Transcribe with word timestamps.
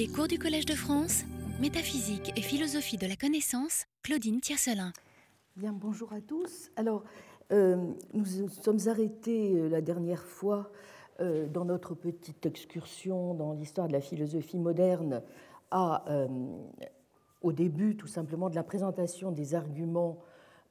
Les 0.00 0.08
cours 0.08 0.28
du 0.28 0.38
Collège 0.38 0.64
de 0.64 0.72
France, 0.72 1.24
Métaphysique 1.60 2.32
et 2.34 2.40
philosophie 2.40 2.96
de 2.96 3.06
la 3.06 3.16
connaissance, 3.16 3.84
Claudine 4.02 4.40
Tiercelin. 4.40 4.94
Bien, 5.56 5.74
bonjour 5.74 6.14
à 6.14 6.22
tous. 6.22 6.70
Alors, 6.76 7.04
euh, 7.52 7.76
nous 8.14 8.24
sommes 8.24 8.78
arrêtés 8.86 9.52
euh, 9.52 9.68
la 9.68 9.82
dernière 9.82 10.24
fois 10.24 10.70
euh, 11.20 11.46
dans 11.48 11.66
notre 11.66 11.94
petite 11.94 12.46
excursion 12.46 13.34
dans 13.34 13.52
l'histoire 13.52 13.88
de 13.88 13.92
la 13.92 14.00
philosophie 14.00 14.58
moderne 14.58 15.20
au 17.42 17.52
début 17.52 17.94
tout 17.94 18.06
simplement 18.06 18.48
de 18.48 18.54
la 18.54 18.64
présentation 18.64 19.32
des 19.32 19.54
arguments 19.54 20.16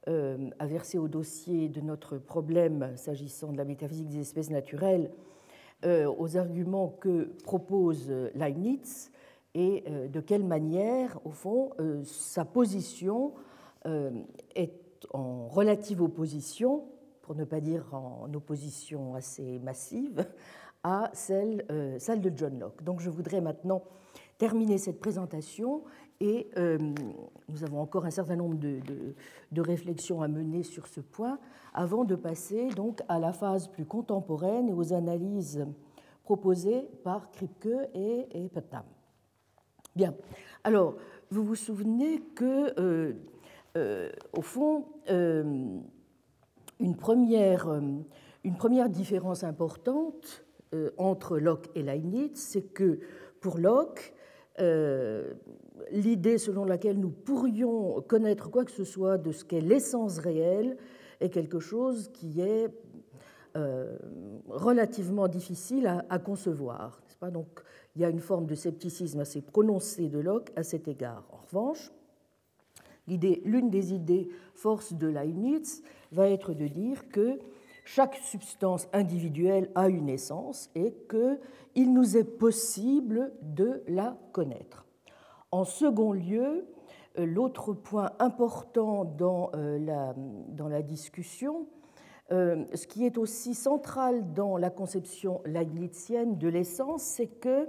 à 0.08 0.66
verser 0.66 0.98
au 0.98 1.06
dossier 1.06 1.68
de 1.68 1.80
notre 1.80 2.18
problème 2.18 2.96
s'agissant 2.96 3.52
de 3.52 3.58
la 3.58 3.64
métaphysique 3.64 4.08
des 4.08 4.22
espèces 4.22 4.50
naturelles, 4.50 5.12
aux 5.84 6.36
arguments 6.36 6.88
que 7.00 7.32
propose 7.44 8.10
Leibniz 8.34 9.12
et 9.54 9.84
euh, 9.88 10.08
de 10.08 10.20
quelle 10.20 10.44
manière, 10.44 11.18
au 11.24 11.30
fond, 11.30 11.70
euh, 11.80 12.02
sa 12.04 12.44
position 12.44 13.34
euh, 13.86 14.10
est 14.54 15.06
en 15.12 15.48
relative 15.48 16.02
opposition, 16.02 16.84
pour 17.22 17.34
ne 17.34 17.44
pas 17.44 17.60
dire 17.60 17.94
en 17.94 18.32
opposition 18.34 19.14
assez 19.14 19.58
massive, 19.58 20.26
à 20.82 21.10
celle, 21.12 21.64
de 21.68 22.32
John 22.34 22.58
Locke. 22.58 22.82
Donc 22.82 23.00
je 23.00 23.10
voudrais 23.10 23.40
maintenant 23.40 23.82
terminer 24.38 24.78
cette 24.78 24.98
présentation 24.98 25.84
et 26.20 26.50
nous 26.56 27.64
avons 27.64 27.80
encore 27.80 28.06
un 28.06 28.10
certain 28.10 28.36
nombre 28.36 28.56
de 28.56 29.60
réflexions 29.60 30.22
à 30.22 30.28
mener 30.28 30.62
sur 30.62 30.86
ce 30.86 31.00
point 31.00 31.38
avant 31.74 32.04
de 32.04 32.14
passer 32.14 32.68
donc 32.70 33.02
à 33.08 33.18
la 33.18 33.32
phase 33.32 33.68
plus 33.68 33.84
contemporaine 33.84 34.70
et 34.70 34.72
aux 34.72 34.92
analyses 34.92 35.66
proposées 36.24 36.88
par 37.04 37.30
Kripke 37.30 37.68
et, 37.94 38.26
et 38.32 38.48
Putnam. 38.48 38.84
Alors, 40.64 40.96
vous 41.30 41.44
vous 41.44 41.54
souvenez 41.54 42.20
que, 42.34 42.78
euh, 42.80 43.12
euh, 43.76 44.10
au 44.36 44.42
fond, 44.42 44.86
euh, 45.10 45.78
une, 46.80 46.96
première, 46.96 47.68
différence 48.88 49.44
importante 49.44 50.44
entre 50.98 51.38
Locke 51.38 51.68
et 51.74 51.82
Leibniz, 51.82 52.30
c'est 52.34 52.72
que 52.72 53.00
pour 53.40 53.58
Locke, 53.58 54.14
l'idée 55.90 56.38
selon 56.38 56.64
laquelle 56.64 56.98
nous 56.98 57.10
pourrions 57.10 58.00
connaître 58.02 58.50
quoi 58.50 58.64
que 58.64 58.70
ce 58.70 58.84
soit 58.84 59.18
de 59.18 59.32
ce 59.32 59.44
qu'est 59.44 59.60
l'essence 59.60 60.18
réelle 60.18 60.76
est 61.20 61.30
quelque 61.30 61.60
chose 61.60 62.10
qui 62.12 62.40
est 62.40 62.68
relativement 64.48 65.28
difficile 65.28 66.04
à 66.08 66.18
concevoir. 66.18 67.00
Donc, 67.28 67.60
il 67.94 68.02
y 68.02 68.04
a 68.04 68.08
une 68.08 68.20
forme 68.20 68.46
de 68.46 68.54
scepticisme 68.54 69.20
assez 69.20 69.42
prononcée 69.42 70.08
de 70.08 70.18
Locke 70.18 70.52
à 70.56 70.62
cet 70.62 70.88
égard. 70.88 71.24
En 71.30 71.38
revanche, 71.46 71.92
l'une 73.06 73.70
des 73.70 73.92
idées 73.92 74.28
forces 74.54 74.92
de 74.92 75.08
Leibniz 75.08 75.82
va 76.12 76.28
être 76.28 76.54
de 76.54 76.66
dire 76.66 77.08
que 77.10 77.38
chaque 77.84 78.16
substance 78.16 78.88
individuelle 78.92 79.70
a 79.74 79.88
une 79.88 80.08
essence 80.08 80.70
et 80.74 80.94
qu'il 81.08 81.92
nous 81.92 82.16
est 82.16 82.24
possible 82.24 83.32
de 83.42 83.82
la 83.88 84.16
connaître. 84.32 84.86
En 85.50 85.64
second 85.64 86.12
lieu, 86.12 86.66
euh, 87.18 87.26
l'autre 87.26 87.72
point 87.72 88.12
important 88.20 89.04
dans 89.04 89.50
euh, 89.54 89.78
la, 90.58 90.82
discussion, 90.82 91.66
ce 92.30 92.86
qui 92.86 93.04
est 93.04 93.18
aussi 93.18 93.54
central 93.54 94.32
dans 94.32 94.56
la 94.56 94.70
conception 94.70 95.40
leibnizienne 95.44 96.38
de 96.38 96.48
l'essence, 96.48 97.02
c'est 97.02 97.26
que 97.26 97.68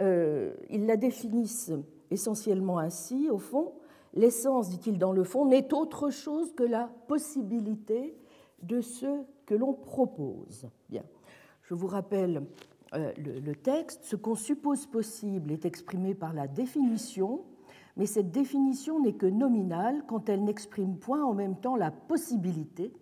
euh, 0.00 0.52
ils 0.68 0.86
la 0.86 0.96
définissent 0.96 1.72
essentiellement 2.10 2.78
ainsi, 2.78 3.30
au 3.30 3.38
fond. 3.38 3.72
L'essence, 4.14 4.68
dit-il 4.70 4.98
dans 4.98 5.12
le 5.12 5.24
fond, 5.24 5.46
n'est 5.46 5.72
autre 5.72 6.10
chose 6.10 6.52
que 6.54 6.62
la 6.62 6.90
possibilité 7.06 8.16
de 8.62 8.80
ce 8.80 9.22
que 9.46 9.54
l'on 9.54 9.72
propose. 9.72 10.66
Bien. 10.88 11.04
Je 11.62 11.74
vous 11.74 11.86
rappelle 11.86 12.44
euh, 12.94 13.12
le 13.16 13.54
texte. 13.54 14.04
Ce 14.04 14.16
qu'on 14.16 14.34
suppose 14.34 14.86
possible 14.86 15.52
est 15.52 15.64
exprimé 15.64 16.14
par 16.14 16.32
la 16.32 16.46
définition, 16.46 17.44
mais 17.96 18.06
cette 18.06 18.30
définition 18.30 19.00
n'est 19.00 19.14
que 19.14 19.26
nominale 19.26 20.04
quand 20.06 20.28
elle 20.28 20.44
n'exprime 20.44 20.96
point 20.96 21.24
en 21.24 21.34
même 21.34 21.56
temps 21.56 21.76
la 21.76 21.90
possibilité, 21.90 22.92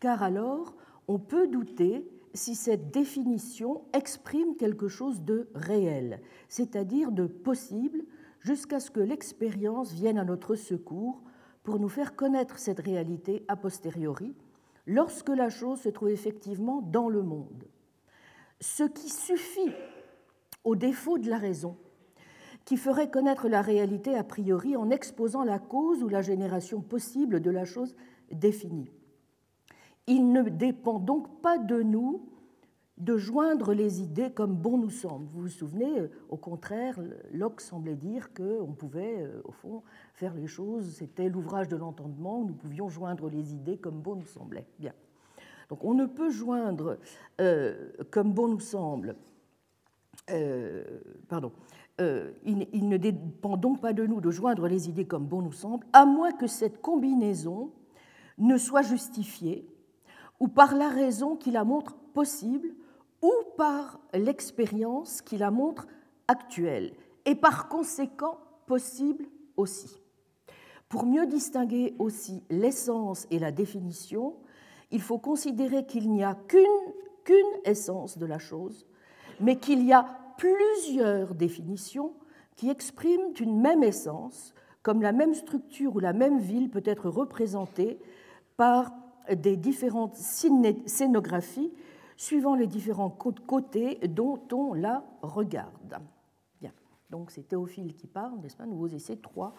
car 0.00 0.22
alors 0.22 0.74
on 1.08 1.18
peut 1.18 1.48
douter 1.48 2.08
si 2.34 2.54
cette 2.54 2.90
définition 2.90 3.84
exprime 3.92 4.56
quelque 4.56 4.88
chose 4.88 5.22
de 5.22 5.48
réel, 5.54 6.20
c'est-à-dire 6.48 7.12
de 7.12 7.26
possible, 7.26 8.04
jusqu'à 8.40 8.78
ce 8.78 8.90
que 8.90 9.00
l'expérience 9.00 9.92
vienne 9.92 10.18
à 10.18 10.24
notre 10.24 10.54
secours 10.54 11.22
pour 11.62 11.80
nous 11.80 11.88
faire 11.88 12.14
connaître 12.14 12.58
cette 12.58 12.80
réalité 12.80 13.44
a 13.48 13.56
posteriori, 13.56 14.36
lorsque 14.86 15.30
la 15.30 15.48
chose 15.48 15.80
se 15.80 15.88
trouve 15.88 16.10
effectivement 16.10 16.80
dans 16.80 17.08
le 17.08 17.22
monde. 17.22 17.64
Ce 18.60 18.84
qui 18.84 19.08
suffit 19.08 19.72
au 20.62 20.76
défaut 20.76 21.18
de 21.18 21.28
la 21.28 21.38
raison, 21.38 21.76
qui 22.64 22.76
ferait 22.76 23.10
connaître 23.10 23.48
la 23.48 23.62
réalité 23.62 24.14
a 24.16 24.24
priori 24.24 24.76
en 24.76 24.90
exposant 24.90 25.44
la 25.44 25.58
cause 25.58 26.02
ou 26.02 26.08
la 26.08 26.22
génération 26.22 26.80
possible 26.80 27.40
de 27.40 27.50
la 27.50 27.64
chose 27.64 27.94
définie. 28.30 28.90
Il 30.06 30.32
ne 30.32 30.42
dépend 30.42 30.98
donc 30.98 31.40
pas 31.40 31.58
de 31.58 31.82
nous 31.82 32.22
de 32.98 33.18
joindre 33.18 33.74
les 33.74 34.00
idées 34.00 34.30
comme 34.30 34.54
bon 34.54 34.78
nous 34.78 34.90
semble. 34.90 35.26
Vous 35.32 35.42
vous 35.42 35.48
souvenez, 35.48 35.98
euh, 35.98 36.10
au 36.30 36.36
contraire, 36.36 36.98
Locke 37.32 37.60
semblait 37.60 37.96
dire 37.96 38.32
qu'on 38.32 38.72
pouvait, 38.72 39.20
euh, 39.20 39.42
au 39.44 39.52
fond, 39.52 39.82
faire 40.14 40.34
les 40.34 40.46
choses, 40.46 40.94
c'était 40.94 41.28
l'ouvrage 41.28 41.68
de 41.68 41.76
l'entendement, 41.76 42.44
nous 42.44 42.54
pouvions 42.54 42.88
joindre 42.88 43.28
les 43.28 43.54
idées 43.54 43.76
comme 43.76 44.00
bon 44.00 44.16
nous 44.16 44.26
semblait. 44.26 44.66
Bien. 44.78 44.92
Donc 45.68 45.84
on 45.84 45.94
ne 45.94 46.06
peut 46.06 46.30
joindre 46.30 46.98
euh, 47.40 47.90
comme 48.10 48.32
bon 48.32 48.48
nous 48.48 48.60
semble, 48.60 49.16
pardon, 51.28 51.52
il 52.00 52.88
ne 52.88 52.96
dépend 52.96 53.56
donc 53.56 53.80
pas 53.80 53.92
de 53.92 54.06
nous 54.06 54.20
de 54.20 54.30
joindre 54.30 54.66
les 54.66 54.88
idées 54.88 55.06
comme 55.06 55.26
bon 55.26 55.42
nous 55.42 55.52
semble, 55.52 55.86
à 55.92 56.04
moins 56.04 56.32
que 56.32 56.46
cette 56.46 56.80
combinaison 56.80 57.70
ne 58.38 58.56
soit 58.56 58.82
justifiée 58.82 59.68
ou 60.40 60.48
par 60.48 60.74
la 60.74 60.88
raison 60.88 61.36
qui 61.36 61.50
la 61.50 61.64
montre 61.64 61.96
possible, 62.14 62.74
ou 63.22 63.32
par 63.56 64.00
l'expérience 64.12 65.22
qui 65.22 65.38
la 65.38 65.50
montre 65.50 65.86
actuelle, 66.28 66.92
et 67.24 67.34
par 67.34 67.68
conséquent 67.68 68.38
possible 68.66 69.26
aussi. 69.56 70.00
Pour 70.88 71.06
mieux 71.06 71.26
distinguer 71.26 71.94
aussi 71.98 72.44
l'essence 72.50 73.26
et 73.30 73.38
la 73.38 73.50
définition, 73.50 74.36
il 74.90 75.00
faut 75.00 75.18
considérer 75.18 75.84
qu'il 75.84 76.10
n'y 76.10 76.22
a 76.22 76.34
qu'une 76.46 77.42
essence 77.64 78.18
de 78.18 78.26
la 78.26 78.38
chose, 78.38 78.86
mais 79.40 79.56
qu'il 79.56 79.82
y 79.84 79.92
a 79.92 80.06
plusieurs 80.38 81.34
définitions 81.34 82.12
qui 82.54 82.70
expriment 82.70 83.32
une 83.38 83.60
même 83.60 83.82
essence, 83.82 84.54
comme 84.82 85.02
la 85.02 85.12
même 85.12 85.34
structure 85.34 85.96
ou 85.96 85.98
la 85.98 86.12
même 86.12 86.38
ville 86.38 86.70
peut 86.70 86.82
être 86.84 87.08
représentée 87.08 87.98
par 88.56 88.92
des 89.34 89.56
différentes 89.56 90.16
scénographies 90.16 91.72
suivant 92.16 92.54
les 92.54 92.66
différents 92.66 93.10
côtés 93.10 93.98
dont 94.08 94.40
on 94.52 94.74
la 94.74 95.04
regarde. 95.22 95.98
Bien, 96.60 96.72
donc 97.10 97.30
c'est 97.30 97.48
Théophile 97.48 97.94
qui 97.94 98.06
parle, 98.06 98.40
n'est-ce 98.40 98.56
pas? 98.56 98.66
Nouveaux 98.66 98.88
essais 98.88 99.16
3, 99.16 99.54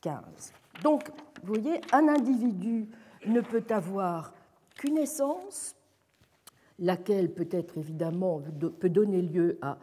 15. 0.00 0.52
Donc, 0.82 1.10
vous 1.42 1.54
voyez, 1.54 1.80
un 1.92 2.08
individu 2.08 2.88
ne 3.26 3.40
peut 3.40 3.64
avoir 3.70 4.32
qu'une 4.76 4.98
essence, 4.98 5.76
laquelle 6.78 7.32
peut 7.32 7.48
être 7.50 7.76
évidemment 7.76 8.40
peut 8.78 8.88
donner 8.88 9.20
lieu 9.20 9.58
à 9.60 9.78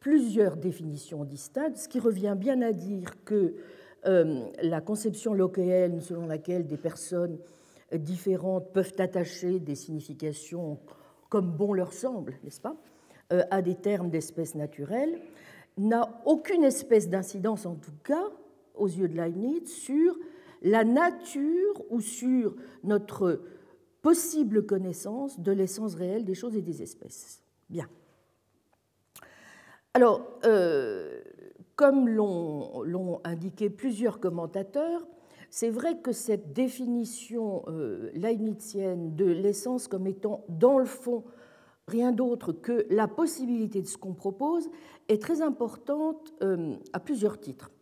plusieurs 0.00 0.56
définitions 0.56 1.24
distinctes, 1.24 1.76
ce 1.76 1.88
qui 1.88 2.00
revient 2.00 2.34
bien 2.36 2.60
à 2.62 2.72
dire 2.72 3.22
que 3.24 3.54
euh, 4.06 4.46
la 4.62 4.80
conception 4.80 5.34
lockéenne 5.34 6.00
selon 6.00 6.26
laquelle 6.26 6.66
des 6.66 6.78
personnes 6.78 7.38
différentes 7.98 8.72
peuvent 8.72 8.94
attacher 8.98 9.58
des 9.60 9.74
significations 9.74 10.78
comme 11.28 11.50
bon 11.50 11.72
leur 11.72 11.92
semble, 11.92 12.38
n'est-ce 12.44 12.60
pas, 12.60 12.76
euh, 13.32 13.42
à 13.50 13.62
des 13.62 13.76
termes 13.76 14.10
d'espèces 14.10 14.54
naturelles, 14.54 15.20
n'a 15.78 16.20
aucune 16.26 16.64
espèce 16.64 17.08
d'incidence, 17.08 17.66
en 17.66 17.76
tout 17.76 17.94
cas, 18.02 18.28
aux 18.74 18.88
yeux 18.88 19.08
de 19.08 19.16
Leibniz, 19.16 19.66
sur 19.68 20.16
la 20.62 20.84
nature 20.84 21.82
ou 21.90 22.00
sur 22.00 22.54
notre 22.84 23.40
possible 24.02 24.66
connaissance 24.66 25.40
de 25.40 25.52
l'essence 25.52 25.94
réelle 25.94 26.24
des 26.24 26.34
choses 26.34 26.56
et 26.56 26.62
des 26.62 26.82
espèces. 26.82 27.42
Bien. 27.68 27.88
Alors, 29.94 30.38
euh, 30.44 31.20
comme 31.76 32.08
l'ont 32.08 33.20
indiqué 33.24 33.70
plusieurs 33.70 34.20
commentateurs, 34.20 35.06
c'est 35.50 35.68
vrai 35.68 35.98
que 35.98 36.12
cette 36.12 36.52
définition 36.52 37.64
euh, 37.66 38.10
leibnizienne 38.14 39.16
de 39.16 39.24
l'essence 39.24 39.88
comme 39.88 40.06
étant, 40.06 40.44
dans 40.48 40.78
le 40.78 40.84
fond, 40.84 41.24
rien 41.88 42.12
d'autre 42.12 42.52
que 42.52 42.86
la 42.88 43.08
possibilité 43.08 43.82
de 43.82 43.88
ce 43.88 43.98
qu'on 43.98 44.14
propose 44.14 44.70
est 45.08 45.20
très 45.20 45.42
importante 45.42 46.32
euh, 46.42 46.76
à 46.92 47.00
plusieurs 47.00 47.40
titres. 47.40 47.72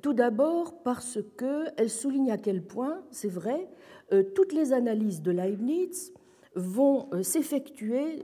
Tout 0.00 0.14
d'abord 0.14 0.82
parce 0.82 1.18
qu'elle 1.36 1.90
souligne 1.90 2.30
à 2.32 2.38
quel 2.38 2.62
point, 2.66 3.02
c'est 3.10 3.28
vrai, 3.28 3.68
euh, 4.12 4.22
toutes 4.34 4.54
les 4.54 4.72
analyses 4.72 5.20
de 5.20 5.30
Leibniz 5.30 6.14
vont 6.54 7.10
s'effectuer 7.22 8.22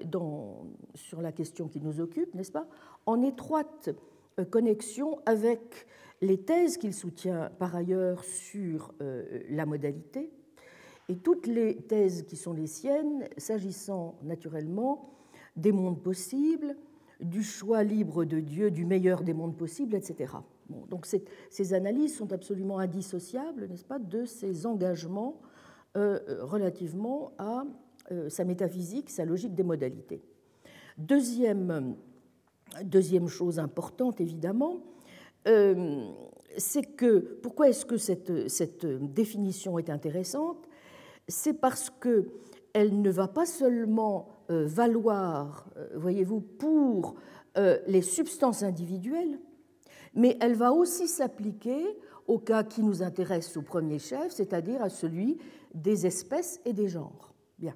sur 0.95 1.21
la 1.21 1.33
question 1.33 1.69
qui 1.69 1.83
nous 1.83 2.01
occupe, 2.01 2.35
n'est-ce 2.35 2.51
pas, 2.51 2.67
en 3.05 3.21
étroite 3.21 3.91
connexion 4.51 5.19
avec 5.27 5.87
les 6.23 6.39
thèses 6.39 6.79
qu'il 6.79 6.95
soutient 6.95 7.51
par 7.59 7.77
ailleurs 7.77 8.25
sur 8.25 8.95
la 9.51 9.67
modalité, 9.67 10.31
et 11.09 11.17
toutes 11.17 11.47
les 11.47 11.77
thèses 11.77 12.23
qui 12.23 12.37
sont 12.37 12.53
les 12.53 12.67
siennes, 12.67 13.29
s'agissant 13.37 14.19
naturellement 14.23 15.11
des 15.57 15.73
mondes 15.73 16.03
possibles, 16.03 16.77
du 17.21 17.43
choix 17.43 17.83
libre 17.83 18.25
de 18.25 18.41
Dieu, 18.41 18.71
du 18.71 18.85
meilleur 18.85 19.23
des 19.23 19.35
mondes 19.35 19.57
possibles, 19.57 19.95
etc. 19.95 20.33
donc 20.89 21.07
ces 21.51 21.75
analyses 21.75 22.17
sont 22.17 22.33
absolument 22.33 22.79
indissociables, 22.79 23.69
n'est-ce 23.69 23.85
pas, 23.85 23.99
de 23.99 24.25
ces 24.25 24.67
engagements 24.67 25.41
euh, 25.97 26.19
relativement 26.41 27.33
à 27.37 27.65
euh, 28.11 28.31
sa 28.31 28.45
métaphysique, 28.45 29.11
sa 29.11 29.25
logique 29.25 29.55
des 29.55 29.63
modalités. 29.63 30.23
Deuxième, 30.97 31.97
deuxième 32.83 33.29
chose 33.29 33.59
importante, 33.59 34.21
évidemment, 34.21 34.81
euh, 35.49 36.07
c'est 36.57 36.97
que 36.97 37.19
pourquoi 37.43 37.69
est-ce 37.69 37.85
que 37.85 37.97
cette, 37.97 38.49
cette 38.49 38.87
définition 38.87 39.79
est 39.79 39.91
intéressante? 39.91 40.69
C'est 41.29 41.55
parce 41.55 41.91
qu'elle 41.91 43.01
ne 43.01 43.11
va 43.11 43.29
pas 43.29 43.47
seulement 43.47 44.29
euh, 44.51 44.67
valoir, 44.67 45.67
euh, 45.77 45.89
voyez-vous, 45.95 46.41
pour 46.41 47.15
les 47.87 48.01
substances 48.01 48.63
individuelles, 48.63 49.39
mais 50.15 50.39
elle 50.41 50.55
va 50.55 50.73
aussi 50.73 51.07
s'appliquer 51.07 51.85
au 52.27 52.39
cas 52.39 52.65
qui 52.65 52.83
nous 52.83 53.03
intéresse 53.03 53.55
au 53.59 53.61
premier 53.61 53.99
chef, 53.99 54.33
c'est-à-dire 54.33 54.83
à 54.83 54.89
celui 54.89 55.37
des 55.75 56.07
espèces 56.07 56.63
et 56.65 56.73
des 56.73 56.89
genres. 56.89 57.35
Bien. 57.59 57.75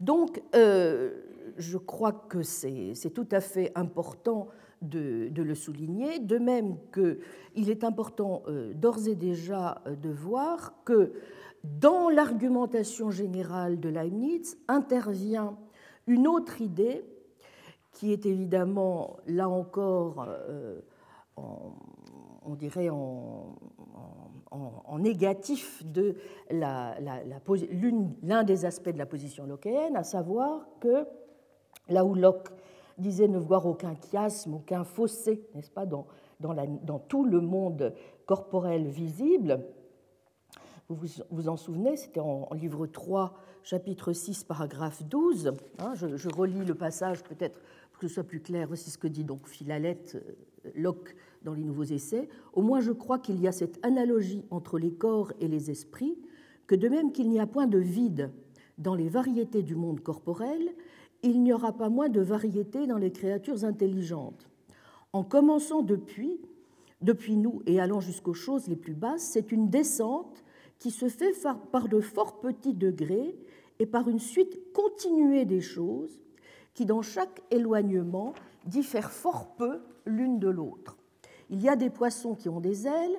Donc, 0.00 0.40
je 0.54 1.76
crois 1.76 2.12
que 2.12 2.42
c'est 2.42 3.12
tout 3.12 3.28
à 3.32 3.42
fait 3.42 3.70
important 3.74 4.48
de, 4.88 5.30
le 5.34 5.54
souligner, 5.54 6.18
de 6.18 6.38
même 6.38 6.76
qu'il 6.92 7.70
est 7.70 7.84
important 7.84 8.42
d'ores 8.74 9.08
et 9.08 9.14
déjà 9.14 9.82
de 10.02 10.10
voir 10.10 10.74
que 10.84 11.12
dans 11.64 12.08
l'argumentation 12.08 13.10
générale 13.10 13.80
de 13.80 13.88
Leibniz 13.88 14.56
intervient 14.68 15.56
une 16.06 16.28
autre 16.28 16.60
idée 16.60 17.04
qui 17.92 18.12
est 18.12 18.26
évidemment, 18.26 19.16
là 19.26 19.48
encore, 19.48 20.26
euh, 20.28 20.80
on 21.36 22.54
dirait 22.54 22.90
en, 22.90 23.56
négatif 24.98 25.82
de 25.84 26.16
l'un 26.50 26.94
des 28.44 28.64
aspects 28.64 28.88
de 28.88 28.98
la 28.98 29.06
position 29.06 29.46
lockéenne, 29.46 29.94
à 29.94 30.02
savoir 30.02 30.66
que 30.80 31.06
là 31.88 32.04
où 32.04 32.14
Locke 32.14 32.48
disait 32.98 33.28
ne 33.28 33.38
voir 33.38 33.66
aucun 33.66 33.94
chiasme, 33.94 34.54
aucun 34.54 34.84
fossé, 34.84 35.42
n'est-ce 35.54 35.70
pas, 35.70 35.86
dans, 35.86 36.06
tout 37.08 37.24
le 37.24 37.40
monde 37.40 37.94
corporel 38.26 38.86
visible, 38.86 39.64
vous 40.88 41.08
vous 41.30 41.48
en 41.48 41.56
souvenez, 41.56 41.96
c'était 41.96 42.20
en, 42.20 42.48
livre 42.54 42.86
3, 42.86 43.34
chapitre 43.64 44.12
6, 44.12 44.44
paragraphe 44.44 45.02
12. 45.04 45.52
Hein, 45.78 45.94
je, 45.94 46.28
relis 46.28 46.64
le 46.64 46.74
passage 46.74 47.24
peut-être 47.24 47.60
pour 47.90 48.00
que 48.00 48.06
ce 48.06 48.14
soit 48.14 48.24
plus 48.24 48.40
clair. 48.40 48.68
Voici 48.68 48.90
ce 48.90 48.98
que 48.98 49.08
dit 49.08 49.24
donc 49.24 49.48
Philalette 49.48 50.14
euh, 50.14 50.70
Locke 50.76 51.16
dans 51.42 51.54
les 51.54 51.64
Nouveaux 51.64 51.82
Essais. 51.82 52.28
Au 52.52 52.62
moins, 52.62 52.80
je 52.80 52.92
crois 52.92 53.18
qu'il 53.18 53.40
y 53.40 53.48
a 53.48 53.52
cette 53.52 53.84
analogie 53.84 54.44
entre 54.50 54.78
les 54.78 54.92
corps 54.92 55.32
et 55.40 55.48
les 55.48 55.72
esprits, 55.72 56.16
que 56.68 56.76
de 56.76 56.88
même 56.88 57.10
qu'il 57.10 57.30
n'y 57.30 57.40
a 57.40 57.46
point 57.48 57.66
de 57.66 57.78
vide 57.78 58.30
dans 58.78 58.94
les 58.94 59.08
variétés 59.08 59.62
du 59.64 59.74
monde 59.74 60.00
corporel, 60.00 60.74
il 61.22 61.42
n'y 61.42 61.52
aura 61.52 61.72
pas 61.72 61.88
moins 61.88 62.08
de 62.08 62.20
variétés 62.20 62.86
dans 62.86 62.98
les 62.98 63.12
créatures 63.12 63.64
intelligentes. 63.64 64.48
En 65.12 65.24
commençant 65.24 65.82
depuis, 65.82 66.40
depuis 67.00 67.36
nous 67.36 67.62
et 67.66 67.80
allant 67.80 68.00
jusqu'aux 68.00 68.34
choses 68.34 68.68
les 68.68 68.76
plus 68.76 68.94
basses, 68.94 69.22
c'est 69.22 69.52
une 69.52 69.68
descente 69.68 70.44
qui 70.78 70.90
se 70.90 71.08
fait 71.08 71.34
par 71.72 71.88
de 71.88 72.00
fort 72.00 72.40
petits 72.40 72.74
degrés 72.74 73.36
et 73.78 73.86
par 73.86 74.08
une 74.08 74.18
suite 74.18 74.72
continuée 74.72 75.44
des 75.44 75.60
choses 75.60 76.20
qui, 76.74 76.84
dans 76.84 77.02
chaque 77.02 77.42
éloignement, 77.50 78.34
diffèrent 78.66 79.10
fort 79.10 79.54
peu 79.56 79.80
l'une 80.04 80.38
de 80.38 80.48
l'autre. 80.48 80.96
Il 81.50 81.62
y 81.62 81.68
a 81.68 81.76
des 81.76 81.90
poissons 81.90 82.34
qui 82.34 82.48
ont 82.48 82.60
des 82.60 82.86
ailes 82.86 83.18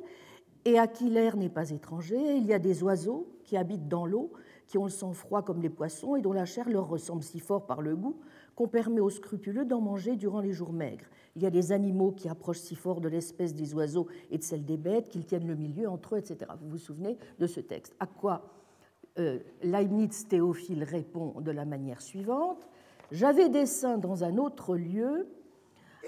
et 0.65 0.77
à 0.77 0.87
qui 0.87 1.09
l'air 1.09 1.37
n'est 1.37 1.49
pas 1.49 1.69
étranger, 1.69 2.35
il 2.35 2.45
y 2.45 2.53
a 2.53 2.59
des 2.59 2.83
oiseaux 2.83 3.27
qui 3.43 3.55
habitent 3.55 3.87
dans 3.87 4.05
l'eau, 4.05 4.31
qui 4.67 4.77
ont 4.77 4.83
le 4.83 4.89
sang 4.89 5.13
froid 5.13 5.41
comme 5.41 5.61
les 5.61 5.69
poissons 5.69 6.15
et 6.15 6.21
dont 6.21 6.33
la 6.33 6.45
chair 6.45 6.69
leur 6.69 6.87
ressemble 6.87 7.23
si 7.23 7.39
fort 7.39 7.65
par 7.65 7.81
le 7.81 7.95
goût 7.95 8.19
qu'on 8.55 8.67
permet 8.67 8.99
aux 8.99 9.09
scrupuleux 9.09 9.65
d'en 9.65 9.81
manger 9.81 10.15
durant 10.15 10.41
les 10.41 10.51
jours 10.51 10.73
maigres. 10.73 11.05
Il 11.35 11.43
y 11.43 11.45
a 11.45 11.49
des 11.49 11.71
animaux 11.71 12.11
qui 12.11 12.27
approchent 12.27 12.59
si 12.59 12.75
fort 12.75 13.01
de 13.01 13.07
l'espèce 13.07 13.53
des 13.53 13.73
oiseaux 13.73 14.07
et 14.31 14.37
de 14.37 14.43
celle 14.43 14.65
des 14.65 14.77
bêtes 14.77 15.09
qu'ils 15.09 15.25
tiennent 15.25 15.47
le 15.47 15.55
milieu 15.55 15.87
entre 15.87 16.15
eux, 16.15 16.17
etc. 16.17 16.51
Vous 16.61 16.69
vous 16.69 16.77
souvenez 16.77 17.17
de 17.39 17.47
ce 17.47 17.59
texte 17.59 17.95
À 17.99 18.07
quoi 18.07 18.53
euh, 19.19 19.39
Leibniz 19.61 20.27
Théophile 20.27 20.83
répond 20.83 21.39
de 21.41 21.51
la 21.51 21.65
manière 21.65 22.01
suivante 22.01 22.67
J'avais 23.11 23.49
dessein 23.49 23.97
dans 23.97 24.23
un 24.23 24.37
autre 24.37 24.75
lieu 24.75 25.27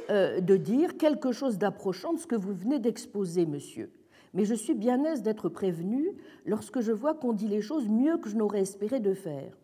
euh, 0.10 0.42
de 0.42 0.58
dire 0.58 0.98
quelque 0.98 1.32
chose 1.32 1.60
d'approchant 1.60 2.14
de 2.14 2.20
ce 2.20 2.26
que 2.26 2.36
vous 2.36 2.54
venez 2.54 2.80
d'exposer, 2.80 3.46
monsieur. 3.46 3.92
Mais 4.34 4.46
je 4.46 4.54
suis 4.54 4.76
bien 4.76 5.04
aise 5.06 5.24
d'être 5.24 5.50
prévenu 5.50 6.16
lorsque 6.46 6.82
je 6.82 6.92
vois 6.92 7.16
qu'on 7.16 7.34
dit 7.34 7.48
les 7.48 7.62
choses 7.62 7.88
mieux 7.88 8.18
que 8.18 8.30
je 8.30 8.36
n'aurais 8.36 8.62
espéré 8.62 9.00
de 9.00 9.14
faire. 9.14 9.58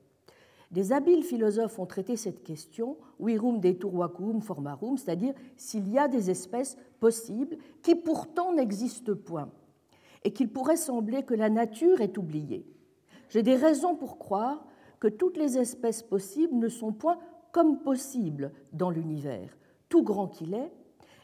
Des 0.72 0.92
habiles 0.92 1.24
philosophes 1.24 1.80
ont 1.80 1.86
traité 1.86 2.18
cette 2.18 2.44
question, 2.44 2.98
virum 3.20 3.60
detur 3.60 4.12
formarum, 4.42 4.98
c'est-à-dire 4.98 5.34
s'il 5.56 5.90
y 5.90 5.98
a 6.00 6.08
des 6.08 6.30
espèces 6.30 6.78
possibles 7.00 7.58
qui 7.82 7.96
pourtant 7.96 8.54
n'existent 8.54 9.16
point, 9.16 9.50
et 10.24 10.34
qu'il 10.34 10.52
pourrait 10.52 10.76
sembler 10.76 11.24
que 11.24 11.36
la 11.36 11.50
nature 11.50 12.02
est 12.02 12.18
oubliée. 12.18 12.66
J'ai 13.30 13.44
des 13.44 13.56
raisons 13.56 13.96
pour 13.96 14.18
croire 14.18 14.66
que 15.00 15.08
toutes 15.08 15.38
les 15.38 15.58
espèces 15.58 16.02
possibles 16.02 16.56
ne 16.56 16.68
sont 16.68 16.92
point 16.92 17.20
comme 17.52 17.80
possibles 17.80 18.52
dans 18.74 18.90
l'univers, 18.90 19.56
tout 19.88 20.04
grand 20.04 20.28
qu'il 20.28 20.56
est, 20.56 20.72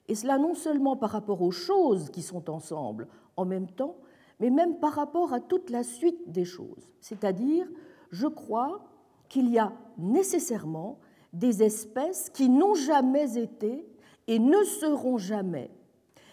et 0.07 0.15
cela 0.15 0.38
non 0.38 0.53
seulement 0.53 0.95
par 0.95 1.09
rapport 1.09 1.41
aux 1.41 1.51
choses 1.51 2.10
qui 2.10 2.21
sont 2.21 2.50
ensemble 2.50 3.07
en 3.38 3.45
même 3.45 3.69
temps, 3.69 3.97
mais 4.39 4.50
même 4.50 4.79
par 4.79 4.93
rapport 4.93 5.33
à 5.33 5.39
toute 5.39 5.69
la 5.69 5.83
suite 5.83 6.31
des 6.31 6.45
choses. 6.45 6.89
C'est-à-dire, 7.00 7.67
je 8.09 8.27
crois 8.27 8.83
qu'il 9.29 9.50
y 9.50 9.59
a 9.59 9.71
nécessairement 9.97 11.00
des 11.33 11.63
espèces 11.63 12.29
qui 12.29 12.50
n'ont 12.50 12.73
jamais 12.73 13.38
été 13.38 13.88
et 14.27 14.39
ne 14.39 14.63
seront 14.63 15.17
jamais, 15.17 15.71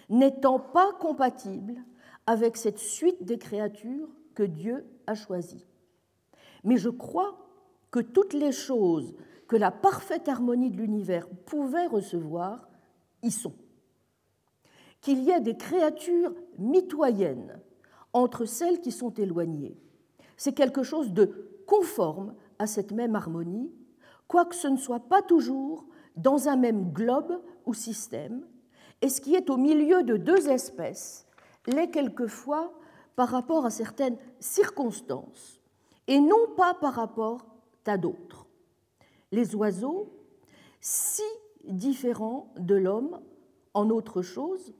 n'étant 0.08 0.58
pas 0.58 0.92
compatibles 0.98 1.76
avec 2.26 2.56
cette 2.56 2.78
suite 2.78 3.24
des 3.24 3.38
créatures 3.38 4.08
que 4.34 4.42
Dieu 4.42 4.84
a 5.06 5.14
choisies. 5.14 5.66
Mais 6.64 6.76
je 6.76 6.90
crois 6.90 7.38
que 7.90 8.00
toutes 8.00 8.34
les 8.34 8.52
choses 8.52 9.14
que 9.46 9.56
la 9.56 9.70
parfaite 9.70 10.28
harmonie 10.28 10.70
de 10.70 10.76
l'univers 10.76 11.28
pouvait 11.46 11.86
recevoir 11.86 12.68
y 13.22 13.30
sont. 13.30 13.54
Qu'il 15.00 15.22
y 15.22 15.30
ait 15.30 15.40
des 15.40 15.56
créatures 15.56 16.34
mitoyennes 16.58 17.60
entre 18.12 18.44
celles 18.44 18.80
qui 18.80 18.90
sont 18.90 19.12
éloignées, 19.14 19.76
c'est 20.36 20.54
quelque 20.54 20.82
chose 20.82 21.12
de 21.12 21.62
conforme 21.66 22.34
à 22.58 22.66
cette 22.66 22.92
même 22.92 23.14
harmonie, 23.14 23.70
quoique 24.26 24.54
ce 24.54 24.68
ne 24.68 24.76
soit 24.76 25.08
pas 25.08 25.22
toujours 25.22 25.86
dans 26.16 26.48
un 26.48 26.56
même 26.56 26.92
globe 26.92 27.40
ou 27.66 27.74
système, 27.74 28.46
et 29.02 29.08
ce 29.08 29.20
qui 29.20 29.34
est 29.34 29.50
au 29.50 29.56
milieu 29.56 30.02
de 30.02 30.16
deux 30.16 30.48
espèces 30.48 31.26
l'est 31.66 31.90
quelquefois 31.90 32.72
par 33.14 33.28
rapport 33.28 33.66
à 33.66 33.70
certaines 33.70 34.16
circonstances, 34.40 35.60
et 36.06 36.20
non 36.20 36.54
pas 36.56 36.74
par 36.74 36.94
rapport 36.94 37.46
à 37.86 37.96
d'autres. 37.96 38.46
Les 39.32 39.54
oiseaux, 39.54 40.12
si 40.80 41.22
différents 41.64 42.52
de 42.58 42.74
l'homme 42.74 43.20
en 43.74 43.90
autre 43.90 44.22
chose, 44.22 44.74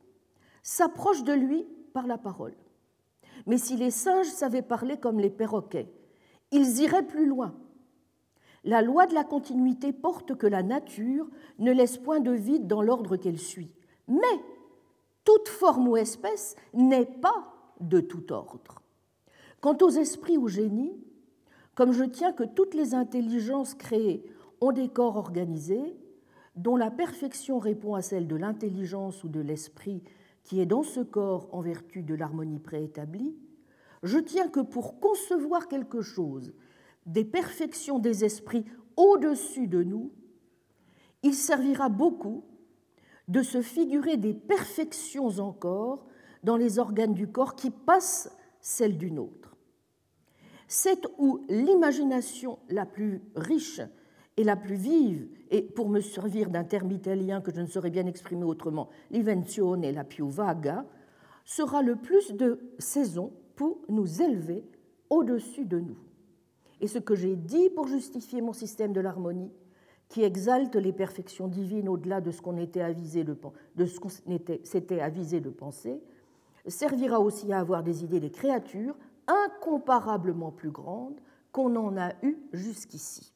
s'approchent 0.69 1.25
de 1.25 1.33
lui 1.33 1.67
par 1.93 2.07
la 2.07 2.19
parole. 2.19 2.55
Mais 3.47 3.59
si 3.59 3.77
les 3.77 3.91
singes 3.91 4.27
savaient 4.27 4.63
parler 4.63 4.99
comme 4.99 5.21
les 5.21 5.31
perroquets, 5.31 5.91
ils 6.51 6.81
iraient 6.81 7.07
plus 7.07 7.27
loin 7.27 7.55
la 8.65 8.83
loi 8.83 9.07
de 9.07 9.15
la 9.15 9.25
continuité 9.25 9.93
porte 9.93 10.37
que 10.37 10.47
la 10.47 10.63
nature 10.63 11.29
ne 11.59 11.73
laisse 11.73 11.97
point 11.97 12.21
de 12.21 12.33
vide 12.33 12.67
dans 12.67 12.83
l'ordre 12.83 13.17
qu'elle 13.17 13.39
suit. 13.39 13.73
Mais 14.09 14.19
toute 15.25 15.49
forme 15.49 15.89
ou 15.89 15.97
espèce 15.97 16.57
n'est 16.75 17.07
pas 17.07 17.55
de 17.81 18.01
tout 18.01 18.33
ordre. 18.33 18.83
Quant 19.61 19.79
aux 19.81 19.91
esprits 19.91 20.37
ou 20.37 20.49
génies, 20.49 20.97
comme 21.75 21.93
je 21.93 22.05
tiens 22.05 22.33
que 22.33 22.45
toutes 22.45 22.75
les 22.75 22.95
intelligences 22.95 23.75
créées 23.75 24.25
ont 24.61 24.73
des 24.73 24.89
corps 24.89 25.17
organisés, 25.17 25.97
dont 26.57 26.77
la 26.77 26.91
perfection 26.91 27.59
répond 27.59 27.95
à 27.95 28.03
celle 28.03 28.27
de 28.27 28.37
l'intelligence 28.37 29.23
ou 29.23 29.29
de 29.29 29.41
l'esprit 29.41 30.03
qui 30.49 30.63
est 30.63 30.67
dans 30.67 30.83
ce 30.83 31.01
corps 31.01 31.51
en 31.53 31.61
vertu 31.61 32.03
de 32.03 32.15
l'harmonie 32.15 32.59
préétablie, 32.59 33.37
je 34.03 34.19
tiens 34.19 34.49
que 34.49 34.61
pour 34.61 34.99
concevoir 34.99 35.69
quelque 35.69 36.01
chose 36.01 36.55
des 37.05 37.25
perfections 37.25 37.99
des 37.99 38.25
esprits 38.25 38.65
au-dessus 38.97 39.67
de 39.67 39.83
nous, 39.83 40.11
il 41.23 41.35
servira 41.35 41.91
beaucoup 41.91 42.45
de 43.29 43.43
se 43.43 43.61
figurer 43.61 44.17
des 44.17 44.33
perfections 44.33 45.39
encore 45.39 46.07
dans 46.45 46.57
les 46.57 46.79
organes 46.79 47.15
du 47.15 47.31
corps 47.31 47.55
qui 47.55 47.71
passent 47.71 48.35
celles 48.63 48.97
d'une 48.97 49.19
autre. 49.19 49.55
C'est 50.67 51.07
où 51.19 51.45
l'imagination 51.51 52.59
la 52.71 52.87
plus 52.87 53.21
riche 53.37 53.83
et 54.39 54.45
la 54.45 54.55
plus 54.55 54.77
vive, 54.77 55.29
et 55.51 55.63
pour 55.63 55.89
me 55.89 56.01
servir 56.01 56.49
d'un 56.49 56.63
terme 56.63 56.93
italien 56.93 57.41
que 57.41 57.53
je 57.53 57.61
ne 57.61 57.67
saurais 57.67 57.91
bien 57.91 58.07
exprimer 58.07 58.45
autrement, 58.45 58.89
l'invenzione 59.11 59.91
la 59.91 60.05
più 60.05 60.31
vaga, 60.31 60.87
sera 61.45 61.83
le 61.83 61.97
plus 61.97 62.33
de 62.33 62.61
saison 62.79 63.33
pour 63.57 63.81
nous 63.89 64.23
élever 64.23 64.65
au-dessus 65.11 65.65
de 65.65 65.81
nous. 65.81 65.99
Et 66.81 66.87
ce 66.87 67.01
que 67.01 67.17
j'ai 67.17 67.35
dit 67.35 67.69
pour 67.71 67.89
justifier 67.89 68.41
mon 68.41 68.53
système 68.53 68.93
de 68.93 69.01
l'harmonie, 69.01 69.51
qui 70.09 70.23
exalte 70.23 70.77
les 70.77 70.93
perfections 70.93 71.49
divines 71.49 71.89
au-delà 71.89 72.21
de 72.21 72.31
ce 72.31 72.41
qu'on 72.41 72.59
était 72.59 72.81
avisé 72.81 73.25
de, 73.25 73.37
s'était 74.63 75.01
avisé 75.01 75.41
de 75.41 75.51
penser, 75.51 76.01
servira 76.69 77.19
aussi 77.19 77.53
à 77.53 77.59
avoir 77.59 77.83
des 77.83 78.05
idées 78.05 78.21
des 78.21 78.31
créatures 78.31 78.95
incomparablement 79.27 80.53
plus 80.53 80.71
grandes 80.71 81.21
qu'on 81.51 81.75
en 81.75 81.97
a 81.97 82.13
eues 82.23 82.39
jusqu'ici. 82.53 83.33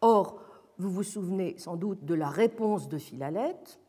Or, 0.00 0.40
vous 0.78 0.90
vous 0.90 1.02
souvenez 1.02 1.56
sans 1.58 1.76
doute 1.76 2.04
de 2.04 2.14
la 2.14 2.28
réponse 2.28 2.88
de 2.88 2.98
Philalète. 2.98 3.80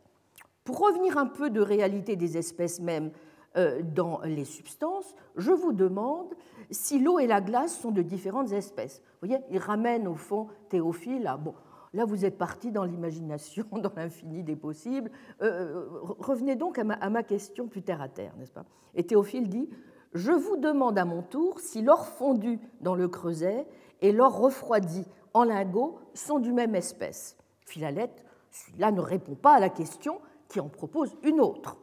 Pour 0.63 0.79
revenir 0.79 1.17
un 1.17 1.27
peu 1.27 1.49
de 1.49 1.61
réalité 1.61 2.15
des 2.15 2.37
espèces 2.37 2.79
même 2.79 3.11
euh, 3.57 3.81
dans 3.83 4.21
les 4.21 4.45
substances, 4.45 5.15
je 5.35 5.51
vous 5.51 5.73
demande 5.73 6.33
si 6.71 6.99
l'eau 6.99 7.19
et 7.19 7.27
la 7.27 7.41
glace 7.41 7.79
sont 7.79 7.91
de 7.91 8.01
différentes 8.01 8.51
espèces. 8.51 9.01
Vous 9.21 9.27
voyez, 9.27 9.43
il 9.49 9.57
ramène 9.57 10.07
au 10.07 10.15
fond 10.15 10.47
Théophile 10.69 11.27
à 11.27 11.37
bon, 11.37 11.55
Là, 11.93 12.05
vous 12.05 12.23
êtes 12.23 12.37
parti 12.37 12.71
dans 12.71 12.83
l'imagination, 12.83 13.65
dans 13.71 13.91
l'infini 13.95 14.43
des 14.43 14.55
possibles. 14.55 15.11
Euh, 15.41 15.87
revenez 16.19 16.55
donc 16.55 16.77
à 16.77 16.83
ma, 16.83 17.23
question 17.23 17.67
plus 17.67 17.81
terre 17.81 18.01
à 18.01 18.09
terre, 18.09 18.35
n'est-ce 18.37 18.51
pas? 18.51 18.65
Et 18.95 19.03
Théophile 19.03 19.49
dit 19.49 19.69
Je 20.13 20.31
vous 20.31 20.57
demande 20.57 20.97
à 20.97 21.05
mon 21.05 21.21
tour 21.21 21.59
si 21.59 21.81
l'or 21.81 22.05
fondu 22.05 22.59
dans 22.81 22.95
le 22.95 23.07
creuset 23.07 23.65
et 24.01 24.11
l'or 24.11 24.37
refroidi 24.37 25.05
en 25.33 25.43
lingot 25.43 25.99
sont 26.13 26.39
du 26.39 26.51
même 26.51 26.75
espèce. 26.75 27.37
Philalète, 27.65 28.23
celui-là 28.51 28.91
ne 28.91 29.01
répond 29.01 29.35
pas 29.35 29.55
à 29.55 29.59
la 29.59 29.69
question 29.69 30.19
qui 30.47 30.59
en 30.59 30.69
propose 30.69 31.15
une 31.23 31.39
autre. 31.39 31.77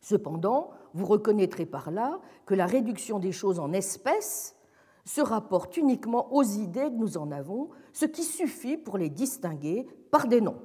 Cependant, 0.00 0.70
vous 0.94 1.06
reconnaîtrez 1.06 1.66
par 1.66 1.90
là 1.90 2.20
que 2.46 2.54
la 2.54 2.66
réduction 2.66 3.18
des 3.18 3.32
choses 3.32 3.58
en 3.58 3.72
espèces 3.72 4.56
se 5.04 5.20
rapporte 5.20 5.76
uniquement 5.76 6.32
aux 6.34 6.42
idées 6.42 6.90
que 6.90 6.98
nous 6.98 7.16
en 7.16 7.30
avons, 7.30 7.70
ce 7.92 8.04
qui 8.04 8.22
suffit 8.22 8.76
pour 8.76 8.98
les 8.98 9.08
distinguer 9.08 9.86
par 10.10 10.28
des 10.28 10.40
noms. 10.40 10.60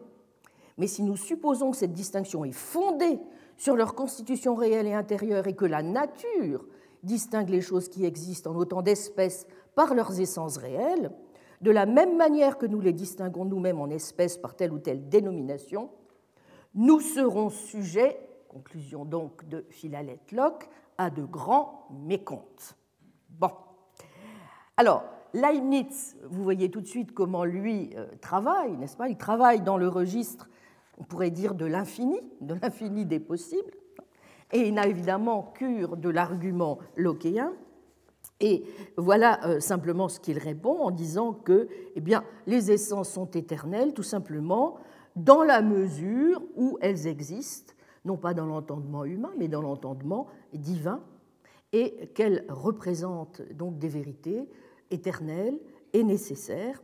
Mais 0.77 0.87
si 0.87 1.03
nous 1.03 1.15
supposons 1.15 1.71
que 1.71 1.77
cette 1.77 1.93
distinction 1.93 2.43
est 2.43 2.51
fondée 2.51 3.19
sur 3.57 3.75
leur 3.75 3.95
constitution 3.95 4.55
réelle 4.55 4.87
et 4.87 4.93
intérieure 4.93 5.47
et 5.47 5.55
que 5.55 5.65
la 5.65 5.83
nature 5.83 6.65
distingue 7.03 7.49
les 7.49 7.61
choses 7.61 7.89
qui 7.89 8.05
existent 8.05 8.51
en 8.51 8.55
autant 8.55 8.81
d'espèces 8.81 9.45
par 9.75 9.93
leurs 9.93 10.19
essences 10.19 10.57
réelles, 10.57 11.11
de 11.63 11.71
la 11.71 11.85
même 11.85 12.17
manière 12.17 12.57
que 12.57 12.65
nous 12.65 12.81
les 12.81 12.91
distinguons 12.91 13.45
nous-mêmes 13.45 13.79
en 13.79 13.89
espèces 13.89 14.37
par 14.37 14.53
telle 14.53 14.73
ou 14.73 14.79
telle 14.79 15.07
dénomination, 15.07 15.89
nous 16.75 16.99
serons 16.99 17.49
sujets, 17.49 18.19
conclusion 18.49 19.05
donc 19.05 19.47
de 19.47 19.65
Philalette 19.69 20.33
Locke, 20.33 20.69
à 20.97 21.09
de 21.09 21.23
grands 21.23 21.87
mécomptes. 21.89 22.75
Bon. 23.29 23.51
Alors, 24.75 25.05
Leibniz, 25.33 26.17
vous 26.29 26.43
voyez 26.43 26.69
tout 26.69 26.81
de 26.81 26.85
suite 26.85 27.13
comment 27.13 27.45
lui 27.45 27.91
euh, 27.95 28.07
travaille, 28.19 28.75
n'est-ce 28.75 28.97
pas? 28.97 29.07
Il 29.07 29.17
travaille 29.17 29.61
dans 29.61 29.77
le 29.77 29.87
registre, 29.87 30.49
on 30.97 31.05
pourrait 31.05 31.31
dire, 31.31 31.55
de 31.55 31.65
l'infini, 31.65 32.19
de 32.41 32.55
l'infini 32.55 33.05
des 33.05 33.21
possibles, 33.21 33.71
et 34.51 34.67
il 34.67 34.73
n'a 34.73 34.85
évidemment 34.85 35.53
cure 35.55 35.95
de 35.95 36.09
l'argument 36.09 36.79
lockéen. 36.97 37.53
Et 38.43 38.65
voilà 38.97 39.39
euh, 39.45 39.61
simplement 39.61 40.09
ce 40.09 40.19
qu'il 40.19 40.37
répond 40.37 40.81
en 40.81 40.91
disant 40.91 41.31
que 41.31 41.69
eh 41.95 42.03
les 42.45 42.71
essences 42.71 43.09
sont 43.09 43.31
éternelles, 43.31 43.93
tout 43.93 44.03
simplement, 44.03 44.75
dans 45.15 45.43
la 45.43 45.61
mesure 45.61 46.41
où 46.57 46.77
elles 46.81 47.07
existent, 47.07 47.73
non 48.03 48.17
pas 48.17 48.33
dans 48.33 48.45
l'entendement 48.45 49.05
humain, 49.05 49.31
mais 49.37 49.47
dans 49.47 49.61
l'entendement 49.61 50.27
divin, 50.53 50.99
et 51.71 52.09
qu'elles 52.13 52.43
représentent 52.49 53.41
donc 53.53 53.77
des 53.77 53.87
vérités 53.87 54.49
éternel 54.91 55.57
et 55.93 56.03
nécessaire, 56.03 56.83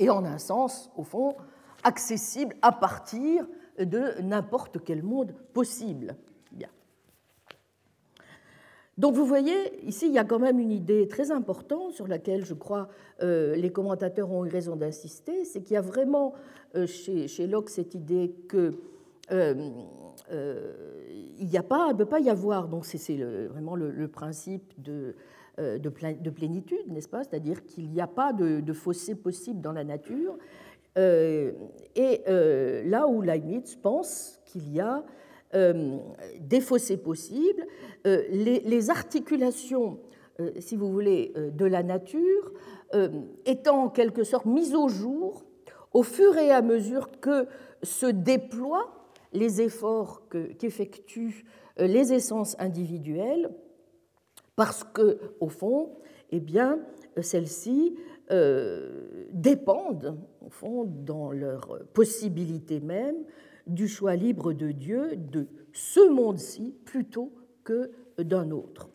et 0.00 0.10
en 0.10 0.24
un 0.24 0.38
sens, 0.38 0.90
au 0.96 1.04
fond, 1.04 1.36
accessible 1.84 2.56
à 2.60 2.72
partir 2.72 3.46
de 3.78 4.20
n'importe 4.20 4.82
quel 4.82 5.04
monde 5.04 5.32
possible. 5.54 6.16
Donc 8.98 9.14
vous 9.14 9.26
voyez, 9.26 9.54
ici, 9.86 10.06
il 10.06 10.14
y 10.14 10.18
a 10.18 10.24
quand 10.24 10.38
même 10.38 10.58
une 10.58 10.72
idée 10.72 11.06
très 11.06 11.30
importante 11.30 11.92
sur 11.92 12.06
laquelle 12.06 12.46
je 12.46 12.54
crois 12.54 12.88
euh, 13.22 13.54
les 13.54 13.70
commentateurs 13.70 14.30
ont 14.30 14.46
eu 14.46 14.48
raison 14.48 14.74
d'insister, 14.74 15.44
c'est 15.44 15.60
qu'il 15.60 15.74
y 15.74 15.76
a 15.76 15.82
vraiment 15.82 16.32
euh, 16.76 16.86
chez, 16.86 17.28
chez, 17.28 17.46
Locke 17.46 17.68
cette 17.68 17.94
idée 17.94 18.34
que 18.48 18.72
euh, 19.32 19.70
il 21.38 21.46
n'y 21.46 21.58
a 21.58 21.62
pas, 21.62 21.88
ne 21.88 21.98
peut 21.98 22.06
pas 22.06 22.20
y 22.20 22.30
avoir, 22.30 22.68
donc 22.68 22.86
c'est 22.86 23.16
vraiment 23.48 23.76
le, 23.76 24.08
principe 24.08 24.72
de 24.82 25.14
de 25.58 26.30
plénitude, 26.30 26.86
n'est-ce 26.88 27.08
pas? 27.08 27.24
C'est-à-dire 27.24 27.64
qu'il 27.64 27.90
n'y 27.90 28.00
a 28.00 28.06
pas 28.06 28.34
de, 28.34 28.72
fossé 28.72 29.14
possible 29.14 29.60
dans 29.60 29.72
la 29.72 29.84
nature. 29.84 30.36
Et 30.96 32.22
là 32.26 33.06
où 33.06 33.22
Leibniz 33.22 33.76
pense 33.76 34.40
qu'il 34.46 34.70
y 34.72 34.80
a 34.80 35.04
des 36.40 36.60
fossés 36.60 36.96
possibles, 36.96 37.66
les, 38.04 38.90
articulations, 38.90 39.98
si 40.58 40.76
vous 40.76 40.90
voulez, 40.90 41.32
de 41.36 41.64
la 41.64 41.82
nature 41.82 42.52
étant 43.44 43.84
en 43.84 43.88
quelque 43.88 44.24
sorte 44.24 44.46
mises 44.46 44.74
au 44.74 44.88
jour 44.88 45.44
au 45.92 46.02
fur 46.02 46.36
et 46.36 46.50
à 46.50 46.60
mesure 46.60 47.10
que 47.20 47.46
se 47.82 48.06
déploient 48.06 49.06
les 49.32 49.62
efforts 49.62 50.28
qu'effectuent 50.58 51.46
les 51.78 52.12
essences 52.12 52.54
individuelles 52.58 53.50
parce 54.56 54.84
que, 54.84 55.18
au 55.40 55.48
fond, 55.48 55.90
eh 56.30 56.40
bien, 56.40 56.80
celles-ci 57.20 57.96
euh, 58.30 59.26
dépendent, 59.32 60.18
au 60.44 60.50
fond, 60.50 60.84
dans 60.84 61.30
leur 61.30 61.78
possibilité 61.92 62.80
même, 62.80 63.16
du 63.66 63.88
choix 63.88 64.16
libre 64.16 64.52
de 64.52 64.70
Dieu 64.70 65.16
de 65.16 65.48
ce 65.72 66.08
monde-ci 66.08 66.74
plutôt 66.84 67.32
que 67.64 67.90
d'un 68.18 68.50
autre. 68.50 68.88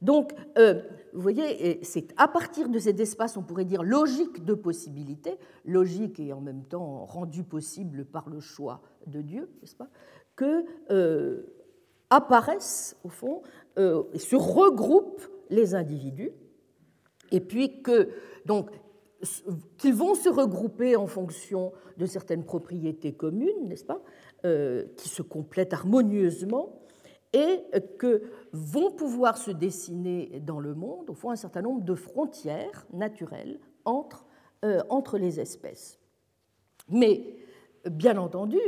Donc, 0.00 0.32
euh, 0.58 0.80
vous 1.12 1.20
voyez, 1.20 1.82
c'est 1.82 2.14
à 2.16 2.28
partir 2.28 2.68
de 2.68 2.78
cet 2.78 3.00
espace, 3.00 3.36
on 3.36 3.42
pourrait 3.42 3.64
dire, 3.64 3.82
logique 3.82 4.44
de 4.44 4.54
possibilité, 4.54 5.38
logique 5.64 6.20
et 6.20 6.32
en 6.32 6.40
même 6.40 6.64
temps 6.64 7.04
rendu 7.04 7.42
possible 7.42 8.04
par 8.04 8.28
le 8.28 8.38
choix 8.38 8.80
de 9.06 9.20
Dieu, 9.20 9.48
n'est-ce 9.60 9.74
pas, 9.74 9.88
que 10.36 10.64
euh, 10.92 11.46
apparaissent, 12.10 12.96
au 13.02 13.08
fond, 13.08 13.42
euh, 13.78 14.04
se 14.14 14.36
regroupent 14.36 15.28
les 15.50 15.74
individus, 15.74 16.30
et 17.32 17.40
puis 17.40 17.82
que, 17.82 18.10
donc, 18.46 18.70
qu'ils 19.78 19.94
vont 19.94 20.14
se 20.14 20.28
regrouper 20.28 20.96
en 20.96 21.06
fonction 21.06 21.72
de 21.96 22.06
certaines 22.06 22.44
propriétés 22.44 23.12
communes, 23.12 23.66
n'est-ce 23.68 23.84
pas, 23.84 24.02
euh, 24.44 24.86
qui 24.96 25.08
se 25.08 25.22
complètent 25.22 25.72
harmonieusement, 25.72 26.80
et 27.32 27.64
que 27.98 28.22
vont 28.52 28.90
pouvoir 28.90 29.36
se 29.36 29.50
dessiner 29.50 30.40
dans 30.40 30.60
le 30.60 30.74
monde, 30.74 31.10
au 31.10 31.14
fond, 31.14 31.30
un 31.30 31.36
certain 31.36 31.62
nombre 31.62 31.82
de 31.82 31.94
frontières 31.94 32.86
naturelles 32.92 33.58
entre, 33.84 34.24
euh, 34.64 34.80
entre 34.88 35.18
les 35.18 35.40
espèces. 35.40 35.98
Mais, 36.88 37.36
bien 37.90 38.16
entendu, 38.16 38.60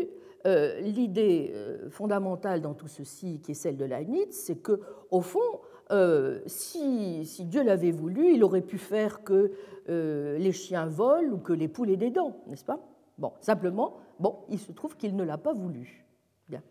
euh, 0.47 0.81
l'idée 0.81 1.55
fondamentale 1.91 2.61
dans 2.61 2.75
tout 2.75 2.89
ceci, 2.89 3.41
qui 3.41 3.53
est 3.53 3.55
celle 3.55 3.77
de 3.77 3.85
Leibniz, 3.85 4.31
c'est 4.31 4.57
que, 4.57 4.81
au 5.11 5.21
fond, 5.21 5.61
euh, 5.91 6.41
si, 6.47 7.25
Dieu 7.41 7.63
l'avait 7.63 7.91
voulu, 7.91 8.35
il 8.35 8.45
aurait 8.45 8.61
pu 8.61 8.79
faire 8.79 9.23
que 9.23 9.53
les 9.89 10.53
chiens 10.53 10.87
volent 10.87 11.33
ou 11.33 11.39
que 11.39 11.53
les 11.53 11.67
poules 11.67 11.91
aient 11.91 11.97
des 11.97 12.11
dents, 12.11 12.37
n'est-ce 12.47 12.65
pas? 12.65 12.79
Bon, 13.19 13.33
simplement, 13.41 13.97
bon, 14.21 14.37
il 14.49 14.61
se 14.61 14.71
trouve 14.71 14.97
qu'il 14.97 15.17
ne 15.17 15.25
l'a 15.25 15.37
pas 15.37 15.53
voulu. 15.53 16.07
Bien. 16.49 16.63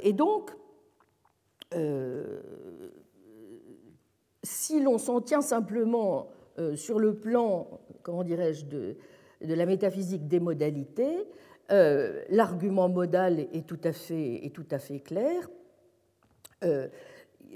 et 0.00 0.12
donc, 0.12 0.52
si 4.44 4.80
l'on 4.80 4.98
s'en 4.98 5.20
tient 5.20 5.40
simplement 5.40 6.28
euh, 6.58 6.76
sur 6.76 7.00
le 7.00 7.14
plan, 7.16 7.80
comment 8.02 8.22
dirais-je, 8.22 8.66
de, 8.66 8.96
la 9.40 9.66
métaphysique 9.66 10.28
des 10.28 10.38
modalités, 10.38 11.26
euh, 11.72 12.22
l'argument 12.28 12.88
modal 12.88 13.40
est 13.40 13.66
tout 13.66 13.80
à 13.84 13.92
fait 13.92 15.00
clair. 15.00 15.48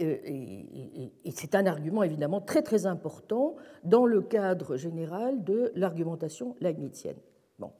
Euh, 0.00 0.16
et, 0.24 1.30
c'est 1.30 1.54
un 1.54 1.66
argument 1.66 2.02
évidemment 2.02 2.40
très 2.40 2.62
très 2.62 2.86
important 2.86 3.56
dans 3.84 4.06
le 4.06 4.22
cadre 4.22 4.76
général 4.76 5.44
de 5.44 5.72
l'argumentation 5.74 6.56
leibnizienne. 6.60 7.18
Bon. 7.58 7.70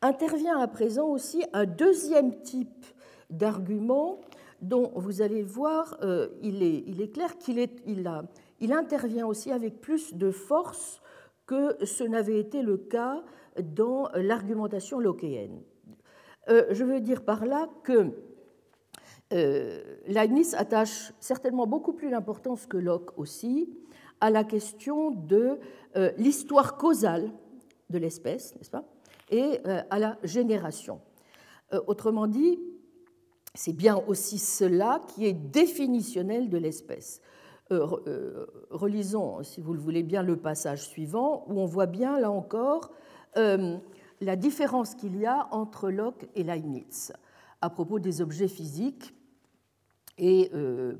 Intervient 0.00 0.58
à 0.58 0.68
présent 0.68 1.08
aussi 1.08 1.44
un 1.52 1.64
deuxième 1.64 2.40
type 2.42 2.86
d'argument 3.30 4.20
dont 4.60 4.92
vous 4.94 5.22
allez 5.22 5.42
voir, 5.42 5.98
il, 6.40 6.62
est, 6.62 6.84
il, 6.86 7.00
est, 7.00 7.08
clair 7.08 7.36
qu'il 7.38 8.72
intervient 8.72 9.26
aussi 9.26 9.50
avec 9.50 9.80
plus 9.80 10.14
de 10.14 10.30
force 10.30 11.00
que 11.46 11.84
ce 11.84 12.04
n'avait 12.04 12.38
été 12.38 12.62
le 12.62 12.76
cas 12.76 13.24
dans 13.60 14.08
l'argumentation 14.14 15.00
lockéenne. 15.00 15.62
Euh, 16.48 16.66
je 16.70 16.84
veux 16.84 17.00
dire 17.00 17.24
par 17.24 17.44
là 17.44 17.68
que 17.84 17.92
euh, 17.92 18.10
Leibniz 20.06 20.54
attache 20.54 21.12
certainement 21.20 21.66
beaucoup 21.66 21.92
plus 21.92 22.10
d'importance 22.10 22.66
que 22.66 22.76
Locke 22.76 23.18
aussi 23.18 23.70
à 24.20 24.30
la 24.30 24.44
question 24.44 25.10
de 25.10 25.58
euh, 25.96 26.12
l'histoire 26.18 26.76
causale 26.76 27.30
de 27.90 27.98
l'espèce, 27.98 28.54
n'est-ce 28.56 28.70
pas, 28.70 28.84
et 29.30 29.58
à 29.90 29.98
la 29.98 30.18
génération. 30.22 31.00
autrement 31.86 32.26
dit, 32.26 32.58
c'est 33.54 33.72
bien 33.72 33.96
aussi 34.06 34.38
cela 34.38 35.00
qui 35.08 35.26
est 35.26 35.32
définitionnel 35.32 36.48
de 36.48 36.58
l'espèce. 36.58 37.20
Euh, 37.70 37.86
euh, 38.06 38.46
relisons, 38.70 39.42
si 39.42 39.60
vous 39.60 39.72
le 39.72 39.80
voulez 39.80 40.02
bien, 40.02 40.22
le 40.22 40.36
passage 40.36 40.88
suivant, 40.88 41.44
où 41.48 41.60
on 41.60 41.66
voit 41.66 41.86
bien, 41.86 42.18
là 42.18 42.30
encore, 42.30 42.90
euh, 43.36 43.76
la 44.20 44.36
différence 44.36 44.94
qu'il 44.94 45.16
y 45.18 45.26
a 45.26 45.48
entre 45.52 45.90
Locke 45.90 46.26
et 46.34 46.42
Leibniz 46.42 47.12
à 47.60 47.70
propos 47.70 47.98
des 47.98 48.20
objets 48.20 48.48
physiques 48.48 49.14
et, 50.24 50.52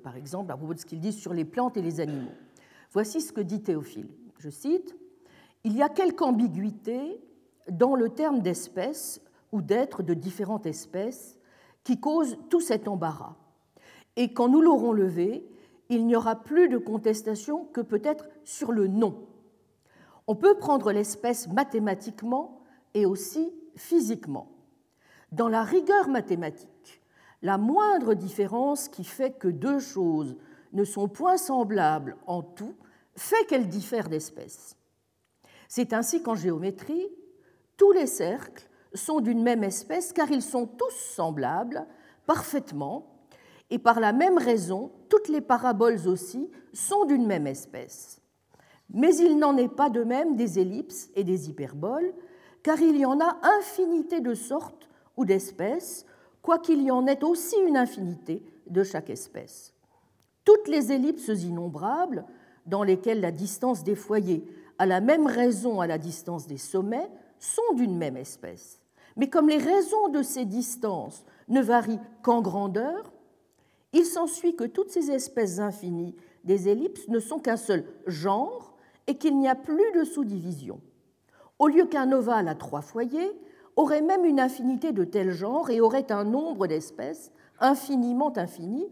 par 0.03 0.17
exemple, 0.17 0.51
à 0.51 0.57
propos 0.57 0.75
de 0.75 0.81
ce 0.81 0.85
qu'il 0.85 0.99
dit 0.99 1.13
sur 1.13 1.33
les 1.33 1.45
plantes 1.45 1.77
et 1.77 1.83
les 1.83 2.01
animaux. 2.01 2.33
Voici 2.91 3.21
ce 3.21 3.33
que 3.33 3.41
dit 3.41 3.63
Théophile. 3.63 4.09
Je 4.39 4.51
cite 4.51 4.97
Il 5.63 5.77
y 5.77 5.83
a 5.83 5.89
quelque 5.89 6.23
ambiguïté 6.23 7.21
dans 7.71 7.95
le 7.95 8.09
terme 8.09 8.41
d'espèce 8.41 9.23
ou 9.53 9.63
d'être 9.63 10.03
de 10.03 10.13
différentes 10.13 10.67
espèces 10.67 11.39
qui 11.85 12.01
cause 12.01 12.37
tout 12.51 12.61
cet 12.61 12.89
embarras. 12.89 13.37
Et 14.17 14.33
quand 14.33 14.49
nous 14.49 14.61
l'aurons 14.61 14.93
levé, 14.93 15.49
il 15.89 16.05
n'y 16.05 16.17
aura 16.17 16.35
plus 16.35 16.69
de 16.69 16.79
contestation 16.79 17.67
que 17.67 17.81
peut-être 17.81 18.29
sur 18.43 18.73
le 18.73 18.89
nom. 18.89 19.29
On 20.27 20.35
peut 20.35 20.57
prendre 20.57 20.91
l'espèce 20.91 21.47
mathématiquement 21.47 22.61
et 22.95 23.07
aussi 23.07 23.53
physiquement. 23.77 24.51
Dans 25.31 25.49
la 25.49 25.63
rigueur 25.63 26.09
mathématique, 26.09 26.72
la 27.43 27.59
moindre 27.59 28.15
différence 28.15 28.89
qui 28.89 29.05
fait 29.05 29.33
que 29.33 29.49
deux 29.49 29.81
choses 29.81 30.37
ne 30.73 30.85
sont 30.85 31.09
point 31.09 31.37
semblables 31.37 32.17
en 32.27 32.43
tout 32.43 32.75
fait 33.15 33.45
qu'elles 33.47 33.69
diffèrent 33.69 34.09
d'espèce. 34.09 34.77
C'est 35.69 35.93
ainsi 35.93 36.23
qu'en 36.23 36.35
géométrie, 36.35 37.09
tous 37.77 37.93
les 37.93 38.07
cercles 38.07 38.69
sont 38.95 39.21
d'une 39.21 39.43
même 39.43 39.65
espèce 39.65 40.13
car 40.13 40.31
ils 40.31 40.43
sont 40.43 40.67
tous 40.67 40.95
semblables 40.95 41.87
parfaitement 42.27 43.13
et 43.71 43.79
par 43.79 44.01
la 44.01 44.13
même 44.13 44.37
raison, 44.37 44.93
toutes 45.09 45.29
les 45.29 45.41
paraboles 45.41 46.07
aussi 46.07 46.51
sont 46.75 47.07
d'une 47.07 47.27
même 47.27 47.47
espèce. 47.47 48.21
Mais 48.91 49.17
il 49.17 49.39
n'en 49.39 49.57
est 49.57 49.75
pas 49.75 49.89
de 49.89 50.05
même 50.05 50.37
des 50.37 50.59
ellipses 50.59 51.11
et 51.15 51.25
des 51.25 51.49
hyperboles, 51.49 52.13
car 52.63 52.79
il 52.83 52.99
y 52.99 53.07
en 53.07 53.19
a 53.19 53.39
infinité 53.59 54.21
de 54.21 54.35
sortes 54.35 54.91
ou 55.17 55.25
d'espèces, 55.25 56.05
quoiqu'il 56.43 56.83
y 56.83 56.91
en 56.91 57.07
ait 57.07 57.25
aussi 57.25 57.57
une 57.67 57.77
infinité 57.77 58.43
de 58.67 58.83
chaque 58.83 59.11
espèce. 59.11 59.75
Toutes 60.45 60.69
les 60.69 60.93
ellipses 60.93 61.29
innombrables, 61.29 62.25
dans 62.67 62.83
lesquelles 62.83 63.21
la 63.21 63.33
distance 63.33 63.85
des 63.85 63.95
foyers 63.95 64.45
a 64.79 64.87
la 64.87 65.01
même 65.01 65.27
raison 65.27 65.81
à 65.81 65.87
la 65.87 65.99
distance 65.99 66.47
des 66.47 66.59
sommets, 66.59 67.11
sont 67.39 67.75
d'une 67.75 67.97
même 67.97 68.17
espèce. 68.17 68.81
Mais 69.17 69.29
comme 69.29 69.49
les 69.49 69.59
raisons 69.59 70.09
de 70.09 70.23
ces 70.23 70.45
distances 70.45 71.25
ne 71.49 71.61
varient 71.61 72.01
qu'en 72.23 72.41
grandeur, 72.41 73.13
il 73.93 74.05
s'ensuit 74.05 74.57
que 74.57 74.65
toutes 74.65 74.91
ces 74.91 75.11
espèces 75.11 75.59
infinies 75.59 76.17
des 76.45 76.69
ellipses 76.69 77.09
ne 77.09 77.21
sont 77.21 77.39
qu'un 77.39 77.57
seul 77.57 77.85
genre 78.07 78.77
et 79.07 79.17
qu'il 79.17 79.39
n'y 79.39 79.49
a 79.49 79.55
plus 79.55 79.93
de 79.95 80.05
sous-division. 80.05 80.81
Au 81.59 81.69
lieu 81.69 81.85
qu'un 81.85 82.11
ovale 82.13 82.49
à 82.49 82.55
trois 82.55 82.81
foyers 82.81 83.33
aurait 83.77 84.03
même 84.03 84.25
une 84.25 84.41
infinité 84.41 84.93
de 84.93 85.05
tels 85.05 85.33
genres 85.33 85.71
et 85.71 85.81
aurait 85.81 86.13
un 86.13 86.25
nombre 86.25 86.67
d'espèces 86.67 87.33
infiniment 87.59 88.37
infini, 88.37 88.87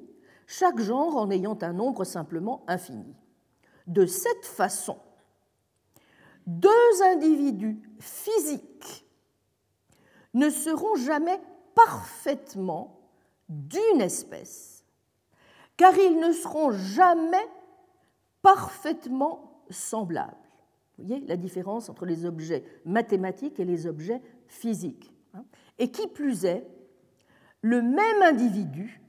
chaque 0.47 0.81
genre 0.81 1.17
en 1.17 1.31
ayant 1.31 1.59
un 1.63 1.73
nombre 1.73 2.05
simplement 2.05 2.65
infini. 2.67 3.15
De 3.87 4.07
cette 4.07 4.47
façon, 4.47 4.99
deux 6.47 7.03
individus 7.13 7.81
physiques 7.99 9.07
ne 10.35 10.49
seront 10.49 10.95
jamais 10.97 11.41
parfaitement 11.75 13.01
d'une 13.49 14.01
espèce 14.01 14.81
car 15.81 15.97
ils 15.97 16.21
ne 16.21 16.31
seront 16.31 16.73
jamais 16.73 17.49
parfaitement 18.43 19.63
semblables. 19.71 20.37
Vous 20.99 21.07
voyez 21.07 21.25
la 21.27 21.39
différence 21.39 21.89
entre 21.89 22.05
les 22.05 22.27
objets 22.27 22.65
mathématiques 22.85 23.59
et 23.59 23.65
les 23.65 23.87
objets 23.87 24.21
physiques. 24.51 25.13
Hein. 25.35 25.45
Et 25.79 25.91
qui 25.91 26.07
plus 26.09 26.45
est, 26.45 26.67
le 27.63 27.83
même 27.83 28.23
individu 28.23 29.01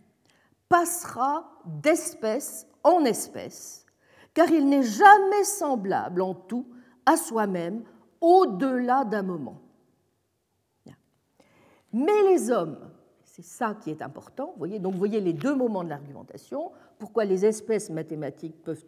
passera 0.69 1.51
d'espèce 1.65 2.67
en 2.84 3.04
espèce, 3.06 3.86
car 4.34 4.49
il 4.49 4.67
n'est 4.67 4.84
jamais 4.84 5.43
semblable 5.43 6.21
en 6.21 6.34
tout 6.34 6.67
à 7.06 7.17
soi-même 7.17 7.84
au-delà 8.19 9.04
d'un 9.04 9.23
moment. 9.23 9.62
Mais 11.93 12.23
les 12.30 12.49
hommes 12.49 12.91
c'est 13.32 13.45
ça 13.45 13.77
qui 13.82 13.89
est 13.89 14.01
important. 14.01 14.47
Vous 14.47 14.58
voyez 14.58 14.80
Donc 14.80 14.95
voyez 14.95 15.21
les 15.21 15.32
deux 15.32 15.56
moments 15.56 15.86
de 15.86 15.89
l'argumentation. 15.89 16.71
Pourquoi 16.99 17.23
les 17.23 17.45
espèces 17.45 17.89
mathématiques 17.89 18.62
peuvent 18.62 18.84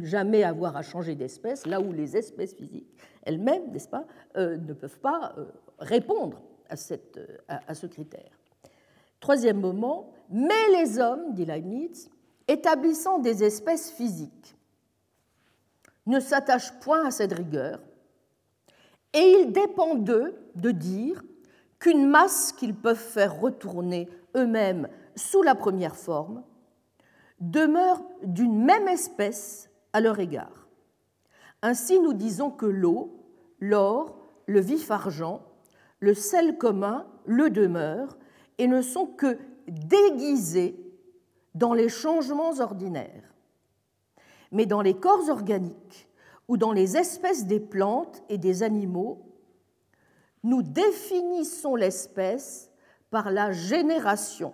jamais 0.00 0.44
avoir 0.44 0.76
à 0.76 0.82
changer 0.82 1.16
d'espèce, 1.16 1.66
là 1.66 1.80
où 1.80 1.92
les 1.92 2.16
espèces 2.16 2.54
physiques 2.54 2.94
elles-mêmes, 3.24 3.72
n'est-ce 3.72 3.88
pas, 3.88 4.04
euh, 4.36 4.56
ne 4.58 4.74
peuvent 4.74 5.00
pas 5.00 5.34
euh, 5.38 5.46
répondre 5.78 6.40
à, 6.68 6.76
cette, 6.76 7.20
à, 7.48 7.74
ce 7.74 7.86
critère. 7.86 8.38
Troisième 9.20 9.60
moment, 9.60 10.12
mais 10.30 10.68
les 10.72 10.98
hommes, 10.98 11.32
dit 11.32 11.44
Leibniz, 11.44 12.10
établissant 12.48 13.18
des 13.18 13.44
espèces 13.44 13.90
physiques, 13.90 14.56
ne 16.06 16.20
s'attachent 16.20 16.78
point 16.80 17.06
à 17.06 17.10
cette 17.10 17.32
rigueur, 17.32 17.80
et 19.12 19.40
il 19.40 19.52
dépend 19.52 19.94
d'eux 19.94 20.34
de 20.54 20.70
dire 20.70 21.22
qu'une 21.78 22.08
masse 22.08 22.52
qu'ils 22.52 22.74
peuvent 22.74 22.96
faire 22.96 23.40
retourner 23.40 24.08
eux-mêmes 24.36 24.88
sous 25.16 25.42
la 25.42 25.54
première 25.54 25.96
forme 25.96 26.42
demeure 27.40 28.02
d'une 28.22 28.64
même 28.64 28.88
espèce 28.88 29.70
à 29.92 30.00
leur 30.00 30.18
égard. 30.18 30.66
Ainsi, 31.62 32.00
nous 32.00 32.12
disons 32.12 32.50
que 32.50 32.66
l'eau, 32.66 33.24
l'or, 33.60 34.18
le 34.46 34.60
vif 34.60 34.90
argent, 34.90 35.42
le 36.04 36.12
sel 36.12 36.58
commun 36.58 37.06
le 37.24 37.48
demeurent 37.48 38.18
et 38.58 38.66
ne 38.66 38.82
sont 38.82 39.06
que 39.06 39.38
déguisés 39.66 40.78
dans 41.54 41.72
les 41.72 41.88
changements 41.88 42.60
ordinaires. 42.60 43.34
Mais 44.52 44.66
dans 44.66 44.82
les 44.82 44.94
corps 44.94 45.30
organiques 45.30 46.10
ou 46.46 46.58
dans 46.58 46.72
les 46.72 46.98
espèces 46.98 47.46
des 47.46 47.58
plantes 47.58 48.22
et 48.28 48.36
des 48.36 48.62
animaux, 48.62 49.22
nous 50.42 50.62
définissons 50.62 51.74
l'espèce 51.74 52.70
par 53.10 53.30
la 53.30 53.50
génération, 53.50 54.52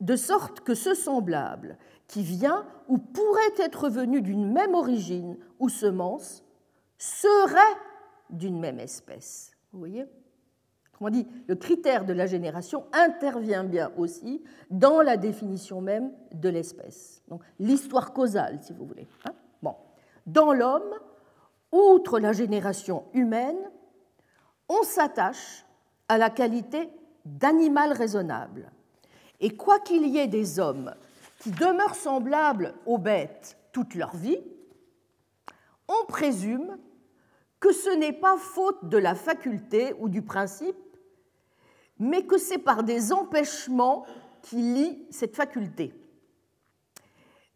de 0.00 0.14
sorte 0.14 0.60
que 0.60 0.76
ce 0.76 0.94
semblable 0.94 1.76
qui 2.06 2.22
vient 2.22 2.64
ou 2.86 2.98
pourrait 2.98 3.58
être 3.58 3.88
venu 3.88 4.22
d'une 4.22 4.52
même 4.52 4.74
origine 4.74 5.36
ou 5.58 5.68
semence 5.68 6.44
serait 6.98 7.80
d'une 8.30 8.60
même 8.60 8.78
espèce. 8.78 9.53
Vous 9.74 9.80
voyez 9.80 10.06
dit, 11.10 11.26
le 11.46 11.54
critère 11.54 12.04
de 12.04 12.12
la 12.12 12.26
génération 12.26 12.86
intervient 12.92 13.64
bien 13.64 13.92
aussi 13.98 14.42
dans 14.70 15.02
la 15.02 15.16
définition 15.16 15.80
même 15.80 16.12
de 16.32 16.48
l'espèce. 16.48 17.22
Donc 17.28 17.42
l'histoire 17.58 18.12
causale, 18.12 18.58
si 18.62 18.72
vous 18.72 18.86
voulez. 18.86 19.06
Hein. 19.24 19.34
Dans 20.26 20.54
l'homme, 20.54 20.94
outre 21.70 22.18
la 22.18 22.32
génération 22.32 23.04
humaine, 23.12 23.58
on 24.68 24.82
s'attache 24.82 25.66
à 26.08 26.16
la 26.16 26.30
qualité 26.30 26.88
d'animal 27.26 27.92
raisonnable. 27.92 28.70
Et 29.40 29.50
quoi 29.50 29.80
qu'il 29.80 30.06
y 30.06 30.18
ait 30.18 30.28
des 30.28 30.58
hommes 30.58 30.94
qui 31.40 31.50
demeurent 31.50 31.94
semblables 31.94 32.74
aux 32.86 32.96
bêtes 32.96 33.58
toute 33.72 33.94
leur 33.94 34.16
vie, 34.16 34.40
on 35.88 36.06
présume 36.06 36.78
que 37.64 37.72
ce 37.72 37.88
n'est 37.88 38.12
pas 38.12 38.36
faute 38.36 38.90
de 38.90 38.98
la 38.98 39.14
faculté 39.14 39.94
ou 39.98 40.10
du 40.10 40.20
principe, 40.20 40.76
mais 41.98 42.26
que 42.26 42.36
c'est 42.36 42.58
par 42.58 42.82
des 42.82 43.10
empêchements 43.10 44.04
qui 44.42 44.56
lient 44.56 45.06
cette 45.08 45.34
faculté. 45.34 45.94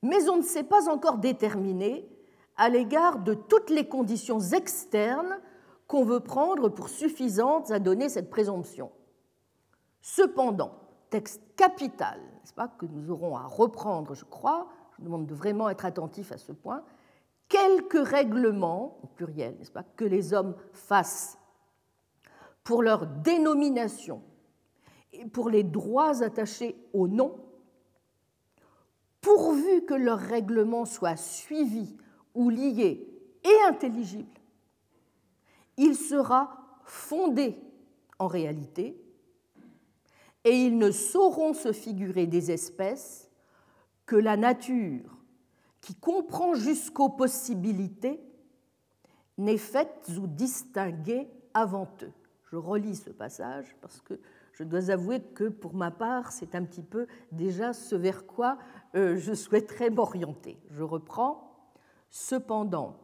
Mais 0.02 0.26
on 0.30 0.38
ne 0.38 0.42
sait 0.42 0.62
pas 0.62 0.88
encore 0.88 1.18
déterminer 1.18 2.08
à 2.56 2.70
l'égard 2.70 3.18
de 3.18 3.34
toutes 3.34 3.68
les 3.68 3.86
conditions 3.86 4.40
externes 4.40 5.38
qu'on 5.86 6.04
veut 6.04 6.20
prendre 6.20 6.70
pour 6.70 6.88
suffisantes 6.88 7.70
à 7.70 7.78
donner 7.78 8.08
cette 8.08 8.30
présomption. 8.30 8.90
Cependant, 10.00 10.72
texte 11.10 11.42
capital, 11.54 12.18
n'est-ce 12.18 12.54
pas, 12.54 12.68
que 12.68 12.86
nous 12.86 13.10
aurons 13.10 13.36
à 13.36 13.42
reprendre, 13.42 14.14
je 14.14 14.24
crois, 14.24 14.68
je 14.96 15.04
demande 15.04 15.26
de 15.26 15.34
vraiment 15.34 15.68
être 15.68 15.84
attentif 15.84 16.32
à 16.32 16.38
ce 16.38 16.52
point, 16.52 16.82
quelques 17.48 18.06
règlements, 18.06 18.98
au 19.02 19.06
pluriel, 19.06 19.56
n'est-ce 19.58 19.72
pas, 19.72 19.84
que 19.96 20.04
les 20.04 20.32
hommes 20.32 20.54
fassent 20.72 21.38
pour 22.62 22.82
leur 22.82 23.06
dénomination 23.06 24.22
et 25.12 25.24
pour 25.24 25.48
les 25.48 25.62
droits 25.62 26.22
attachés 26.22 26.76
au 26.92 27.08
nom, 27.08 27.34
pourvu 29.20 29.84
que 29.84 29.94
leurs 29.94 30.18
règlements 30.18 30.84
soient 30.84 31.16
suivis 31.16 31.96
ou 32.34 32.50
liés 32.50 33.08
et 33.42 33.68
intelligibles, 33.68 34.28
il 35.76 35.96
sera 35.96 36.80
fondé 36.84 37.56
en 38.18 38.26
réalité 38.26 39.00
et 40.44 40.50
ils 40.50 40.76
ne 40.76 40.90
sauront 40.90 41.54
se 41.54 41.72
figurer 41.72 42.26
des 42.26 42.50
espèces 42.50 43.30
que 44.06 44.16
la 44.16 44.36
nature, 44.36 45.17
qui 45.88 45.94
comprend 45.94 46.52
jusqu'aux 46.52 47.08
possibilités, 47.08 48.20
n'est 49.38 49.56
faite 49.56 50.10
ou 50.20 50.26
distinguée 50.26 51.30
avant 51.54 51.88
eux. 52.02 52.12
Je 52.50 52.56
relis 52.56 52.96
ce 52.96 53.08
passage 53.08 53.74
parce 53.80 54.02
que 54.02 54.20
je 54.52 54.64
dois 54.64 54.90
avouer 54.90 55.22
que 55.22 55.44
pour 55.44 55.72
ma 55.72 55.90
part, 55.90 56.30
c'est 56.30 56.54
un 56.54 56.62
petit 56.64 56.82
peu 56.82 57.06
déjà 57.32 57.72
ce 57.72 57.96
vers 57.96 58.26
quoi 58.26 58.58
euh, 58.96 59.16
je 59.16 59.32
souhaiterais 59.32 59.88
m'orienter. 59.88 60.58
Je 60.68 60.82
reprends. 60.82 61.72
Cependant, 62.10 62.98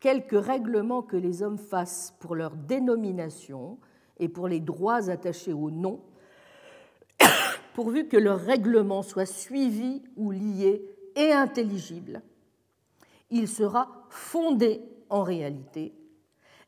quelques 0.00 0.42
règlements 0.42 1.02
que 1.02 1.18
les 1.18 1.42
hommes 1.42 1.58
fassent 1.58 2.16
pour 2.18 2.34
leur 2.34 2.56
dénomination 2.56 3.78
et 4.20 4.30
pour 4.30 4.48
les 4.48 4.60
droits 4.60 5.10
attachés 5.10 5.52
au 5.52 5.70
nom, 5.70 6.00
pourvu 7.74 8.08
que 8.08 8.16
leurs 8.16 8.40
règlements 8.40 9.02
soient 9.02 9.26
suivis 9.26 10.02
ou 10.16 10.30
liés 10.30 10.91
et 11.16 11.32
intelligible, 11.32 12.22
il 13.30 13.48
sera 13.48 14.06
fondé 14.10 14.82
en 15.08 15.22
réalité, 15.22 15.94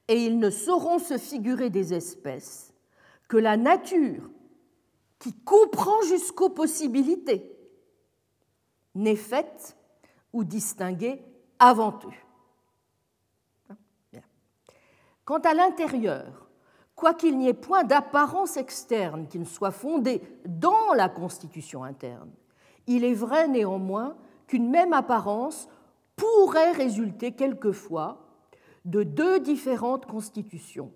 et 0.08 0.24
ils 0.24 0.38
ne 0.38 0.50
sauront 0.50 0.98
se 0.98 1.18
figurer 1.18 1.70
des 1.70 1.94
espèces 1.94 2.72
que 3.28 3.36
la 3.36 3.56
nature, 3.56 4.30
qui 5.18 5.32
comprend 5.32 6.00
jusqu'aux 6.02 6.50
possibilités, 6.50 7.50
n'est 8.94 9.16
faite 9.16 9.76
ou 10.32 10.44
distinguée 10.44 11.22
avant 11.58 11.98
eux. 12.04 14.20
Quant 15.24 15.38
à 15.38 15.54
l'intérieur, 15.54 16.48
quoiqu'il 16.94 17.38
n'y 17.38 17.48
ait 17.48 17.54
point 17.54 17.84
d'apparence 17.84 18.56
externe 18.56 19.26
qui 19.26 19.38
ne 19.38 19.44
soit 19.44 19.70
fondée 19.70 20.20
dans 20.44 20.92
la 20.94 21.08
constitution 21.08 21.82
interne, 21.82 22.30
il 22.86 23.04
est 23.04 23.14
vrai 23.14 23.48
néanmoins 23.48 24.16
qu'une 24.46 24.70
même 24.70 24.92
apparence 24.92 25.68
pourrait 26.16 26.72
résulter 26.72 27.32
quelquefois 27.32 28.26
de 28.84 29.02
deux 29.02 29.40
différentes 29.40 30.06
constitutions. 30.06 30.92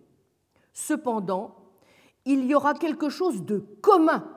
Cependant, 0.73 1.57
il 2.25 2.45
y 2.45 2.55
aura 2.55 2.75
quelque 2.75 3.09
chose 3.09 3.45
de 3.45 3.59
commun, 3.81 4.29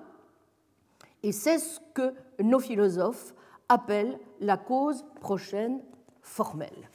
et 1.24 1.32
c'est 1.32 1.60
ce 1.60 1.80
que 1.94 2.14
nos 2.42 2.60
philosophes 2.60 3.34
appellent 3.70 4.20
la 4.40 4.58
cause 4.58 5.06
prochaine 5.20 5.82
formelle. 6.22 6.90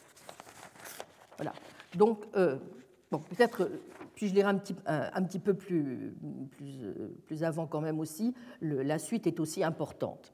Voilà. 1.36 1.52
Donc, 1.94 2.24
euh, 2.36 2.56
bon, 3.10 3.18
peut-être 3.18 3.68
puis-je 4.16 4.34
lire 4.34 4.48
un 4.48 4.56
petit, 4.56 4.74
un, 4.86 5.22
petit 5.22 5.38
peu 5.38 5.52
plus, 5.52 6.16
plus, 6.52 6.94
plus, 7.26 7.44
avant 7.44 7.66
quand 7.66 7.82
même 7.82 8.00
aussi, 8.00 8.34
la 8.62 8.98
suite 8.98 9.26
est 9.26 9.38
aussi 9.38 9.62
importante. 9.62 10.32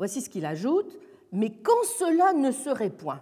Voici 0.00 0.22
ce 0.22 0.30
qu'il 0.30 0.46
ajoute, 0.46 0.96
mais 1.30 1.50
quand 1.50 1.84
cela 1.98 2.32
ne 2.32 2.52
serait 2.52 2.88
point, 2.88 3.20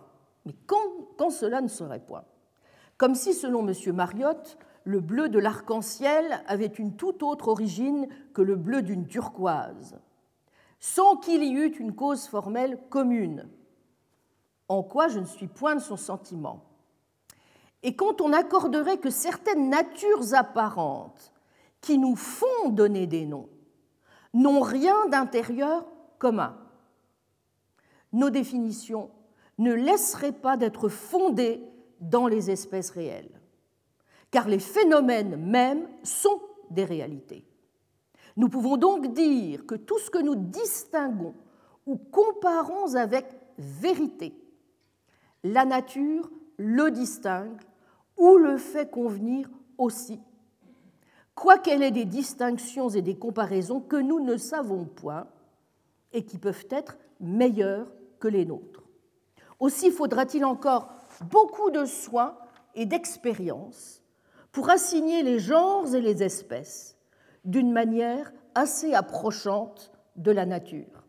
quand 0.68 1.30
cela 1.30 1.60
ne 1.60 1.66
serait 1.66 1.98
point, 1.98 2.22
comme 2.96 3.16
si, 3.16 3.34
selon 3.34 3.66
M. 3.66 3.74
Mariotte, 3.92 4.56
le 4.84 5.00
bleu 5.00 5.28
de 5.28 5.40
l'arc-en-ciel 5.40 6.40
avait 6.46 6.66
une 6.66 6.94
toute 6.94 7.24
autre 7.24 7.48
origine 7.48 8.06
que 8.32 8.42
le 8.42 8.54
bleu 8.54 8.82
d'une 8.82 9.08
turquoise, 9.08 9.98
sans 10.78 11.16
qu'il 11.16 11.42
y 11.42 11.50
eût 11.50 11.74
une 11.80 11.96
cause 11.96 12.28
formelle 12.28 12.78
commune, 12.90 13.48
en 14.68 14.84
quoi 14.84 15.08
je 15.08 15.18
ne 15.18 15.26
suis 15.26 15.48
point 15.48 15.74
de 15.74 15.80
son 15.80 15.96
sentiment. 15.96 16.62
Et 17.82 17.96
quand 17.96 18.20
on 18.20 18.32
accorderait 18.32 18.98
que 18.98 19.10
certaines 19.10 19.68
natures 19.68 20.32
apparentes 20.32 21.32
qui 21.80 21.98
nous 21.98 22.14
font 22.14 22.68
donner 22.68 23.08
des 23.08 23.26
noms 23.26 23.48
n'ont 24.32 24.60
rien 24.60 25.08
d'intérieur 25.08 25.84
commun, 26.20 26.56
nos 28.12 28.30
définitions 28.30 29.10
ne 29.58 29.72
laisseraient 29.72 30.32
pas 30.32 30.56
d'être 30.56 30.88
fondées 30.88 31.62
dans 32.00 32.26
les 32.26 32.50
espèces 32.50 32.90
réelles, 32.90 33.40
car 34.30 34.48
les 34.48 34.58
phénomènes 34.58 35.36
mêmes 35.36 35.88
sont 36.02 36.40
des 36.70 36.84
réalités. 36.84 37.44
Nous 38.36 38.48
pouvons 38.48 38.76
donc 38.76 39.12
dire 39.14 39.66
que 39.66 39.74
tout 39.74 39.98
ce 39.98 40.10
que 40.10 40.22
nous 40.22 40.36
distinguons 40.36 41.34
ou 41.86 41.96
comparons 41.96 42.94
avec 42.94 43.26
vérité, 43.58 44.34
la 45.42 45.64
nature 45.64 46.30
le 46.56 46.90
distingue 46.90 47.60
ou 48.16 48.36
le 48.36 48.58
fait 48.58 48.90
convenir 48.90 49.48
aussi, 49.76 50.20
quoiqu'elle 51.34 51.82
ait 51.82 51.90
des 51.90 52.04
distinctions 52.04 52.88
et 52.88 53.02
des 53.02 53.16
comparaisons 53.16 53.80
que 53.80 53.96
nous 53.96 54.20
ne 54.20 54.36
savons 54.36 54.84
point 54.84 55.26
et 56.12 56.24
qui 56.24 56.38
peuvent 56.38 56.66
être 56.70 56.98
meilleures 57.20 57.90
que 58.18 58.28
les 58.28 58.44
nôtres. 58.44 58.83
Aussi 59.61 59.90
faudra-t-il 59.90 60.44
encore 60.44 60.90
beaucoup 61.31 61.70
de 61.70 61.85
soins 61.85 62.37
et 62.74 62.87
d'expérience 62.87 64.02
pour 64.52 64.70
assigner 64.70 65.22
les 65.22 65.38
genres 65.38 65.94
et 65.94 66.00
les 66.00 66.22
espèces 66.22 66.96
d'une 67.44 67.72
manière 67.72 68.33
assez 68.54 68.94
approchante 68.94 69.92
de 70.16 70.31
la 70.31 70.46
nature. 70.46 71.07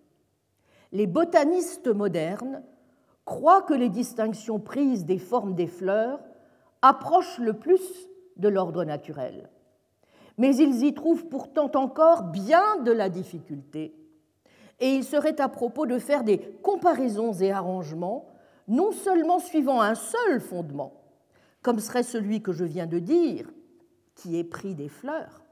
Les 0.91 1.07
botanistes 1.07 1.87
modernes 1.87 2.63
croient 3.25 3.61
que 3.61 3.73
les 3.73 3.89
distinctions 3.89 4.59
prises 4.59 5.05
des 5.05 5.19
formes 5.19 5.53
des 5.53 5.67
fleurs 5.67 6.19
approchent 6.81 7.39
le 7.39 7.53
plus 7.53 7.81
de 8.37 8.47
l'ordre 8.47 8.83
naturel. 8.83 9.49
Mais 10.37 10.55
ils 10.55 10.83
y 10.83 10.93
trouvent 10.93 11.27
pourtant 11.27 11.69
encore 11.75 12.23
bien 12.23 12.77
de 12.77 12.91
la 12.91 13.09
difficulté 13.09 13.93
et 14.79 14.95
il 14.95 15.03
serait 15.03 15.39
à 15.41 15.49
propos 15.49 15.85
de 15.85 15.99
faire 15.99 16.23
des 16.23 16.39
comparaisons 16.61 17.33
et 17.33 17.51
arrangements, 17.51 18.27
non 18.67 18.91
seulement 18.91 19.39
suivant 19.39 19.81
un 19.81 19.95
seul 19.95 20.39
fondement, 20.39 20.93
comme 21.61 21.79
serait 21.79 22.03
celui 22.03 22.41
que 22.41 22.51
je 22.51 22.63
viens 22.63 22.87
de 22.87 22.99
dire, 22.99 23.49
qui 24.15 24.37
est 24.37 24.43
pris 24.43 24.75
des 24.75 24.89
fleurs, 24.89 25.43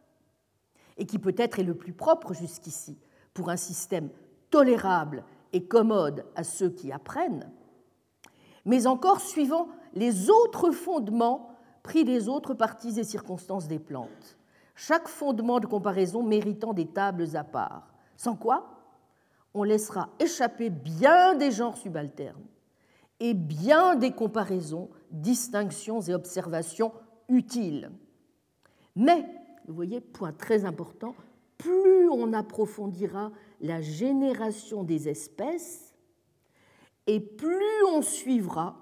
et 0.98 1.06
qui 1.06 1.20
peut-être 1.20 1.60
est 1.60 1.64
le 1.64 1.76
plus 1.76 1.94
propre 1.94 2.34
jusqu'ici 2.34 2.98
pour 3.34 3.50
un 3.50 3.58
système 3.58 4.10
tolérable 4.50 5.24
et 5.54 5.66
commode 5.66 6.26
à 6.36 6.44
ceux 6.44 6.70
qui 6.70 6.92
apprennent, 6.92 7.52
mais 8.66 8.88
encore 8.88 9.22
suivant 9.22 9.68
les 9.94 10.30
autres 10.30 10.72
fondements 10.72 11.52
pris 11.84 12.04
des 12.04 12.28
autres 12.28 12.54
parties 12.54 13.00
et 13.00 13.04
circonstances 13.04 13.68
des 13.68 13.80
plantes, 13.80 14.38
chaque 14.76 15.08
fondement 15.08 15.60
de 15.60 15.66
comparaison 15.66 16.22
méritant 16.22 16.74
des 16.74 16.88
tables 16.88 17.36
à 17.36 17.44
part, 17.44 17.94
sans 18.16 18.36
quoi? 18.36 18.77
On 19.58 19.64
laissera 19.64 20.10
échapper 20.20 20.70
bien 20.70 21.36
des 21.36 21.52
genres 21.52 21.78
subalternes 21.78 22.46
et 23.20 23.34
bien 23.34 23.96
des 23.96 24.12
comparaisons, 24.12 24.90
distinctions 25.10 26.02
et 26.02 26.14
observations 26.14 26.94
utiles. 27.28 27.92
Mais, 28.96 29.26
vous 29.68 29.74
voyez, 29.74 30.00
point 30.00 30.32
très 30.32 30.66
important, 30.66 31.16
plus 31.58 32.08
on 32.10 32.34
approfondira 32.34 33.32
la 33.62 33.82
génération 33.82 34.84
des 34.84 35.10
espèces, 35.10 35.96
et 37.08 37.20
plus 37.20 37.84
on 37.90 38.02
suivra 38.02 38.78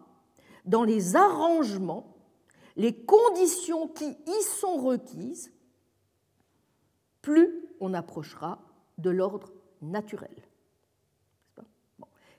dans 0.66 0.84
les 0.84 1.16
arrangements 1.16 2.18
les 2.76 2.94
conditions 2.94 3.88
qui 3.88 4.06
y 4.06 4.44
sont 4.60 4.76
requises, 4.78 5.54
plus 7.22 7.64
on 7.80 7.94
approchera 7.94 8.60
de 8.98 9.10
l'ordre 9.10 9.54
naturel. 9.82 10.45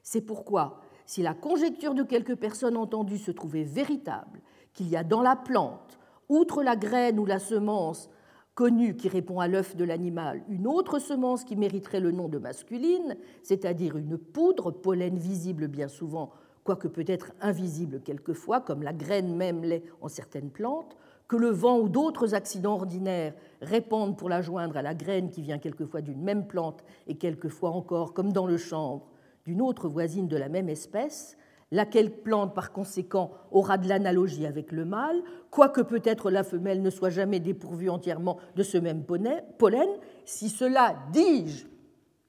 C'est 0.06 0.20
pourquoi 0.20 0.78
si 1.04 1.20
la 1.20 1.34
conjecture 1.34 1.92
de 1.92 2.04
quelques 2.04 2.36
personnes 2.36 2.76
entendues 2.76 3.18
se 3.18 3.32
trouvait 3.32 3.64
véritable, 3.64 4.40
qu'il 4.72 4.88
y 4.88 4.96
a 4.96 5.02
dans 5.02 5.20
la 5.20 5.34
plante, 5.34 5.98
outre 6.28 6.62
la 6.62 6.76
graine 6.76 7.18
ou 7.18 7.26
la 7.26 7.40
semence 7.40 8.08
connue 8.54 8.96
qui 8.96 9.08
répond 9.08 9.40
à 9.40 9.48
l'œuf 9.48 9.74
de 9.74 9.82
l'animal, 9.82 10.44
une 10.48 10.68
autre 10.68 11.00
semence 11.00 11.42
qui 11.42 11.56
mériterait 11.56 11.98
le 11.98 12.12
nom 12.12 12.28
de 12.28 12.38
masculine, 12.38 13.16
c'est-à-dire 13.42 13.96
une 13.96 14.16
poudre, 14.16 14.70
pollen 14.70 15.18
visible 15.18 15.66
bien 15.66 15.88
souvent, 15.88 16.30
quoique 16.62 16.86
peut-être 16.86 17.32
invisible 17.40 18.00
quelquefois, 18.00 18.60
comme 18.60 18.84
la 18.84 18.92
graine 18.92 19.34
même 19.34 19.64
l'est 19.64 19.82
en 20.00 20.08
certaines 20.08 20.50
plantes, 20.50 20.96
que 21.26 21.36
le 21.36 21.50
vent 21.50 21.80
ou 21.80 21.88
d'autres 21.88 22.34
accidents 22.34 22.74
ordinaires 22.74 23.34
répandent 23.60 24.16
pour 24.16 24.28
la 24.28 24.40
joindre 24.40 24.76
à 24.76 24.82
la 24.82 24.94
graine 24.94 25.30
qui 25.30 25.42
vient 25.42 25.58
quelquefois 25.58 26.00
d'une 26.00 26.22
même 26.22 26.46
plante 26.46 26.84
et 27.08 27.16
quelquefois 27.16 27.70
encore, 27.70 28.14
comme 28.14 28.32
dans 28.32 28.46
le 28.46 28.56
chanvre, 28.56 29.08
d'une 29.46 29.62
autre 29.62 29.88
voisine 29.88 30.28
de 30.28 30.36
la 30.36 30.48
même 30.48 30.68
espèce, 30.68 31.36
laquelle 31.70 32.10
plante 32.10 32.54
par 32.54 32.72
conséquent 32.72 33.30
aura 33.50 33.78
de 33.78 33.88
l'analogie 33.88 34.46
avec 34.46 34.72
le 34.72 34.84
mâle, 34.84 35.22
quoique 35.50 35.80
peut-être 35.80 36.30
la 36.30 36.44
femelle 36.44 36.82
ne 36.82 36.90
soit 36.90 37.10
jamais 37.10 37.40
dépourvue 37.40 37.88
entièrement 37.88 38.38
de 38.54 38.62
ce 38.62 38.78
même 38.78 39.04
pollen, 39.04 39.88
si 40.24 40.48
cela, 40.48 40.96
dis-je, 41.12 41.66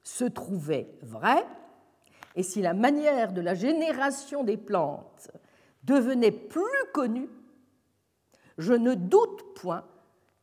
se 0.03 0.25
trouvait 0.25 0.89
vrai, 1.01 1.43
et 2.35 2.43
si 2.43 2.61
la 2.61 2.73
manière 2.73 3.33
de 3.33 3.41
la 3.41 3.55
génération 3.55 4.43
des 4.43 4.57
plantes 4.57 5.31
devenait 5.83 6.31
plus 6.31 6.61
connue, 6.93 7.29
je 8.59 8.73
ne 8.73 8.93
doute 8.93 9.53
point 9.55 9.83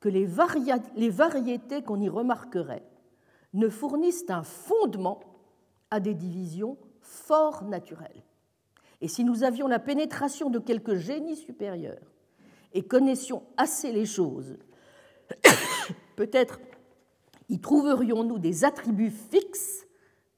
que 0.01 0.09
les, 0.09 0.27
variétés 0.27 1.83
qu'on 1.83 2.01
y 2.01 2.09
remarquerait 2.09 2.85
ne 3.55 3.69
fournissent 3.69 4.29
un 4.29 4.43
fondement 4.43 5.21
à 5.95 6.01
des 6.01 6.15
divisions 6.15 6.77
fort 7.01 7.65
naturelles. 7.65 8.23
Et 9.01 9.09
si 9.09 9.25
nous 9.25 9.45
avions 9.45 9.69
la 9.69 9.79
pénétration 9.79 10.51
de 10.51 10.59
quelques 10.59 10.95
génies 10.95 11.37
supérieurs 11.37 12.13
et 12.73 12.83
connaissions 12.83 13.43
assez 13.57 13.93
les 13.93 14.07
choses, 14.07 14.57
peut-être 16.17 16.61
y 17.49 17.61
trouverions-nous 17.61 18.39
des 18.39 18.65
attributs 18.65 19.11
fixes 19.11 19.87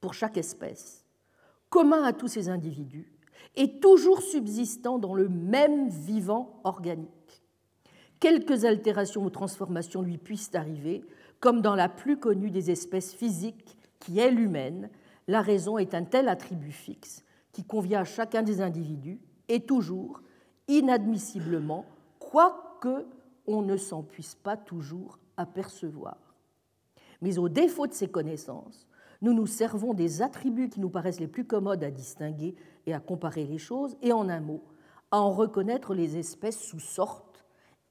pour 0.01 0.15
chaque 0.15 0.37
espèce, 0.37 1.05
communs 1.71 2.03
à 2.03 2.13
tous 2.13 2.29
ces 2.29 2.49
individus 2.49 3.13
et 3.55 3.81
toujours 3.81 4.23
subsistant 4.23 4.99
dans 4.99 5.15
le 5.15 5.29
même 5.29 5.89
vivant 5.89 6.61
organique 6.65 7.17
quelques 8.21 8.65
altérations 8.65 9.25
ou 9.25 9.31
transformations 9.31 10.03
lui 10.03 10.19
puissent 10.19 10.55
arriver, 10.55 11.05
comme 11.41 11.61
dans 11.61 11.75
la 11.75 11.89
plus 11.89 12.19
connue 12.19 12.51
des 12.51 12.71
espèces 12.71 13.15
physiques 13.15 13.77
qui 13.99 14.19
est 14.19 14.31
l'humaine, 14.31 14.91
la 15.29 15.41
raison 15.41 15.79
est 15.79 15.95
un 15.95 16.05
tel 16.05 16.29
attribut 16.29 16.73
fixe 16.73 17.25
qui 17.53 17.65
convient 17.65 18.01
à 18.01 18.05
chacun 18.05 18.43
des 18.43 18.61
individus 18.61 19.21
et 19.49 19.61
toujours, 19.61 20.23
inadmissiblement, 20.69 21.85
quoique 22.19 23.07
on 23.47 23.63
ne 23.63 23.77
s'en 23.77 24.03
puisse 24.03 24.35
pas 24.35 24.57
toujours 24.57 25.19
apercevoir. 25.37 26.17
Mais 27.23 27.39
au 27.39 27.49
défaut 27.49 27.87
de 27.87 27.95
ces 27.95 28.09
connaissances, 28.09 28.87
nous 29.23 29.33
nous 29.33 29.47
servons 29.47 29.95
des 29.95 30.21
attributs 30.23 30.69
qui 30.69 30.81
nous 30.81 30.91
paraissent 30.91 31.21
les 31.21 31.29
plus 31.29 31.47
commodes 31.47 31.83
à 31.83 31.91
distinguer 31.91 32.55
et 32.87 32.95
à 32.95 33.01
comparer 33.01 33.45
les 33.45 33.59
choses, 33.59 33.97
et 34.03 34.13
en 34.13 34.29
un 34.29 34.41
mot, 34.41 34.63
à 35.11 35.21
en 35.21 35.33
reconnaître 35.33 35.95
les 35.95 36.19
espèces 36.19 36.61
sous 36.61 36.81
sorte 36.81 37.45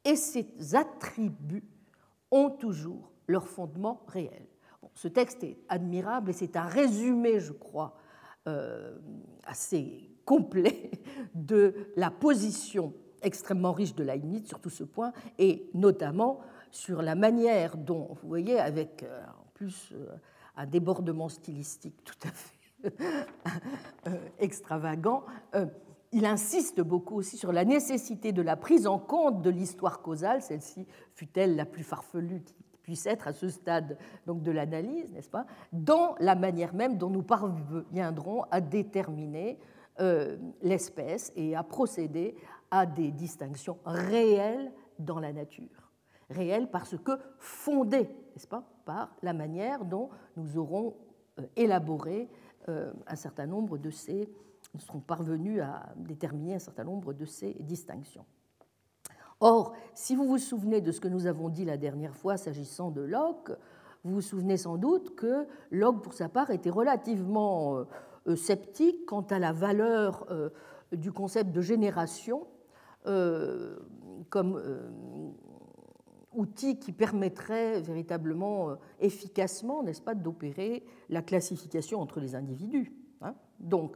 et 0.06 0.16
ces 0.16 0.76
attributs 0.76 1.68
ont 2.32 2.52
toujours 2.52 3.12
leur 3.28 3.48
fondement 3.48 4.04
réel. 4.08 4.46
Ce 4.94 5.08
texte 5.08 5.44
est 5.44 5.58
admirable 5.70 6.30
et 6.30 6.34
c'est 6.34 6.56
un 6.56 6.68
résumé, 6.68 7.40
je 7.40 7.54
crois, 7.54 7.98
euh, 8.48 8.98
assez 9.44 10.10
complet 10.26 10.92
de 11.36 11.92
la 11.96 12.12
position 12.12 12.94
extrêmement 13.22 13.72
riche 13.72 13.96
de 13.96 14.04
Leibniz 14.04 14.46
sur 14.46 14.60
tout 14.60 14.70
ce 14.70 14.84
point, 14.84 15.12
et 15.40 15.70
notamment 15.74 16.42
sur 16.70 17.02
la 17.02 17.16
manière 17.16 17.76
dont, 17.78 18.10
vous 18.22 18.28
voyez, 18.28 18.60
avec 18.60 19.02
euh, 19.04 19.24
en 19.26 19.50
plus 19.56 19.92
euh, 19.94 20.08
un 20.56 20.66
débordement 20.68 21.30
stylistique 21.30 22.04
tout 22.04 22.28
à 22.28 22.32
fait 22.32 22.94
extravagant, 24.40 25.24
il 26.12 26.26
insiste 26.26 26.82
beaucoup 26.82 27.16
aussi 27.16 27.36
sur 27.36 27.52
la 27.52 27.66
nécessité 27.66 28.32
de 28.32 28.44
la 28.44 28.56
prise 28.56 28.86
en 28.86 29.00
compte 29.00 29.42
de 29.42 29.50
l'histoire 29.50 30.02
causale, 30.02 30.44
celle-ci 30.44 30.86
fut-elle 31.14 31.56
la 31.56 31.66
plus 31.66 31.84
farfelue 31.84 32.44
qui 32.44 32.64
puisse 32.86 33.08
être 33.08 33.28
à 33.28 33.34
ce 33.34 33.50
stade 33.50 33.98
donc 34.28 34.44
de 34.44 34.52
l'analyse, 34.52 35.12
n'est-ce 35.12 35.30
pas, 35.30 35.48
dans 35.74 36.16
la 36.20 36.36
manière 36.36 36.76
même 36.76 36.98
dont 36.98 37.10
nous 37.10 37.24
parviendrons 37.24 38.44
à 38.52 38.62
déterminer 38.62 39.58
euh, 40.00 40.38
l'espèce 40.62 41.34
et 41.36 41.56
à 41.56 41.64
procéder 41.64 42.36
à 42.70 42.86
des 42.86 43.10
distinctions 43.10 43.80
réelles 43.86 44.72
dans 45.00 45.20
la 45.20 45.34
nature. 45.34 45.92
Réelles 46.30 46.70
parce 46.70 46.96
que 46.96 47.14
fondées, 47.40 48.08
n'est-ce 48.34 48.48
pas, 48.48 48.64
par 48.86 49.16
la 49.24 49.34
manière 49.34 49.84
dont 49.84 50.12
nous 50.38 50.60
aurons 50.60 50.96
euh, 51.40 51.48
élaboré 51.56 52.30
euh, 52.70 52.94
un 53.08 53.16
certain 53.16 53.48
nombre 53.48 53.80
de 53.80 53.90
ces 53.90 54.30
nous 54.74 54.82
serons 54.82 55.00
parvenus 55.00 55.62
à 55.62 55.94
déterminer 55.96 56.56
un 56.56 56.60
certain 56.60 56.84
nombre 56.84 57.14
de 57.14 57.24
ces 57.24 57.54
distinctions. 57.62 58.26
Or, 59.40 59.74
si 59.94 60.16
vous 60.16 60.26
vous 60.26 60.38
souvenez 60.38 60.82
de 60.82 60.92
ce 60.92 61.00
que 61.00 61.08
nous 61.08 61.28
avons 61.28 61.50
dit 61.50 61.66
la 61.66 61.78
dernière 61.78 62.16
fois 62.16 62.38
s'agissant 62.38 62.92
de 62.92 63.02
Locke, 63.02 63.52
vous 64.04 64.16
vous 64.16 64.22
souvenez 64.22 64.56
sans 64.56 64.78
doute 64.78 65.16
que 65.16 65.48
Locke, 65.72 66.04
pour 66.04 66.14
sa 66.14 66.30
part, 66.30 66.52
était 66.52 66.70
relativement 66.70 67.78
euh, 67.78 67.84
euh, 68.28 68.36
sceptique 68.36 69.06
quant 69.08 69.24
à 69.24 69.40
la 69.40 69.52
valeur 69.52 70.26
euh, 70.30 70.50
du 70.92 71.12
concept 71.12 71.52
de 71.52 71.62
génération 71.62 72.48
comme 74.32 74.60
outil 76.34 76.80
qui 76.80 76.92
permettrait 76.92 77.80
véritablement, 77.80 78.78
efficacement, 79.00 79.84
n'est-ce 79.84 80.02
pas, 80.02 80.16
d'opérer 80.16 80.84
la 81.10 81.22
classification 81.22 82.02
entre 82.02 82.20
les 82.20 82.34
individus. 82.34 82.92
Hein. 83.22 83.36
Donc, 83.60 83.96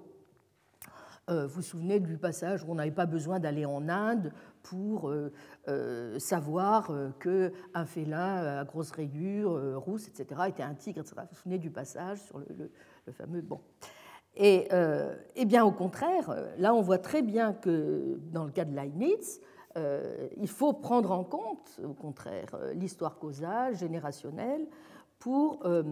vous 1.29 1.47
vous 1.55 1.61
souvenez 1.61 1.99
du 1.99 2.17
passage 2.17 2.63
où 2.63 2.71
on 2.71 2.75
n'avait 2.75 2.91
pas 2.91 3.05
besoin 3.05 3.39
d'aller 3.39 3.65
en 3.65 3.87
Inde 3.87 4.31
pour 4.63 5.09
euh, 5.09 5.31
euh, 5.67 6.17
savoir 6.19 6.91
qu'un 7.19 7.85
félin 7.85 8.59
à 8.59 8.63
grosse 8.63 8.91
rayures, 8.91 9.81
rousse, 9.83 10.07
etc., 10.07 10.41
était 10.47 10.63
un 10.63 10.73
tigre, 10.73 11.01
etc. 11.01 11.15
Vous 11.17 11.27
vous 11.31 11.35
souvenez 11.35 11.59
du 11.59 11.69
passage 11.69 12.21
sur 12.21 12.39
le, 12.39 12.71
fameux 13.11 13.41
bon. 13.41 13.61
Et, 14.35 14.69
et, 15.35 15.45
bien 15.45 15.65
au 15.65 15.71
contraire, 15.71 16.35
là 16.57 16.73
on 16.73 16.81
voit 16.81 16.99
très 16.99 17.21
bien 17.21 17.53
que 17.53 18.19
dans 18.31 18.45
le 18.45 18.51
cas 18.51 18.65
de 18.65 18.75
Leibniz, 18.75 19.41
il 19.75 20.47
faut 20.47 20.73
prendre 20.73 21.11
en 21.11 21.23
compte, 21.23 21.79
au 21.83 21.93
contraire, 21.93 22.57
l'histoire 22.73 23.17
causale, 23.17 23.75
générationnelle, 23.75 24.67
pour 25.19 25.65
euh, 25.65 25.83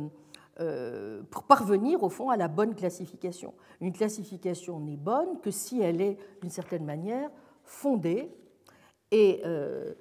pour 1.30 1.44
parvenir 1.44 2.04
au 2.04 2.10
fond 2.10 2.30
à 2.30 2.38
la 2.38 2.48
bonne 2.48 2.74
classification. 2.74 3.54
Une 3.80 3.94
classification 3.94 4.80
n'est 4.80 4.98
bonne 4.98 5.40
que 5.42 5.52
si 5.52 5.82
elle 5.82 6.02
est 6.02 6.18
d'une 6.42 6.50
certaine 6.50 6.86
manière 6.86 7.30
fondée. 7.68 8.32
Et, 9.12 9.42
euh, 9.46 9.94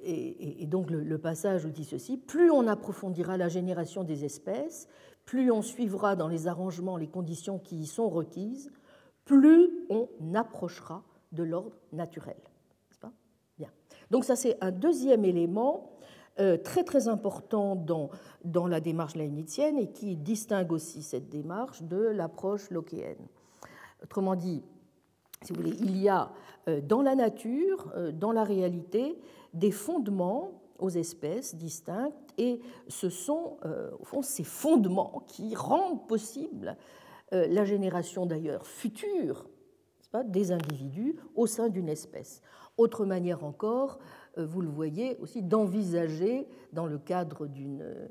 et, 0.00 0.66
donc 0.66 0.90
le, 0.90 1.18
passage 1.18 1.66
dit 1.66 1.84
ceci, 1.84 2.16
plus 2.16 2.50
on 2.50 2.66
approfondira 2.66 3.36
la 3.36 3.48
génération 3.48 4.02
des 4.02 4.24
espèces, 4.24 4.88
plus 5.24 5.52
on 5.52 5.62
suivra 5.62 6.16
dans 6.16 6.28
les 6.28 6.48
arrangements 6.48 6.96
les 6.96 7.06
conditions 7.06 7.58
qui 7.58 7.76
y 7.76 7.86
sont 7.86 8.08
requises, 8.08 8.72
plus 9.24 9.70
on 9.88 10.08
approchera 10.34 11.04
de 11.30 11.44
l'ordre 11.44 11.76
naturel. 11.92 12.36
Pas? 13.00 13.12
Bien. 13.58 13.70
Donc 14.10 14.24
ça 14.24 14.34
c'est 14.34 14.58
un 14.60 14.72
deuxième 14.72 15.24
élément 15.24 15.92
euh, 16.00 16.01
très 16.36 16.84
très 16.84 17.08
important 17.08 17.76
dans, 17.76 18.10
dans 18.44 18.66
la 18.66 18.80
démarche 18.80 19.14
leibnizienne 19.16 19.78
et 19.78 19.90
qui 19.90 20.16
distingue 20.16 20.72
aussi 20.72 21.02
cette 21.02 21.28
démarche 21.28 21.82
de 21.82 21.98
l'approche 21.98 22.70
lockéenne. 22.70 23.26
Autrement 24.02 24.34
dit, 24.34 24.62
si 25.42 25.52
vous 25.52 25.60
voulez, 25.60 25.76
il 25.80 25.96
y 25.98 26.08
a 26.08 26.30
euh, 26.68 26.80
dans 26.80 27.02
la 27.02 27.14
nature, 27.14 27.92
euh, 27.96 28.12
dans 28.12 28.32
la 28.32 28.44
réalité, 28.44 29.18
des 29.52 29.70
fondements 29.70 30.62
aux 30.78 30.90
espèces 30.90 31.54
distinctes 31.54 32.16
et 32.38 32.60
ce 32.88 33.08
sont 33.10 33.58
au 34.00 34.04
fond 34.04 34.22
ces 34.22 34.42
fondements 34.42 35.22
qui 35.28 35.54
rendent 35.54 36.08
possible 36.08 36.76
la 37.30 37.64
génération 37.64 38.26
d'ailleurs 38.26 38.66
future 38.66 39.46
des 40.24 40.52
individus 40.52 41.16
au 41.34 41.46
sein 41.46 41.68
d'une 41.68 41.88
espèce. 41.88 42.42
Autre 42.76 43.04
manière 43.04 43.44
encore, 43.44 43.98
euh, 43.98 44.02
vous 44.36 44.60
le 44.60 44.68
voyez 44.68 45.16
aussi, 45.18 45.42
d'envisager, 45.42 46.46
dans 46.72 46.86
le 46.86 46.98
cadre 46.98 47.46
d'une 47.46 47.82
euh, 47.82 48.08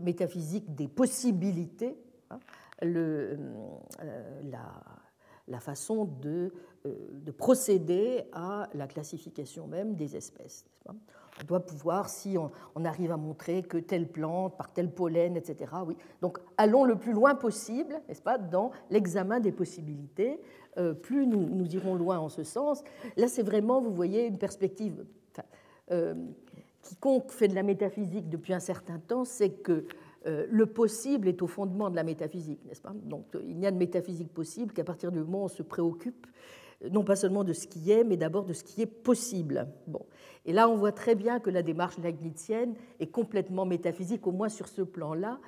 métaphysique 0.00 0.74
des 0.74 0.88
possibilités, 0.88 1.96
hein, 2.30 2.38
euh, 2.84 3.36
la, 5.48 5.60
façon 5.60 6.04
de, 6.04 6.52
de, 6.84 7.30
procéder 7.32 8.24
à 8.32 8.68
la 8.74 8.86
classification 8.86 9.66
même 9.66 9.94
des 9.94 10.16
espèces. 10.16 10.64
On 11.40 11.44
doit 11.44 11.64
pouvoir, 11.64 12.08
si 12.08 12.36
on, 12.38 12.84
arrive 12.84 13.12
à 13.12 13.16
montrer 13.16 13.62
que 13.62 13.78
telle 13.78 14.08
plante, 14.08 14.56
par 14.56 14.72
tel 14.72 14.90
pollen, 14.90 15.36
etc. 15.36 15.72
Oui. 15.86 15.96
Donc 16.20 16.38
allons 16.56 16.84
le 16.84 16.96
plus 16.96 17.12
loin 17.12 17.34
possible, 17.34 18.00
n'est-ce 18.08 18.22
pas, 18.22 18.38
dans 18.38 18.70
l'examen 18.90 19.40
des 19.40 19.52
possibilités. 19.52 20.40
Euh, 20.78 20.94
plus 20.94 21.26
nous, 21.26 21.66
irons 21.74 21.94
loin 21.94 22.18
en 22.18 22.28
ce 22.28 22.44
sens. 22.44 22.82
Là, 23.16 23.28
c'est 23.28 23.42
vraiment, 23.42 23.80
vous 23.80 23.92
voyez, 23.92 24.26
une 24.26 24.38
perspective. 24.38 25.04
Euh, 25.90 26.14
quiconque 26.82 27.30
fait 27.30 27.48
de 27.48 27.54
la 27.54 27.62
métaphysique 27.62 28.28
depuis 28.28 28.52
un 28.52 28.60
certain 28.60 28.98
temps 28.98 29.24
sait 29.24 29.50
que 29.50 29.84
euh, 30.26 30.46
le 30.48 30.66
possible 30.66 31.28
est 31.28 31.42
au 31.42 31.46
fondement 31.46 31.90
de 31.90 31.96
la 31.96 32.04
métaphysique, 32.04 32.64
n'est-ce 32.64 32.80
pas? 32.80 32.94
Donc 33.04 33.26
il 33.42 33.58
n'y 33.58 33.66
a 33.66 33.70
de 33.70 33.76
métaphysique 33.76 34.32
possible 34.32 34.72
qu'à 34.72 34.84
partir 34.84 35.12
du 35.12 35.18
moment 35.18 35.42
où 35.42 35.44
on 35.44 35.48
se 35.48 35.62
préoccupe 35.62 36.26
non 36.92 37.02
pas 37.02 37.16
seulement 37.16 37.42
de 37.42 37.52
ce 37.52 37.66
qui 37.66 37.90
est, 37.90 38.04
mais 38.04 38.16
d'abord 38.16 38.44
de 38.44 38.52
ce 38.52 38.62
qui 38.62 38.80
est 38.82 38.86
possible. 38.86 39.66
Bon. 39.86 40.06
Et 40.44 40.52
là, 40.52 40.68
on 40.68 40.76
voit 40.76 40.92
très 40.92 41.16
bien 41.16 41.40
que 41.40 41.50
la 41.50 41.62
démarche 41.62 41.98
leibnizienne 41.98 42.74
est 43.00 43.08
complètement 43.08 43.66
métaphysique, 43.66 44.26
au 44.26 44.32
moins 44.32 44.48
sur 44.48 44.68
ce 44.68 44.82
plan-là. 44.82 45.40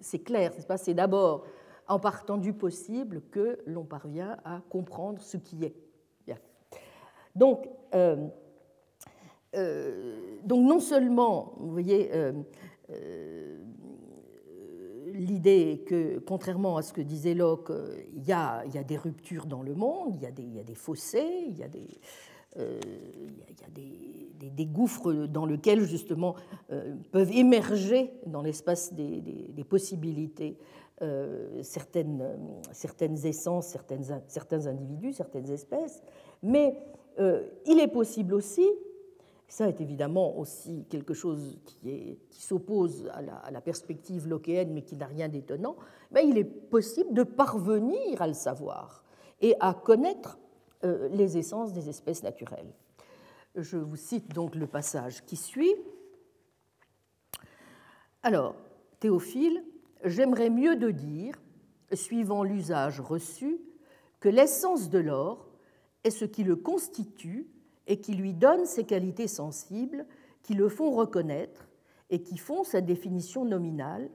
C'est 0.00 0.18
clair, 0.18 0.52
c'est 0.76 0.94
d'abord 0.94 1.44
en 1.86 2.00
partant 2.00 2.36
du 2.36 2.52
possible 2.52 3.22
que 3.30 3.58
l'on 3.64 3.84
parvient 3.84 4.38
à 4.44 4.60
comprendre 4.68 5.22
ce 5.22 5.36
qui 5.36 5.64
est. 5.64 5.74
Donc, 7.34 7.66
euh, 7.94 8.16
euh, 8.16 8.28
donc, 9.54 10.66
non 10.66 10.80
seulement, 10.80 11.54
vous 11.58 11.70
voyez, 11.70 12.10
euh, 12.12 12.32
l'idée 15.12 15.84
que, 15.86 16.18
contrairement 16.18 16.76
à 16.76 16.82
ce 16.82 16.92
que 16.92 17.00
disait 17.00 17.34
Locke, 17.34 17.72
il 18.14 18.24
y, 18.24 18.32
a, 18.32 18.64
il 18.66 18.74
y 18.74 18.78
a 18.78 18.84
des 18.84 18.96
ruptures 18.96 19.46
dans 19.46 19.62
le 19.62 19.74
monde, 19.74 20.16
il 20.16 20.22
y 20.22 20.60
a 20.60 20.64
des, 20.64 20.74
fossés, 20.74 21.46
il 21.48 21.58
y 21.58 21.62
a 21.62 21.68
des, 21.68 21.88
euh, 22.58 22.80
gouffres 24.66 25.12
dans 25.26 25.46
lesquels 25.46 25.84
justement 25.84 26.34
euh, 26.70 26.94
peuvent 27.10 27.32
émerger 27.32 28.12
dans 28.26 28.42
l'espace 28.42 28.92
des, 28.94 29.64
possibilités 29.68 30.58
euh, 31.02 31.62
certaines, 31.62 32.22
essences, 33.24 33.76
certains 34.28 34.66
individus, 34.66 35.12
certaines 35.12 35.50
espèces, 35.50 36.02
mais 36.42 36.76
il 37.66 37.78
est 37.78 37.92
possible 37.92 38.32
aussi, 38.32 38.66
ça 39.52 39.68
est 39.68 39.82
évidemment 39.82 40.38
aussi 40.38 40.86
quelque 40.88 41.12
chose 41.12 41.58
qui, 41.66 42.18
s'oppose 42.30 43.06
à 43.12 43.50
la, 43.50 43.60
perspective 43.60 44.26
lockéenne 44.26 44.72
mais 44.72 44.80
qui 44.80 44.96
n'a 44.96 45.04
rien 45.04 45.28
d'étonnant, 45.28 45.76
mais 46.10 46.26
il 46.26 46.38
est 46.38 46.44
possible 46.44 47.12
de 47.12 47.22
parvenir 47.22 48.22
à 48.22 48.26
le 48.26 48.32
savoir 48.32 49.04
et 49.42 49.54
à 49.60 49.74
connaître 49.74 50.38
euh, 50.84 51.06
les 51.10 51.36
essences 51.36 51.74
des 51.74 51.90
espèces 51.90 52.22
naturelles. 52.22 52.72
Je 53.54 53.76
vous 53.76 53.96
cite 53.96 54.32
donc 54.32 54.54
le 54.54 54.66
passage 54.66 55.22
qui 55.26 55.36
suit. 55.36 55.74
Alors, 58.22 58.54
Théophile, 59.00 59.62
j'aimerais 60.02 60.48
mieux 60.48 60.76
de 60.76 60.90
dire, 60.90 61.34
suivant 61.92 62.42
l'usage 62.42 63.00
reçu, 63.02 63.60
que 64.18 64.30
l'essence 64.30 64.88
de 64.88 64.98
l'or 64.98 65.46
est 66.04 66.10
ce 66.10 66.24
qui 66.24 66.42
le 66.42 66.56
constitue 66.56 67.50
et 67.86 68.00
qui 68.00 68.14
lui 68.14 68.32
donne 68.32 68.66
ses 68.66 68.84
qualités 68.84 69.28
sensibles, 69.28 70.06
qui 70.42 70.54
le 70.54 70.68
font 70.68 70.90
reconnaître 70.90 71.68
et 72.10 72.22
qui 72.22 72.36
font 72.36 72.64
sa 72.64 72.80
définition 72.80 73.44
nominale, 73.44 74.10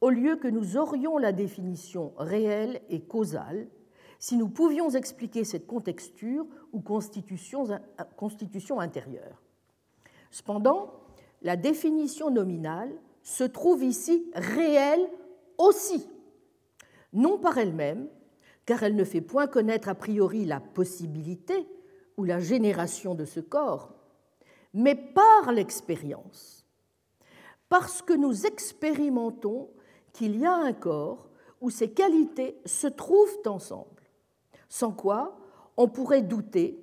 au 0.00 0.10
lieu 0.10 0.36
que 0.36 0.48
nous 0.48 0.76
aurions 0.76 1.18
la 1.18 1.32
définition 1.32 2.12
réelle 2.16 2.80
et 2.88 3.00
causale, 3.00 3.68
si 4.18 4.36
nous 4.36 4.48
pouvions 4.48 4.90
expliquer 4.90 5.44
cette 5.44 5.66
contexture 5.66 6.46
ou 6.72 6.80
constitution, 6.80 7.66
constitution 8.16 8.78
intérieure. 8.80 9.42
Cependant, 10.30 10.92
la 11.42 11.56
définition 11.56 12.30
nominale 12.30 12.92
se 13.22 13.44
trouve 13.44 13.82
ici 13.82 14.30
réelle 14.34 15.08
aussi, 15.58 16.08
non 17.12 17.38
par 17.38 17.58
elle-même, 17.58 18.08
car 18.64 18.82
elle 18.82 18.96
ne 18.96 19.04
fait 19.04 19.20
point 19.20 19.46
connaître 19.46 19.88
a 19.88 19.94
priori 19.94 20.44
la 20.44 20.60
possibilité 20.60 21.66
ou 22.16 22.24
la 22.24 22.40
génération 22.40 23.14
de 23.14 23.24
ce 23.24 23.40
corps, 23.40 23.94
mais 24.74 24.94
par 24.94 25.52
l'expérience, 25.52 26.64
parce 27.68 28.02
que 28.02 28.12
nous 28.12 28.46
expérimentons 28.46 29.70
qu'il 30.12 30.38
y 30.38 30.46
a 30.46 30.54
un 30.54 30.72
corps 30.72 31.30
où 31.60 31.70
ces 31.70 31.90
qualités 31.90 32.60
se 32.66 32.86
trouvent 32.86 33.40
ensemble. 33.46 34.02
Sans 34.68 34.92
quoi 34.92 35.38
on 35.76 35.88
pourrait 35.88 36.22
douter 36.22 36.78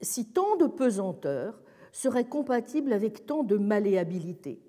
si 0.00 0.32
tant 0.32 0.56
de 0.56 0.66
pesanteur 0.66 1.60
serait 1.92 2.28
compatible 2.28 2.92
avec 2.92 3.26
tant 3.26 3.42
de 3.42 3.56
malléabilité, 3.56 4.62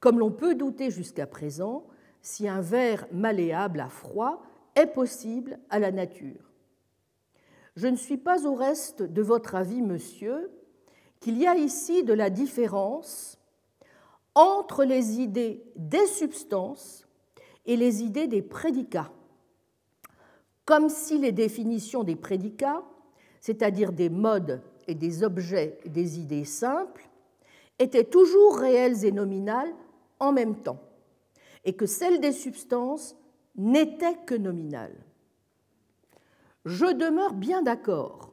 comme 0.00 0.18
l'on 0.18 0.30
peut 0.30 0.54
douter 0.54 0.90
jusqu'à 0.90 1.26
présent 1.26 1.86
si 2.20 2.48
un 2.48 2.60
verre 2.60 3.06
malléable 3.12 3.80
à 3.80 3.88
froid 3.88 4.42
est 4.74 4.86
possible 4.86 5.58
à 5.70 5.78
la 5.78 5.90
nature. 5.90 6.51
Je 7.76 7.88
ne 7.88 7.96
suis 7.96 8.18
pas 8.18 8.46
au 8.46 8.54
reste 8.54 9.02
de 9.02 9.22
votre 9.22 9.54
avis, 9.54 9.82
monsieur, 9.82 10.50
qu'il 11.20 11.38
y 11.38 11.46
a 11.46 11.56
ici 11.56 12.04
de 12.04 12.12
la 12.12 12.30
différence 12.30 13.38
entre 14.34 14.84
les 14.84 15.20
idées 15.20 15.62
des 15.76 16.06
substances 16.06 17.06
et 17.66 17.76
les 17.76 18.02
idées 18.02 18.26
des 18.26 18.42
prédicats 18.42 19.10
comme 20.64 20.88
si 20.88 21.18
les 21.18 21.32
définitions 21.32 22.04
des 22.04 22.16
prédicats, 22.16 22.82
c'est-à-dire 23.40 23.92
des 23.92 24.08
modes 24.08 24.62
et 24.86 24.94
des 24.94 25.24
objets 25.24 25.78
et 25.84 25.88
des 25.88 26.18
idées 26.18 26.44
simples, 26.44 27.08
étaient 27.78 28.04
toujours 28.04 28.58
réelles 28.58 29.04
et 29.04 29.12
nominales 29.12 29.72
en 30.20 30.32
même 30.32 30.56
temps, 30.56 30.80
et 31.64 31.72
que 31.72 31.86
celles 31.86 32.20
des 32.20 32.32
substances 32.32 33.16
n'étaient 33.56 34.18
que 34.24 34.34
nominales. 34.34 34.96
Je 36.64 36.86
demeure 36.86 37.34
bien 37.34 37.62
d'accord 37.62 38.32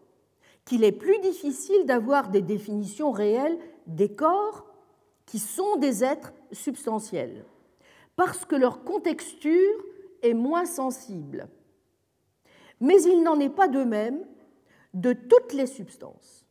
qu'il 0.65 0.83
est 0.83 0.91
plus 0.91 1.19
difficile 1.19 1.85
d'avoir 1.85 2.29
des 2.29 2.41
définitions 2.41 3.11
réelles 3.11 3.57
des 3.87 4.13
corps 4.13 4.67
qui 5.25 5.39
sont 5.39 5.77
des 5.77 6.03
êtres 6.03 6.33
substantiels, 6.51 7.45
parce 8.15 8.45
que 8.45 8.55
leur 8.55 8.83
contexture 8.83 9.83
est 10.21 10.33
moins 10.33 10.65
sensible. 10.65 11.49
Mais 12.79 13.01
il 13.03 13.23
n'en 13.23 13.39
est 13.39 13.49
pas 13.49 13.67
de 13.67 13.83
même 13.83 14.25
de 14.93 15.13
toutes 15.13 15.53
les 15.53 15.67
substances, 15.67 16.45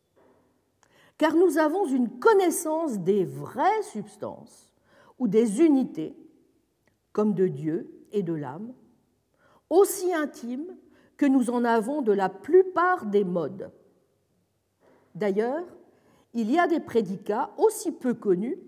car 1.17 1.35
nous 1.35 1.59
avons 1.59 1.87
une 1.87 2.19
connaissance 2.19 2.99
des 2.99 3.25
vraies 3.25 3.83
substances 3.83 4.73
ou 5.19 5.27
des 5.27 5.63
unités, 5.63 6.17
comme 7.13 7.35
de 7.35 7.49
Dieu 7.49 8.05
et 8.13 8.23
de 8.23 8.33
l'âme, 8.33 8.73
aussi 9.71 10.13
intime 10.13 10.67
que 11.19 11.27
nous 11.27 11.51
en 11.51 11.65
avons 11.65 12.01
de 12.01 12.13
la 12.13 12.31
plupart 12.31 13.05
des 13.05 13.25
modes. 13.25 13.71
D'ailleurs, 15.15 15.65
il 16.33 16.51
y 16.51 16.59
a 16.59 16.67
des 16.67 16.81
prédicats 16.81 17.51
aussi 17.59 17.93
peu 17.93 18.15
connus 18.15 18.59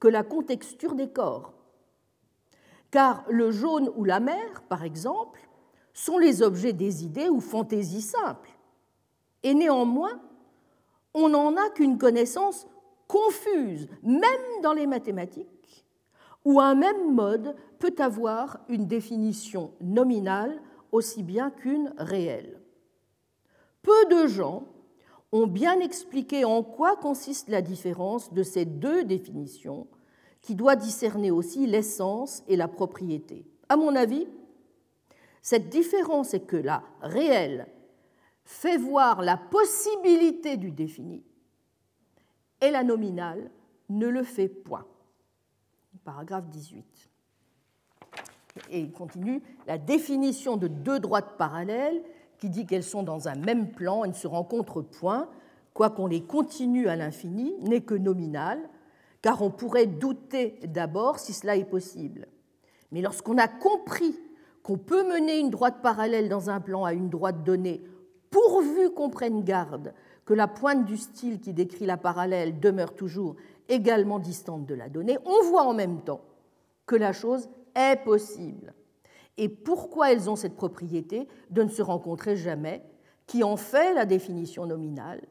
que 0.00 0.08
la 0.08 0.24
contexture 0.24 0.94
des 0.94 1.08
corps. 1.08 1.54
Car 2.90 3.24
le 3.30 3.52
jaune 3.52 3.90
ou 3.96 4.04
la 4.04 4.20
mer, 4.20 4.62
par 4.68 4.82
exemple, 4.82 5.48
sont 5.94 6.18
les 6.18 6.42
objets 6.42 6.72
des 6.72 7.04
idées 7.04 7.28
ou 7.28 7.40
fantaisies 7.40 8.02
simples. 8.02 8.50
Et 9.44 9.54
néanmoins, 9.54 10.20
on 11.14 11.28
n'en 11.28 11.56
a 11.56 11.70
qu'une 11.70 11.98
connaissance 11.98 12.66
confuse, 13.06 13.88
même 14.02 14.26
dans 14.62 14.72
les 14.72 14.86
mathématiques, 14.86 15.84
où 16.44 16.60
un 16.60 16.74
même 16.74 17.14
mode 17.14 17.54
peut 17.78 17.94
avoir 17.98 18.58
une 18.68 18.86
définition 18.86 19.72
nominale 19.80 20.60
aussi 20.92 21.22
bien 21.22 21.50
qu'une 21.50 21.92
réelle. 21.96 22.60
Peu 23.82 24.04
de 24.10 24.26
gens 24.28 24.64
ont 25.32 25.46
bien 25.46 25.80
expliqué 25.80 26.44
en 26.44 26.62
quoi 26.62 26.96
consiste 26.96 27.48
la 27.48 27.62
différence 27.62 28.32
de 28.32 28.42
ces 28.42 28.66
deux 28.66 29.04
définitions, 29.04 29.88
qui 30.42 30.54
doit 30.54 30.76
discerner 30.76 31.30
aussi 31.30 31.66
l'essence 31.66 32.42
et 32.48 32.56
la 32.56 32.68
propriété. 32.68 33.46
À 33.68 33.76
mon 33.76 33.94
avis, 33.94 34.26
cette 35.40 35.68
différence 35.68 36.34
est 36.34 36.46
que 36.46 36.56
la 36.56 36.82
réelle 37.00 37.66
fait 38.44 38.76
voir 38.76 39.22
la 39.22 39.36
possibilité 39.36 40.56
du 40.56 40.72
défini 40.72 41.24
et 42.60 42.70
la 42.70 42.82
nominale 42.82 43.50
ne 43.88 44.08
le 44.08 44.24
fait 44.24 44.48
point. 44.48 44.86
Paragraphe 46.04 46.48
18. 46.48 47.11
Et 48.70 48.80
il 48.80 48.92
continue, 48.92 49.42
la 49.66 49.78
définition 49.78 50.56
de 50.56 50.68
deux 50.68 51.00
droites 51.00 51.36
parallèles 51.38 52.02
qui 52.38 52.50
dit 52.50 52.66
qu'elles 52.66 52.82
sont 52.82 53.02
dans 53.02 53.28
un 53.28 53.34
même 53.34 53.70
plan 53.70 54.04
et 54.04 54.08
ne 54.08 54.12
se 54.12 54.26
rencontrent 54.26 54.82
point, 54.82 55.28
quoiqu'on 55.74 56.06
les 56.06 56.22
continue 56.22 56.88
à 56.88 56.96
l'infini, 56.96 57.54
n'est 57.60 57.80
que 57.80 57.94
nominale, 57.94 58.60
car 59.22 59.42
on 59.42 59.50
pourrait 59.50 59.86
douter 59.86 60.58
d'abord 60.64 61.18
si 61.18 61.32
cela 61.32 61.56
est 61.56 61.64
possible. 61.64 62.26
Mais 62.90 63.00
lorsqu'on 63.00 63.38
a 63.38 63.48
compris 63.48 64.18
qu'on 64.62 64.76
peut 64.76 65.04
mener 65.08 65.38
une 65.38 65.50
droite 65.50 65.80
parallèle 65.82 66.28
dans 66.28 66.50
un 66.50 66.60
plan 66.60 66.84
à 66.84 66.92
une 66.92 67.08
droite 67.08 67.44
donnée, 67.44 67.82
pourvu 68.30 68.90
qu'on 68.90 69.10
prenne 69.10 69.42
garde 69.44 69.94
que 70.24 70.34
la 70.34 70.48
pointe 70.48 70.84
du 70.84 70.96
style 70.96 71.40
qui 71.40 71.52
décrit 71.52 71.86
la 71.86 71.96
parallèle 71.96 72.60
demeure 72.60 72.94
toujours 72.94 73.36
également 73.68 74.18
distante 74.18 74.66
de 74.66 74.74
la 74.74 74.88
donnée, 74.88 75.18
on 75.24 75.44
voit 75.48 75.64
en 75.64 75.74
même 75.74 76.00
temps 76.00 76.20
que 76.86 76.96
la 76.96 77.12
chose 77.12 77.48
est 77.74 77.96
possible. 78.04 78.74
Et 79.38 79.48
pourquoi 79.48 80.12
elles 80.12 80.28
ont 80.28 80.36
cette 80.36 80.56
propriété 80.56 81.28
de 81.50 81.62
ne 81.62 81.68
se 81.68 81.82
rencontrer 81.82 82.36
jamais, 82.36 82.84
qui 83.26 83.42
en 83.42 83.56
fait 83.56 83.94
la 83.94 84.04
définition 84.04 84.66
nominale, 84.66 85.22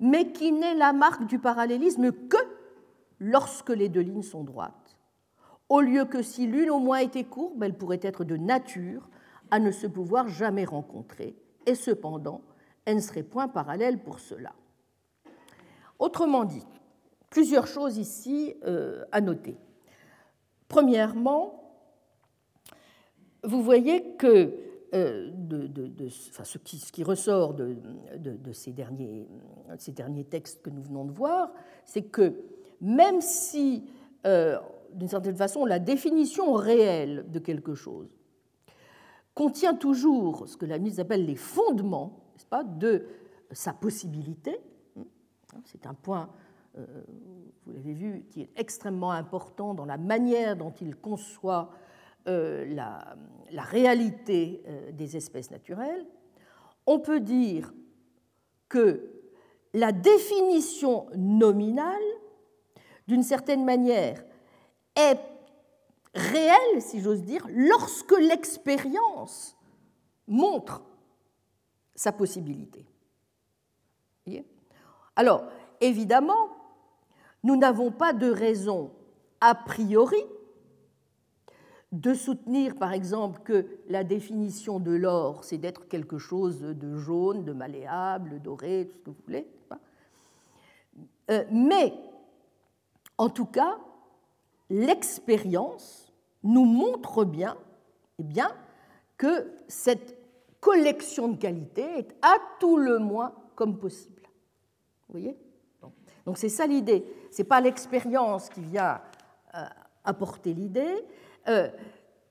mais 0.00 0.32
qui 0.32 0.52
n'est 0.52 0.74
la 0.74 0.92
marque 0.92 1.26
du 1.26 1.38
parallélisme 1.38 2.12
que 2.12 2.36
lorsque 3.18 3.70
les 3.70 3.88
deux 3.88 4.00
lignes 4.00 4.22
sont 4.22 4.42
droites, 4.42 4.98
au 5.68 5.80
lieu 5.80 6.04
que 6.04 6.22
si 6.22 6.46
l'une 6.46 6.70
au 6.70 6.78
moins 6.78 6.98
était 6.98 7.24
courbe, 7.24 7.62
elle 7.62 7.76
pourrait 7.76 8.00
être 8.02 8.24
de 8.24 8.36
nature 8.36 9.08
à 9.50 9.58
ne 9.58 9.70
se 9.70 9.86
pouvoir 9.86 10.28
jamais 10.28 10.64
rencontrer, 10.64 11.36
et 11.66 11.74
cependant, 11.74 12.42
elle 12.84 12.96
ne 12.96 13.00
serait 13.00 13.22
point 13.22 13.48
parallèle 13.48 14.02
pour 14.02 14.18
cela. 14.18 14.52
Autrement 15.98 16.44
dit, 16.44 16.66
plusieurs 17.30 17.66
choses 17.66 17.96
ici 17.96 18.54
euh, 18.64 19.04
à 19.12 19.20
noter. 19.20 19.56
Premièrement, 20.68 21.61
vous 23.44 23.62
voyez 23.62 24.16
que 24.16 24.54
euh, 24.94 25.30
ce, 26.44 26.58
qui, 26.58 27.02
ressort 27.02 27.54
de, 27.54 27.76
ces, 28.52 28.72
derniers, 28.72 29.26
textes 30.28 30.62
que 30.62 30.70
nous 30.70 30.82
venons 30.82 31.04
de 31.04 31.12
voir, 31.12 31.52
c'est 31.84 32.02
que 32.02 32.34
même 32.80 33.20
si, 33.20 33.84
euh, 34.26 34.58
d'une 34.92 35.08
certaine 35.08 35.36
façon, 35.36 35.64
la 35.64 35.78
définition 35.78 36.52
réelle 36.52 37.24
de 37.30 37.38
quelque 37.38 37.74
chose 37.74 38.08
contient 39.34 39.74
toujours 39.74 40.46
ce 40.46 40.56
que 40.56 40.66
la 40.66 40.78
mise 40.78 41.00
appelle 41.00 41.24
les 41.24 41.36
fondements 41.36 42.18
pas, 42.50 42.64
de 42.64 43.06
sa 43.50 43.72
possibilité, 43.72 44.60
c'est 45.64 45.86
un 45.86 45.94
point, 45.94 46.28
euh, 46.76 46.84
vous 47.64 47.72
l'avez 47.72 47.94
vu, 47.94 48.24
qui 48.30 48.42
est 48.42 48.50
extrêmement 48.56 49.12
important 49.12 49.74
dans 49.74 49.84
la 49.86 49.96
manière 49.96 50.56
dont 50.56 50.72
il 50.80 50.96
conçoit 50.96 51.70
la, 52.26 53.16
la, 53.50 53.62
réalité 53.62 54.62
euh, 54.66 54.92
des 54.92 55.16
espèces 55.16 55.50
naturelles, 55.50 56.06
on 56.86 57.00
peut 57.00 57.20
dire 57.20 57.72
que 58.68 59.10
la 59.74 59.92
définition 59.92 61.06
nominale, 61.16 62.02
d'une 63.08 63.22
certaine 63.22 63.64
manière, 63.64 64.22
est 64.94 65.18
réelle, 66.14 66.80
si 66.80 67.00
j'ose 67.00 67.22
dire, 67.22 67.46
lorsque 67.50 68.18
l'expérience 68.18 69.56
montre 70.26 70.82
sa 71.94 72.12
possibilité. 72.12 72.86
Alors, 75.16 75.44
évidemment, 75.80 76.48
nous 77.42 77.56
n'avons 77.56 77.90
pas 77.90 78.12
de 78.12 78.30
raison 78.30 78.92
a 79.40 79.54
priori 79.54 80.24
de 81.92 82.14
soutenir, 82.14 82.76
par 82.76 82.92
exemple, 82.92 83.40
que 83.44 83.66
la 83.88 84.02
définition 84.02 84.80
de 84.80 84.92
l'or, 84.92 85.44
c'est 85.44 85.58
d'être 85.58 85.88
quelque 85.88 86.18
chose 86.18 86.60
de 86.60 86.96
jaune, 86.96 87.44
de 87.44 87.52
malléable, 87.52 88.40
doré, 88.40 88.88
tout 88.88 88.96
ce 88.96 89.02
que 89.02 89.10
vous 89.10 89.24
voulez. 89.26 89.46
Euh, 91.30 91.44
mais, 91.50 91.94
en 93.18 93.28
tout 93.28 93.44
cas, 93.44 93.78
l'expérience 94.70 96.12
nous 96.42 96.64
montre 96.64 97.24
bien, 97.24 97.56
eh 98.18 98.24
bien 98.24 98.50
que 99.18 99.52
cette 99.68 100.16
collection 100.60 101.28
de 101.28 101.36
qualités 101.36 101.98
est 101.98 102.16
à 102.22 102.36
tout 102.58 102.78
le 102.78 102.98
moins 102.98 103.34
comme 103.54 103.78
possible. 103.78 104.22
Vous 105.08 105.20
voyez? 105.20 105.36
Donc 106.24 106.38
c'est 106.38 106.48
ça 106.48 106.66
l'idée. 106.66 107.04
Ce 107.30 107.42
n'est 107.42 107.48
pas 107.48 107.60
l'expérience 107.60 108.48
qui 108.48 108.60
vient 108.60 109.00
euh, 109.54 109.64
apporter 110.04 110.54
l'idée, 110.54 111.04
euh, 111.48 111.68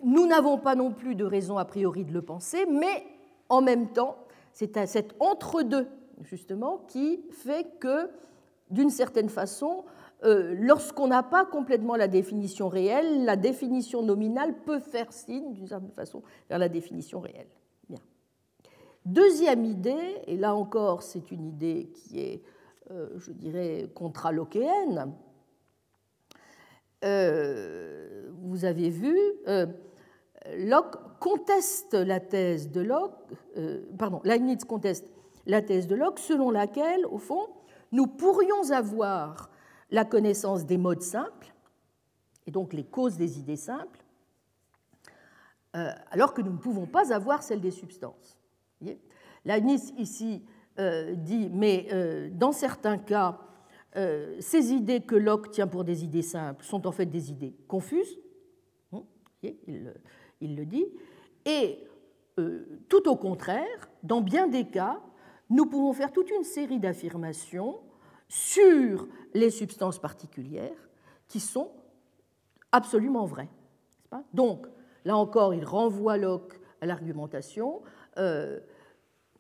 nous 0.04 0.28
n'avons 0.28 0.58
pas 0.58 0.76
non 0.76 0.92
plus 0.92 1.16
de 1.16 1.26
raison 1.26 1.58
a 1.58 1.66
priori 1.66 2.06
de 2.06 2.14
le 2.14 2.22
penser, 2.22 2.66
mais 2.66 3.06
en 3.50 3.62
même 3.62 3.90
temps, 3.90 4.18
c'est 4.54 4.86
cet 4.88 5.16
entre-deux, 5.20 5.88
justement, 6.22 6.80
qui 6.88 7.24
fait 7.32 7.68
que, 7.80 8.10
d'une 8.70 8.90
certaine 8.90 9.30
façon, 9.30 9.86
euh, 10.24 10.56
lorsqu'on 10.58 11.08
n'a 11.08 11.24
pas 11.24 11.46
complètement 11.46 11.96
la 11.96 12.08
définition 12.08 12.70
réelle, 12.70 13.26
la 13.26 13.36
définition 13.36 14.02
nominale 14.04 14.56
peut 14.66 14.80
faire 14.80 15.12
signe, 15.12 15.54
d'une 15.54 15.68
certaine 15.68 15.92
façon, 15.92 16.22
vers 16.50 16.60
la 16.60 16.70
définition 16.70 17.20
réelle. 17.20 17.48
Deuxième 19.06 19.66
idée, 19.66 20.22
et 20.28 20.38
là 20.38 20.54
encore, 20.54 21.02
c'est 21.02 21.32
une 21.32 21.48
idée 21.48 21.92
qui 21.92 22.20
est, 22.20 22.44
euh, 22.92 23.10
je 23.18 23.32
dirais, 23.32 23.90
contralochéenne, 23.96 25.12
euh, 27.04 28.30
vous 28.44 28.66
avez 28.66 28.90
vu, 28.90 29.18
euh, 29.48 29.66
Locke 30.58 30.98
conteste 31.20 31.94
la 31.94 32.20
thèse 32.20 32.70
de 32.70 32.82
Locke, 32.82 33.14
euh, 33.58 33.86
pardon, 33.98 34.22
Leibniz 34.24 34.64
conteste 34.66 35.08
la 35.46 35.62
thèse 35.62 35.88
de 35.88 35.96
Locke 35.96 36.20
selon 36.20 36.52
laquelle, 36.52 37.06
au 37.08 37.18
fond, 37.18 37.48
nous 37.92 38.08
pourrions 38.08 38.72
avoir 38.72 39.50
la 39.90 40.06
connaissance 40.06 40.66
des 40.66 40.78
modes 40.78 41.02
simples, 41.02 41.54
et 42.46 42.52
donc 42.52 42.74
les 42.74 42.84
causes 42.84 43.18
des 43.18 43.40
idées 43.40 43.58
simples, 43.58 44.04
alors 45.74 46.34
que 46.34 46.42
nous 46.42 46.52
ne 46.52 46.58
pouvons 46.58 46.86
pas 46.86 47.14
avoir 47.14 47.44
celle 47.44 47.62
des 47.62 47.72
substances. 47.72 48.38
Leibniz 49.46 49.94
ici 49.98 50.44
dit, 50.78 51.50
mais 51.50 51.88
dans 52.34 52.52
certains 52.52 52.98
cas, 52.98 53.40
euh, 53.98 54.38
ces 54.40 54.72
idées 54.72 55.02
que 55.02 55.16
Locke 55.16 55.52
tient 55.52 55.68
pour 55.68 55.84
des 55.84 56.04
idées 56.04 56.22
simples 56.22 56.64
sont 56.64 56.88
en 56.88 56.92
fait 56.92 57.06
des 57.06 57.30
idées 57.30 57.54
confuses, 57.68 58.18
hein, 58.94 59.04
il, 59.44 60.56
le 60.56 60.66
dit, 60.66 60.86
et 61.46 61.80
euh, 62.40 62.66
tout 62.88 63.10
au 63.10 63.18
contraire, 63.18 63.90
dans 64.04 64.22
bien 64.22 64.48
des 64.48 64.66
cas, 64.66 65.02
nous 65.50 65.66
pouvons 65.66 65.92
faire 65.92 66.14
toute 66.14 66.30
une 66.32 66.46
série 66.46 66.80
d'affirmations 66.80 67.80
sur 68.30 69.08
les 69.34 69.50
substances 69.50 70.00
particulières 70.00 70.90
qui 71.28 71.42
sont 71.42 71.72
absolument 72.72 73.26
vraies. 73.26 73.50
Donc, 74.34 74.68
là 75.04 75.18
encore, 75.18 75.54
il 75.54 75.66
renvoie 75.66 76.16
Locke 76.16 76.60
à 76.80 76.86
l'argumentation. 76.86 77.82
Euh, 78.18 78.60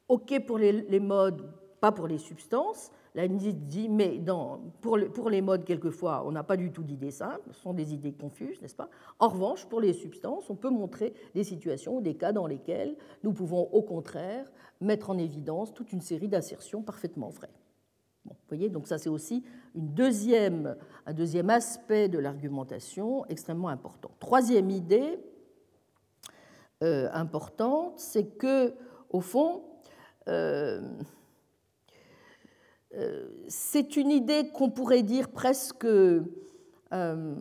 OK 0.09 0.45
pour 0.45 0.57
les 0.57 0.99
modes, 0.99 1.49
pas 1.79 1.93
pour 1.93 2.07
les 2.07 2.17
substances, 2.17 2.91
la 3.13 3.27
dit, 3.27 3.89
mais 3.89 4.21
pour, 4.81 4.97
les 5.29 5.41
modes, 5.41 5.65
quelquefois, 5.65 6.23
on 6.25 6.31
n'a 6.31 6.43
pas 6.43 6.55
du 6.55 6.71
tout 6.71 6.83
d'idées 6.83 7.11
simples, 7.11 7.49
ce 7.51 7.59
sont 7.59 7.73
des 7.73 7.93
idées 7.93 8.13
confuses, 8.13 8.61
n'est-ce 8.61 8.75
pas? 8.75 8.89
En 9.19 9.27
revanche, 9.27 9.65
pour 9.65 9.81
les 9.81 9.93
substances, 9.93 10.49
on 10.49 10.55
peut 10.55 10.69
montrer 10.69 11.13
des 11.35 11.43
situations 11.43 11.97
ou 11.97 12.01
des 12.01 12.15
cas 12.15 12.31
dans 12.31 12.47
lesquels 12.47 12.95
nous 13.23 13.33
pouvons, 13.33 13.63
au 13.73 13.81
contraire, 13.81 14.49
mettre 14.79 15.09
en 15.09 15.17
évidence 15.17 15.73
toute 15.73 15.91
une 15.91 16.01
série 16.01 16.29
d'assertions 16.29 16.81
parfaitement 16.81 17.29
vraies. 17.29 17.53
vous 18.25 18.35
voyez, 18.47 18.69
donc 18.69 18.87
ça 18.87 18.97
c'est 18.97 19.09
aussi 19.09 19.43
une 19.75 19.93
deuxième, 19.93 20.75
un 21.05 21.13
deuxième 21.13 21.49
aspect 21.49 22.07
de 22.07 22.17
l'argumentation 22.17 23.25
extrêmement 23.27 23.69
important. 23.69 24.11
Troisième 24.19 24.69
idée 24.69 25.19
euh, 26.81 27.09
importante, 27.13 27.99
c'est 27.99 28.37
que, 28.37 28.73
au 29.09 29.21
fond, 29.21 29.63
euh, 30.27 30.81
c'est 33.47 33.95
une 33.95 34.11
idée 34.11 34.49
qu'on 34.49 34.69
pourrait 34.69 35.03
dire 35.03 35.29
presque, 35.29 35.85
euh, 35.85 37.35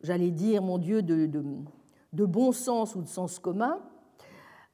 j'allais 0.00 0.30
dire, 0.30 0.62
mon 0.62 0.78
Dieu, 0.78 1.02
de, 1.02 2.24
bon 2.24 2.52
sens 2.52 2.94
ou 2.94 3.02
de 3.02 3.08
sens 3.08 3.38
commun, 3.38 3.80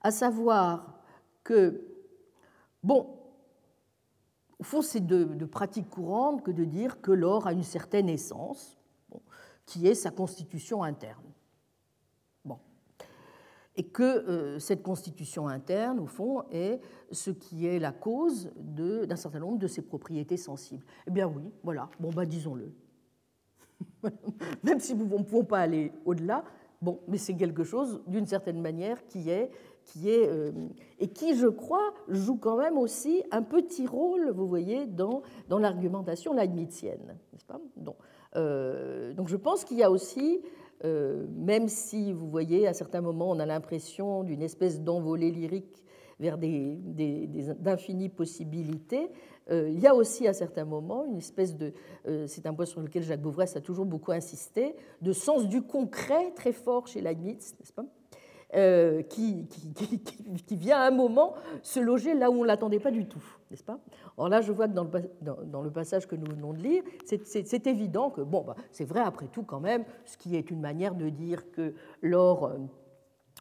à 0.03 0.11
savoir 0.11 1.01
que, 1.43 1.83
bon, 2.83 3.19
au 4.59 4.65
fond, 4.65 4.83
c'est 4.83 5.05
de, 5.05 5.45
pratique 5.47 5.89
courante 5.89 6.43
que 6.43 6.51
de 6.51 6.65
dire 6.65 7.01
que 7.01 7.13
l'or 7.13 7.47
a 7.47 7.53
une 7.53 7.63
certaine 7.63 8.09
essence, 8.09 8.79
qui 9.67 9.87
est 9.87 9.95
sa 9.95 10.11
constitution 10.11 10.83
interne 10.83 11.34
et 13.77 13.85
que 13.85 14.03
euh, 14.03 14.59
cette 14.59 14.83
constitution 14.83 15.49
interne, 15.49 15.99
au 15.99 16.07
fond, 16.07 16.45
est 16.51 16.81
ce 17.11 17.31
qui 17.31 17.67
est 17.67 17.79
la 17.79 17.93
cause 17.93 18.53
d'un 18.57 19.17
certain 19.17 19.41
nombre 19.41 19.59
de 19.59 19.67
ses 19.67 19.83
propriétés 19.83 20.37
sensibles. 20.37 20.85
Eh 21.07 21.11
bien 21.11 21.27
oui, 21.27 21.51
voilà, 21.63 21.89
bon, 21.99 22.11
bah, 22.11 22.25
disons-le. 22.25 22.73
Même 24.63 24.81
si 24.81 24.95
nous 24.95 25.07
ne 25.07 25.25
pouvons 25.25 25.45
pas 25.45 25.59
aller 25.59 25.93
au-delà, 26.05 26.45
bon, 26.81 27.01
mais 27.09 27.19
c'est 27.19 27.35
quelque 27.35 27.65
chose, 27.65 28.03
d'une 28.07 28.27
certaine 28.27 28.61
manière, 28.61 29.05
qui 29.07 29.29
est, 29.31 29.51
qui 29.85 30.09
est 30.09 30.29
euh, 30.29 30.53
et 31.01 31.09
qui, 31.09 31.37
je 31.37 31.49
crois, 31.49 31.93
joue 32.09 32.37
quand 32.37 32.57
même 32.57 32.79
aussi 32.79 33.25
un 33.33 33.43
petit 33.43 33.87
rôle, 33.87 34.31
vous 34.31 34.47
voyez, 34.47 34.87
dans, 34.87 35.23
dans 35.49 35.59
l'argumentation 35.59 36.33
leibnizienne, 36.33 37.19
n'est-ce 37.33 37.45
pas? 37.45 37.61
Donc, 37.77 37.97
euh, 38.37 39.13
donc 39.15 39.29
je 39.29 39.37
pense 39.37 39.65
qu'il 39.65 39.79
y 39.79 39.83
a 39.83 39.91
aussi 39.91 40.43
euh, 40.85 41.27
même 41.37 41.69
si, 41.69 42.13
vous 42.13 42.29
voyez, 42.29 42.67
à 42.67 42.75
certains 42.75 43.01
moments, 43.01 43.31
on 43.31 43.39
a 43.39 43.47
l'impression 43.47 44.23
d'une 44.23 44.43
espèce 44.43 44.81
d'envolée 44.81 45.31
lyrique 45.31 45.83
vers 46.21 46.39
d'infinies 46.39 48.09
possibilités, 48.09 49.11
euh, 49.51 49.69
il 49.69 49.81
y 49.81 49.87
a 49.87 49.95
aussi 49.95 50.29
à 50.29 50.33
certains 50.33 50.65
moments 50.65 51.05
une 51.05 51.17
espèce 51.17 51.57
de, 51.57 51.73
euh, 52.07 52.27
c'est 52.29 52.47
un 52.47 52.55
point 52.55 52.67
sur 52.67 52.81
lequel 52.81 53.03
Jacques 53.03 53.21
Bouvresse 53.21 53.57
a 53.57 53.61
toujours 53.61 53.85
beaucoup 53.85 54.13
insisté, 54.13 54.77
de 55.03 55.13
sens 55.13 55.49
du 55.49 55.63
concret 55.63 56.33
très 56.37 56.53
fort 56.53 56.87
chez 56.87 57.01
Leibniz, 57.01 57.57
n'est-ce 57.59 57.73
pas? 57.73 57.85
Qui, 59.09 59.49
qui, 59.49 59.99
qui, 60.47 60.55
vient 60.55 60.79
à 60.79 60.87
un 60.87 60.93
moment 60.93 61.35
se 61.63 61.81
loger 61.81 62.15
là 62.15 62.31
où 62.31 62.35
on 62.35 62.43
ne 62.43 62.47
l'attendait 62.47 62.79
pas 62.79 62.93
du 62.93 63.09
tout, 63.09 63.25
n'est-ce 63.55 63.79
Or 64.17 64.29
là, 64.29 64.41
je 64.41 64.53
vois 64.53 64.69
que 64.69 64.75
dans 64.75 65.63
le, 65.63 65.71
passage 65.71 66.07
que 66.07 66.17
nous 66.17 66.31
venons 66.31 66.53
de 66.53 66.59
lire, 66.59 66.83
c'est 67.05 67.67
évident 67.67 68.11
que, 68.11 68.21
bon, 68.21 68.43
bah, 68.43 68.57
c'est 68.71 68.85
vrai 68.85 69.01
après 69.01 69.29
tout 69.29 69.43
quand 69.43 69.61
même, 69.61 69.85
ce 70.05 70.17
qui 70.17 70.37
est 70.37 70.51
une 70.51 70.61
manière 70.61 70.95
de 70.95 71.09
dire 71.09 71.51
que 71.51 71.75
l'or 72.03 72.53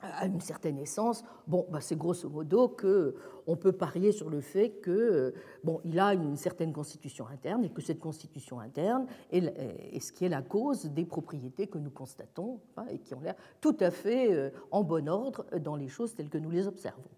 à 0.02 0.26
une 0.26 0.42
certaine 0.42 0.78
essence, 0.80 1.24
bon, 1.48 1.66
bah 1.70 1.80
c'est 1.80 1.98
grosso 1.98 2.30
modo 2.30 2.68
que 2.68 3.16
on 3.48 3.56
peut 3.56 3.72
parier 3.72 4.12
sur 4.12 4.30
le 4.30 4.42
fait 4.42 4.72
que 4.82 5.34
bon, 5.64 5.80
il 5.86 6.00
a 6.00 6.14
une 6.14 6.36
certaine 6.36 6.74
constitution 6.74 7.28
interne 7.28 7.64
et 7.64 7.70
que 7.70 7.82
cette 7.82 8.00
constitution 8.00 8.60
interne 8.60 9.06
est, 9.32 10.00
ce 10.00 10.12
qui 10.12 10.26
est 10.26 10.30
la 10.30 10.42
cause 10.42 10.86
des 10.86 11.06
propriétés 11.06 11.68
que 11.68 11.78
nous 11.78 11.92
constatons 11.92 12.60
hein, 12.76 12.86
et 12.90 13.00
qui 13.00 13.14
ont 13.14 13.22
l'air 13.22 13.36
tout 13.62 13.78
à 13.80 13.92
fait 13.92 14.34
euh, 14.34 14.50
en 14.72 14.84
bon 14.84 15.08
ordre 15.08 15.46
dans 15.60 15.76
les 15.76 15.88
choses 15.88 16.16
telles 16.16 16.30
que 16.30 16.38
nous 16.38 16.52
les 16.52 16.68
observons. 16.68 17.10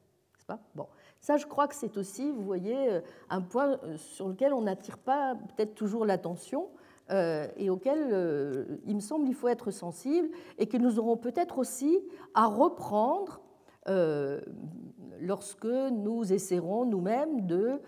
Pas? 0.48 0.60
Bon, 0.76 0.86
ça, 1.26 1.38
je 1.38 1.48
crois 1.48 1.68
que 1.68 1.74
c'est 1.74 1.98
aussi, 1.98 2.32
vous 2.32 2.44
voyez, 2.44 2.92
euh, 2.92 3.02
un 3.32 3.42
point 3.42 3.80
euh, 3.84 3.98
sur 3.98 4.28
lequel 4.30 4.54
on 4.54 4.62
n'attire 4.62 5.00
pas 5.00 5.36
peut-être 5.36 5.74
toujours 5.74 6.06
l'attention 6.06 6.70
euh, 7.10 7.48
et 7.58 7.72
auquel 7.72 8.78
il 8.86 8.96
me 8.96 9.00
semble 9.00 9.28
il 9.28 9.34
faut 9.34 9.48
être 9.48 9.72
sensible 9.72 10.30
et 10.58 10.68
que 10.68 10.78
nous 10.78 11.00
aurons 11.00 11.18
peut-être 11.18 11.58
aussi 11.58 12.00
à 12.34 12.46
reprendre 12.46 13.42
lorsque 15.20 15.66
nous 15.66 16.34
essaierons 16.34 16.86
nous-mêmes 16.86 17.46
de 17.46 17.80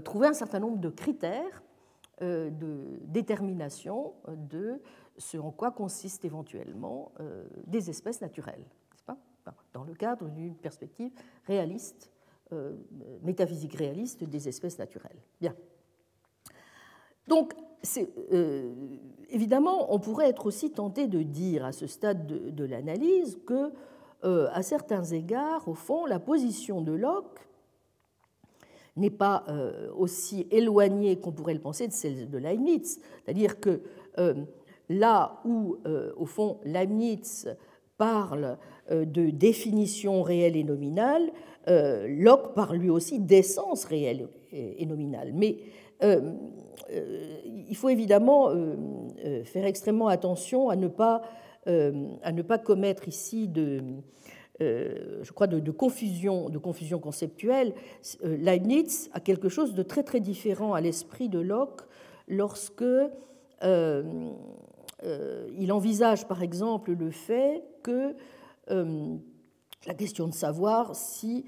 trouver 0.00 0.28
un 0.28 0.34
certain 0.34 0.60
nombre 0.60 0.78
de 0.78 0.90
critères 0.90 1.62
de 2.20 3.00
détermination 3.04 4.12
de 4.28 4.82
ce 5.16 5.38
en 5.38 5.50
quoi 5.50 5.70
consistent 5.70 6.26
éventuellement 6.26 7.12
des 7.66 7.88
espèces 7.88 8.20
naturelles, 8.20 8.64
pas? 9.06 9.16
Dans 9.72 9.84
le 9.84 9.94
cadre 9.94 10.28
d'une 10.28 10.54
perspective 10.54 11.12
réaliste, 11.46 12.12
métaphysique 13.22 13.74
réaliste 13.74 14.24
des 14.24 14.48
espèces 14.48 14.78
naturelles. 14.78 15.20
Bien. 15.40 15.54
Donc, 17.28 17.54
euh, 18.32 18.72
évidemment, 19.30 19.92
on 19.92 19.98
pourrait 19.98 20.28
être 20.28 20.46
aussi 20.46 20.70
tenté 20.70 21.06
de 21.06 21.22
dire 21.22 21.64
à 21.64 21.72
ce 21.72 21.86
stade 21.86 22.26
de, 22.26 22.64
l'analyse 22.64 23.38
que, 23.46 23.72
euh, 24.24 24.48
à 24.52 24.62
certains 24.62 25.04
égards, 25.04 25.66
au 25.68 25.74
fond, 25.74 26.06
la 26.06 26.18
position 26.18 26.80
de 26.80 26.92
Locke 26.92 27.40
n'est 28.96 29.10
pas 29.10 29.44
euh, 29.48 29.90
aussi 29.96 30.46
éloignée 30.50 31.18
qu'on 31.18 31.32
pourrait 31.32 31.54
le 31.54 31.60
penser 31.60 31.88
de 31.88 31.92
celle 31.92 32.28
de 32.30 32.38
Leibniz. 32.38 33.00
C'est-à-dire 33.24 33.58
que 33.58 33.82
là 34.90 35.40
où, 35.46 35.78
au 36.18 36.26
fond, 36.26 36.60
Leibniz 36.64 37.48
parle 37.96 38.58
de 38.90 39.30
définition 39.30 40.22
réelle 40.22 40.56
et 40.56 40.64
nominale, 40.64 41.32
Locke 41.66 42.54
parle 42.54 42.76
lui 42.76 42.90
aussi 42.90 43.20
d'essence 43.20 43.84
réelle 43.84 44.28
et 44.52 44.84
nominale. 44.86 45.32
Mais 45.34 45.58
euh, 46.02 46.32
il 47.44 47.76
faut 47.76 47.88
évidemment 47.88 48.50
euh, 48.50 48.74
euh, 49.24 49.44
faire 49.44 49.64
extrêmement 49.64 50.08
attention 50.08 50.68
à 50.68 50.76
ne 50.76 50.88
pas, 50.88 51.22
à 51.66 52.32
ne 52.32 52.42
pas 52.42 52.58
commettre 52.58 53.06
ici 53.06 53.46
de, 53.46 53.80
je 54.58 55.30
crois, 55.30 55.46
de, 55.46 55.70
confusion, 55.70 56.48
de 56.48 56.58
confusion 56.58 56.98
conceptuelle. 56.98 57.72
Leibniz 58.24 59.10
a 59.12 59.20
quelque 59.20 59.48
chose 59.48 59.72
de 59.74 59.84
très 59.84 60.02
très 60.02 60.18
différent 60.18 60.74
à 60.74 60.80
l'esprit 60.80 61.28
de 61.28 61.38
Locke 61.38 61.82
lorsque 62.26 62.82
il 63.62 63.92
envisage 65.70 66.26
par 66.26 66.42
exemple 66.42 66.94
le 66.94 67.12
fait 67.12 67.62
que 67.84 68.16
la 69.86 69.94
question 69.94 70.28
de 70.28 70.34
savoir 70.34 70.94
si 70.94 71.44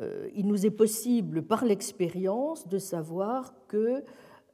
euh, 0.00 0.28
il 0.34 0.46
nous 0.46 0.66
est 0.66 0.70
possible 0.70 1.42
par 1.42 1.64
l'expérience 1.64 2.66
de 2.68 2.78
savoir 2.78 3.54
que 3.68 4.02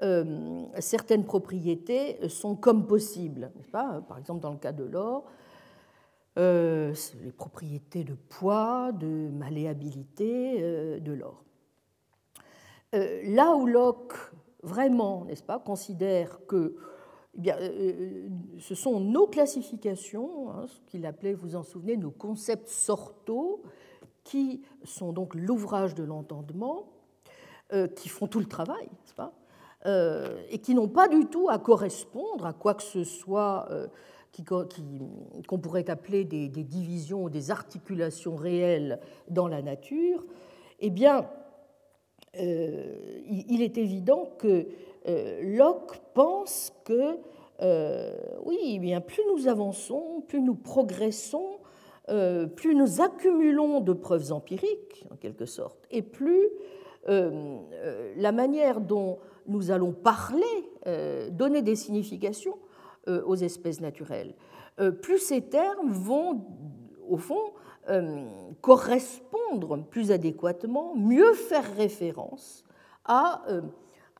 euh, 0.03 0.64
certaines 0.78 1.24
propriétés 1.24 2.28
sont 2.28 2.55
comme 2.57 2.86
possibles. 2.86 3.51
Pas? 3.72 4.01
Par 4.09 4.18
exemple, 4.18 4.40
dans 4.40 4.53
le 4.53 4.59
cas 4.59 4.72
de 4.72 4.84
l'or, 4.84 5.24
euh, 6.38 6.94
les 7.22 7.32
propriétés 7.32 8.05
de 8.05 8.14
poids, 8.14 8.92
de 8.92 9.28
malléabilité 9.30 11.01
de 11.01 11.12
l'or. 11.12 11.44
là 12.92 13.57
où 13.57 13.66
Locke 13.66 14.14
vraiment, 14.62 15.24
n'est-ce 15.24 15.42
pas, 15.42 15.59
considère 15.59 16.40
que 16.46 16.76
eh 17.36 17.40
bien, 17.40 17.56
ce 18.58 18.74
sont 18.74 19.00
nos 19.00 19.26
classifications, 19.26 20.50
hein, 20.50 20.66
ce 20.66 20.80
qu'il 20.90 21.06
appelait, 21.06 21.34
vous 21.34 21.56
en 21.56 21.62
souvenez, 21.62 21.96
nos 21.96 22.10
concepts 22.10 22.68
sortaux, 22.68 23.62
qui 24.28 24.62
sont 24.84 25.12
donc 25.12 25.34
l'ouvrage 25.34 25.94
de 25.94 26.04
l'entendement, 26.04 26.86
euh, 27.72 27.86
qui 27.86 28.08
font 28.08 28.26
tout 28.26 28.40
le 28.40 28.46
travail, 28.46 28.84
n'est-ce 28.84 29.14
pas 29.14 29.32
euh, 29.86 30.42
et 30.50 30.58
qui 30.58 30.74
n'ont 30.74 30.88
pas 30.88 31.06
du 31.06 31.26
tout 31.26 31.48
à 31.48 31.58
correspondre 31.60 32.46
à 32.46 32.52
quoi 32.52 32.74
que 32.74 32.82
ce 32.82 33.04
soit 33.04 33.68
euh, 33.70 33.86
qu'on 35.46 35.58
pourrait 35.58 35.88
appeler 35.88 36.24
des, 36.24 36.48
divisions 36.48 37.22
ou 37.24 37.30
des 37.30 37.52
articulations 37.52 38.34
réelles 38.34 39.00
dans 39.28 39.46
la 39.46 39.62
nature, 39.62 40.24
eh 40.80 40.90
bien, 40.90 41.28
il 42.34 43.62
est 43.62 43.78
évident 43.78 44.30
que 44.38 44.66
Locke 45.42 45.98
pense 46.14 46.72
que, 46.84 47.16
oui, 48.44 48.59
eh 48.74 48.78
bien, 48.78 49.00
plus 49.00 49.22
nous 49.34 49.48
avançons, 49.48 50.22
plus 50.26 50.40
nous 50.40 50.54
progressons, 50.54 51.59
euh, 52.11 52.46
plus 52.46 52.74
nous 52.74 53.02
accumulons 53.02 53.80
de 53.80 53.92
preuves 53.92 54.32
empiriques, 54.32 55.04
en 55.11 55.16
quelque 55.16 55.44
sorte, 55.44 55.86
et 55.90 56.00
plus 56.00 56.48
euh, 57.09 57.59
euh, 57.74 58.14
la 58.16 58.32
manière 58.32 58.80
dont 58.80 59.18
nous 59.46 59.70
allons 59.70 59.92
parler, 59.92 60.44
donner 61.32 61.61
des 61.61 61.76
significations 61.76 62.56
aux 63.06 63.34
espèces 63.34 63.80
naturelles, 63.80 64.34
plus 65.02 65.18
ces 65.18 65.42
termes 65.42 65.90
vont, 65.90 66.46
au 67.09 67.18
fond, 67.18 67.52
correspondre 68.62 69.84
plus 69.84 70.12
adéquatement, 70.12 70.94
mieux 70.96 71.34
faire 71.34 71.76
référence 71.76 72.64
à 73.04 73.42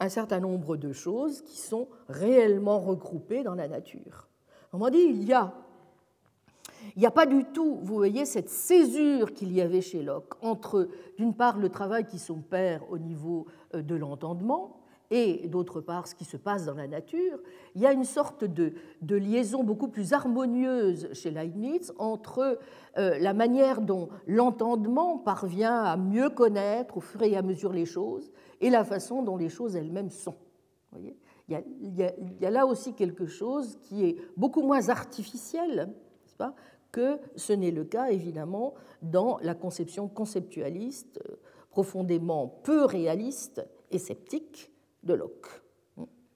un 0.01 0.09
certain 0.09 0.41
nombre 0.41 0.77
de 0.77 0.93
choses 0.93 1.43
qui 1.43 1.59
sont 1.59 1.89
réellement 2.09 2.79
regroupées 2.79 3.43
dans 3.43 3.55
la 3.55 3.69
nature. 3.69 4.29
On 4.73 4.89
dit, 4.91 4.99
il 4.99 5.25
y 5.25 5.33
a 5.33 5.55
il 6.97 7.01
n'y 7.01 7.07
a 7.07 7.11
pas 7.11 7.27
du 7.27 7.45
tout, 7.45 7.79
vous 7.83 7.95
voyez, 7.97 8.25
cette 8.25 8.49
césure 8.49 9.33
qu'il 9.33 9.53
y 9.53 9.61
avait 9.61 9.81
chez 9.81 10.03
Locke 10.03 10.35
entre, 10.43 10.89
d'une 11.17 11.35
part, 11.35 11.59
le 11.59 11.69
travail 11.69 12.07
qui 12.07 12.19
s'opère 12.19 12.83
au 12.91 12.99
niveau 12.99 13.47
euh, 13.75 13.83
de 13.83 13.95
l'entendement, 13.95 14.79
et 15.11 15.49
d'autre 15.49 15.81
part 15.81 16.07
ce 16.07 16.15
qui 16.15 16.25
se 16.25 16.37
passe 16.37 16.67
dans 16.67 16.75
la 16.75 16.87
nature, 16.87 17.39
il 17.75 17.81
y 17.81 17.87
a 17.87 17.93
une 17.93 18.05
sorte 18.05 18.45
de, 18.45 18.75
liaison 19.01 19.65
beaucoup 19.65 19.89
plus 19.89 20.13
harmonieuse 20.13 21.09
chez 21.15 21.31
Leibniz 21.31 21.93
entre 21.99 22.59
euh, 22.99 23.19
la 23.19 23.33
manière 23.33 23.81
dont 23.81 24.09
l'entendement 24.27 25.19
parvient 25.19 25.83
à 25.83 25.97
mieux 25.97 26.29
connaître 26.29 26.99
au 26.99 27.01
fur 27.01 27.23
et 27.23 27.37
à 27.37 27.43
mesure 27.43 27.73
les 27.73 27.87
choses 27.87 28.31
et 28.61 28.71
la 28.71 28.85
façon 28.85 29.23
dont 29.23 29.37
les 29.37 29.49
choses 29.49 29.77
elles-mêmes 29.77 30.11
sont. 30.11 30.37
il, 30.97 31.15
y 31.49 32.45
a, 32.45 32.51
là 32.51 32.67
aussi 32.67 32.95
quelque 32.95 33.27
chose 33.27 33.79
qui 33.83 34.05
est 34.05 34.17
beaucoup 34.37 34.63
moins 34.63 34.89
artificiel 34.89 35.95
pas, 36.39 36.55
que 36.91 37.21
ce 37.37 37.53
n'est 37.53 37.73
le 37.73 37.85
cas 37.85 38.09
évidemment 38.11 38.73
dans 39.03 39.39
la 39.43 39.55
conception 39.55 40.09
conceptualiste, 40.09 41.21
euh, 41.29 41.37
profondément 41.71 42.49
peu 42.63 42.87
réaliste 42.87 43.63
et 43.91 43.99
sceptique 43.99 44.73
de 45.03 45.13
Locke. 45.13 45.49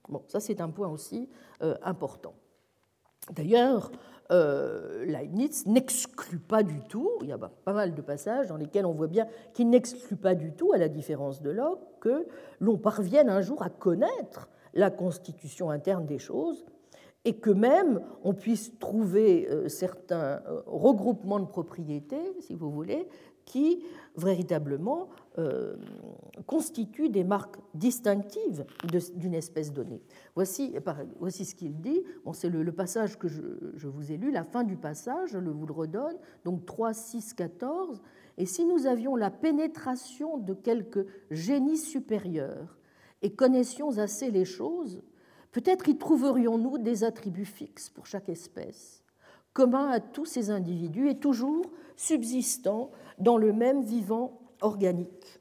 Bon, 0.08 0.22
ça 0.28 0.40
c'est 0.40 0.60
un 0.60 0.68
point 0.68 0.88
aussi 0.88 1.30
euh, 1.62 1.76
important. 1.82 2.34
D'ailleurs, 3.30 3.90
euh, 4.32 5.04
Leibniz 5.04 5.66
n'exclut 5.66 6.38
pas 6.38 6.62
du 6.62 6.80
tout, 6.88 7.10
il 7.22 7.28
y 7.28 7.32
a 7.32 7.38
pas 7.38 7.72
mal 7.72 7.94
de 7.94 8.00
passages 8.00 8.48
dans 8.48 8.56
lesquels 8.56 8.86
on 8.86 8.92
voit 8.92 9.08
bien 9.08 9.26
qu'il 9.52 9.68
n'exclut 9.68 10.16
pas 10.16 10.34
du 10.34 10.52
tout, 10.52 10.72
à 10.72 10.78
la 10.78 10.88
différence 10.88 11.42
de 11.42 11.50
Locke, 11.50 11.80
que 12.00 12.26
l'on 12.60 12.78
parvienne 12.78 13.28
un 13.28 13.42
jour 13.42 13.62
à 13.62 13.68
connaître 13.68 14.48
la 14.74 14.90
constitution 14.90 15.70
interne 15.70 16.06
des 16.06 16.18
choses 16.18 16.64
et 17.24 17.34
que 17.34 17.50
même 17.50 18.00
on 18.24 18.34
puisse 18.34 18.78
trouver 18.78 19.48
euh, 19.48 19.68
certains 19.68 20.42
euh, 20.48 20.62
regroupements 20.66 21.38
de 21.38 21.46
propriétés, 21.46 22.36
si 22.40 22.54
vous 22.54 22.70
voulez, 22.70 23.06
qui 23.44 23.84
véritablement 24.16 25.08
euh, 25.38 25.74
constituent 26.46 27.08
des 27.08 27.24
marques 27.24 27.56
distinctives 27.74 28.66
d'une 29.14 29.34
espèce 29.34 29.72
donnée. 29.72 30.02
Voici, 30.34 30.74
ce 30.74 31.54
qu'il 31.54 31.80
dit. 31.80 32.02
C'est 32.34 32.50
le, 32.50 32.72
passage 32.72 33.18
que 33.18 33.28
je, 33.28 33.40
je, 33.74 33.88
vous 33.88 34.12
ai 34.12 34.16
lu, 34.16 34.30
la 34.30 34.44
fin 34.44 34.64
du 34.64 34.76
passage, 34.76 35.30
je 35.30 35.38
vous 35.38 35.66
le 35.66 35.72
redonne, 35.72 36.16
donc 36.44 36.66
3, 36.66 36.92
6, 36.92 37.34
14. 37.34 38.02
et 38.38 38.46
si 38.46 38.64
nous 38.66 38.86
avions 38.86 39.16
la 39.16 39.30
pénétration 39.30 40.36
de 40.38 40.54
quelque 40.54 41.06
génie 41.30 41.78
supérieur 41.78 42.76
et 43.22 43.32
connaissions 43.32 43.98
assez 43.98 44.30
les 44.30 44.44
choses, 44.44 45.02
peut-être 45.52 45.88
y 45.88 45.96
trouverions-nous 45.96 46.78
des 46.78 47.04
attributs 47.04 47.44
fixes 47.44 47.88
pour 47.88 48.06
chaque 48.06 48.28
espèce, 48.28 49.01
communs 49.52 49.88
à 49.88 50.00
tous 50.00 50.24
ces 50.24 50.50
individus 50.50 51.08
et 51.08 51.18
toujours 51.18 51.70
subsistant 51.96 52.90
dans 53.18 53.36
le 53.36 53.52
même 53.52 53.82
vivant 53.82 54.40
organique. 54.60 55.40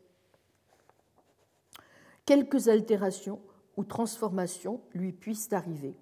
Quelques 2.25 2.67
altérations 2.67 3.39
ou 3.77 3.83
transformations 3.83 4.81
lui 4.93 5.11
puissent 5.11 5.53
arriver. 5.53 5.95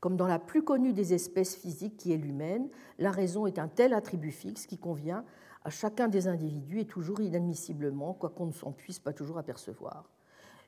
Comme 0.00 0.16
dans 0.16 0.26
la 0.26 0.38
plus 0.38 0.62
connue 0.62 0.92
des 0.92 1.14
espèces 1.14 1.56
physiques 1.56 1.96
qui 1.96 2.12
est 2.12 2.18
l'humaine, 2.18 2.68
la 2.98 3.10
raison 3.10 3.46
est 3.46 3.58
un 3.58 3.68
tel 3.68 3.94
attribut 3.94 4.32
fixe 4.32 4.66
qui 4.66 4.78
convient 4.78 5.24
à 5.64 5.70
chacun 5.70 6.08
des 6.08 6.28
individus 6.28 6.80
et 6.80 6.86
toujours 6.86 7.20
inadmissiblement, 7.20 8.12
quoiqu'on 8.12 8.46
ne 8.46 8.52
s'en 8.52 8.72
puisse 8.72 8.98
pas 8.98 9.14
toujours 9.14 9.38
apercevoir. 9.38 10.10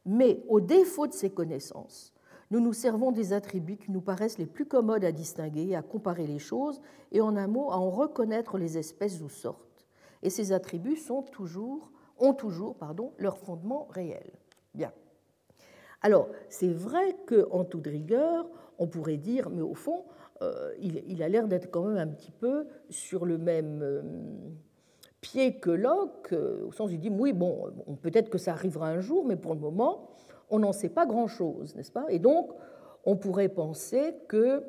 Mais 0.06 0.42
au 0.48 0.60
défaut 0.60 1.06
de 1.06 1.12
ces 1.12 1.30
connaissances, 1.30 2.14
nous 2.50 2.60
nous 2.60 2.72
servons 2.72 3.12
des 3.12 3.32
attributs 3.32 3.76
qui 3.76 3.90
nous 3.90 4.00
paraissent 4.00 4.38
les 4.38 4.46
plus 4.46 4.66
commodes 4.66 5.04
à 5.04 5.12
distinguer, 5.12 5.74
à 5.74 5.82
comparer 5.82 6.26
les 6.26 6.38
choses 6.38 6.80
et 7.12 7.20
en 7.20 7.36
un 7.36 7.48
mot 7.48 7.70
à 7.70 7.78
en 7.78 7.90
reconnaître 7.90 8.58
les 8.58 8.78
espèces 8.78 9.20
ou 9.20 9.28
sortes. 9.28 9.86
Et 10.22 10.30
ces 10.30 10.52
attributs 10.52 10.98
ont 11.10 11.22
toujours 11.22 12.76
leur 13.18 13.38
fondement 13.38 13.88
réel. 13.90 14.30
Bien. 14.74 14.92
Alors, 16.02 16.28
c'est 16.48 16.72
vrai 16.72 17.16
qu'en 17.26 17.64
toute 17.64 17.86
rigueur, 17.86 18.46
on 18.78 18.86
pourrait 18.86 19.16
dire, 19.16 19.50
mais 19.50 19.62
au 19.62 19.74
fond, 19.74 20.04
euh, 20.42 20.72
il, 20.80 21.22
a 21.22 21.28
l'air 21.28 21.48
d'être 21.48 21.70
quand 21.70 21.84
même 21.84 21.96
un 21.96 22.06
petit 22.06 22.30
peu 22.30 22.66
sur 22.90 23.24
le 23.24 23.38
même 23.38 23.80
euh, 23.82 24.02
pied 25.20 25.58
que 25.58 25.70
Locke, 25.70 26.32
euh, 26.32 26.66
au 26.66 26.72
sens 26.72 26.90
où 26.90 26.92
il 26.92 27.00
dit, 27.00 27.10
oui, 27.10 27.32
bon, 27.32 27.72
peut-être 28.02 28.28
que 28.28 28.38
ça 28.38 28.52
arrivera 28.52 28.88
un 28.88 29.00
jour, 29.00 29.24
mais 29.24 29.36
pour 29.36 29.54
le 29.54 29.60
moment, 29.60 30.10
on 30.50 30.58
n'en 30.58 30.72
sait 30.72 30.88
pas 30.88 31.06
grand-chose, 31.06 31.74
n'est-ce 31.74 31.92
pas? 31.92 32.06
Et 32.08 32.18
donc, 32.18 32.50
on 33.04 33.16
pourrait 33.16 33.48
penser 33.48 34.14
que 34.28 34.62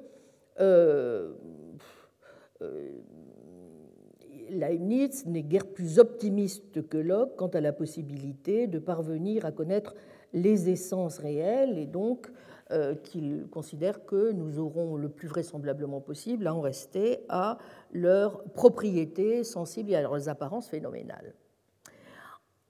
Leibniz 4.49 5.25
n'est 5.25 5.43
guère 5.43 5.67
plus 5.67 5.99
optimiste 5.99 6.88
que 6.88 6.97
Locke 6.97 7.36
quant 7.36 7.47
à 7.47 7.61
la 7.61 7.73
possibilité 7.73 8.67
de 8.67 8.80
parvenir 8.80 9.45
à 9.45 9.51
connaître 9.51 9.95
les 10.34 10.69
essences 10.69 11.19
réelles 11.19 11.78
et 11.78 11.86
donc 11.86 12.32
euh, 12.71 12.95
qu'il 12.95 13.47
considère 13.49 14.05
que 14.05 14.32
nous 14.32 14.59
aurons 14.59 14.97
le 14.97 15.09
plus 15.09 15.28
vraisemblablement 15.28 16.01
possible 16.01 16.47
à 16.47 16.53
en 16.53 16.61
rester 16.61 17.19
à 17.30 17.57
leurs 17.93 18.43
propriétés 18.43 19.43
sensibles 19.43 19.91
et 19.91 19.95
à 19.95 20.01
leurs 20.01 20.28
apparences 20.30 20.67
phénoménales. 20.67 21.34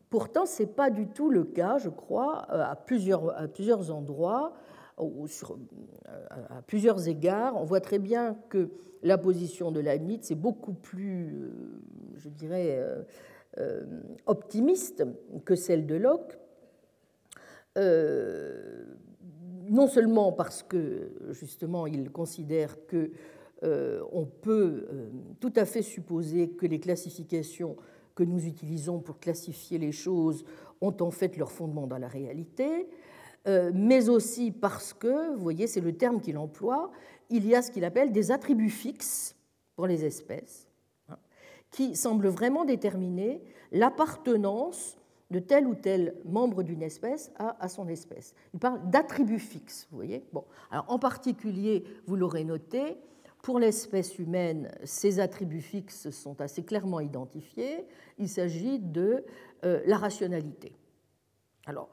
Pourtant, 0.10 0.46
ce 0.46 0.64
n'est 0.64 0.70
pas 0.70 0.90
du 0.90 1.08
tout 1.08 1.30
le 1.30 1.44
cas, 1.44 1.78
je 1.78 1.90
crois, 1.90 2.48
euh, 2.52 2.64
à 2.64 2.76
plusieurs, 2.76 3.92
endroits, 3.92 4.54
euh, 5.00 5.28
à 6.50 6.62
plusieurs 6.66 7.08
égards. 7.08 7.56
On 7.58 7.66
voit 7.66 7.82
très 7.82 8.00
bien 8.00 8.38
que 8.50 8.70
la 9.04 9.18
position 9.18 9.72
de 9.72 9.80
Leibniz 9.80 10.32
est 10.32 10.36
beaucoup 10.36 10.74
plus, 10.74 11.52
je 12.16 12.30
dirais, 12.30 12.84
optimiste 14.26 15.04
que 15.46 15.56
celle 15.56 15.86
de 15.86 15.96
Locke 15.96 16.38
non 19.70 19.88
seulement 19.88 20.32
parce 20.32 20.64
que 20.64 21.12
justement 21.32 21.88
il 21.88 22.12
considère 22.12 22.86
que 22.88 23.12
euh, 23.64 24.02
on 24.12 24.26
peut 24.26 24.88
euh, 24.92 25.10
tout 25.40 25.54
à 25.56 25.66
fait 25.66 25.82
supposer 25.82 26.50
que 26.50 26.68
les 26.68 26.80
classifications 26.80 27.76
que 28.18 28.24
nous 28.24 28.48
utilisons 28.48 29.00
pour 29.00 29.20
classifier 29.20 29.78
les 29.78 29.92
choses 29.92 30.44
ont 30.82 30.98
en 31.02 31.12
fait 31.12 31.38
leur 31.38 31.52
fondement 31.52 31.86
dans 31.86 32.00
la 32.00 32.08
réalité, 32.08 32.90
euh, 33.48 33.72
mais 33.76 34.10
aussi 34.10 34.52
parce 34.52 34.92
que, 34.92 35.36
vous 35.36 35.42
voyez, 35.42 35.68
c'est 35.68 35.82
le 35.82 35.96
terme 35.96 36.20
qu'il 36.20 36.40
emploie, 36.40 36.90
il 37.30 37.46
y 37.46 37.54
a 37.54 37.62
ce 37.62 37.70
qu'il 37.70 37.86
appelle 37.86 38.12
des 38.12 38.32
attributs 38.32 38.72
fixes 38.72 39.36
pour 39.76 39.86
les 39.86 40.04
espèces, 40.04 40.68
qui 41.70 41.96
semblent 41.96 42.28
vraiment 42.28 42.66
déterminer 42.66 43.44
l'appartenance 43.72 44.98
de 45.30 45.38
tel 45.38 45.68
ou 45.68 45.76
tel 45.76 46.16
membre 46.26 46.64
d'une 46.64 46.82
espèce 46.82 47.32
à, 47.38 47.68
son 47.68 47.88
espèce. 47.88 48.34
Il 48.56 48.60
parle 48.60 48.90
d'attributs 48.90 49.38
fixes, 49.38 49.88
vous 49.92 49.98
voyez. 49.98 50.26
Bon, 50.34 50.46
alors 50.72 50.86
en 50.88 50.98
particulier, 50.98 51.84
vous 52.08 52.16
l'aurez 52.16 52.46
noté, 52.46 52.98
pour 53.48 53.60
l'espèce 53.60 54.20
humaine, 54.20 54.70
ces 54.84 55.22
attributs 55.22 55.62
fixes 55.62 56.10
sont 56.10 56.42
assez 56.42 56.64
clairement 56.64 57.00
identifiés. 57.00 57.88
Il 58.18 58.28
s'agit 58.28 58.78
de 58.78 59.24
euh, 59.64 59.82
la 59.86 59.96
rationalité. 59.96 60.74
Alors, 61.66 61.88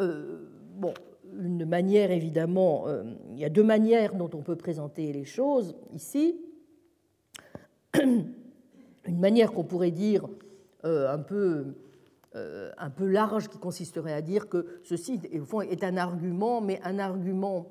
euh, 0.00 0.48
bon, 0.70 0.94
une 1.38 1.66
manière 1.66 2.10
évidemment, 2.10 2.88
euh, 2.88 3.02
il 3.32 3.38
y 3.38 3.44
a 3.44 3.50
deux 3.50 3.62
manières 3.62 4.14
dont 4.14 4.30
on 4.32 4.40
peut 4.40 4.56
présenter 4.56 5.12
les 5.12 5.26
choses 5.26 5.76
ici. 5.92 6.40
Une 7.94 9.20
manière 9.20 9.52
qu'on 9.52 9.64
pourrait 9.64 9.90
dire 9.90 10.26
un 10.82 11.18
peu 11.18 11.74
un 12.32 12.90
peu 12.90 13.06
large 13.06 13.48
qui 13.48 13.58
consisterait 13.58 14.14
à 14.14 14.22
dire 14.22 14.48
que 14.48 14.80
ceci, 14.82 15.20
est 15.70 15.84
un 15.84 15.96
argument, 15.98 16.62
mais 16.62 16.80
un 16.84 16.98
argument 16.98 17.66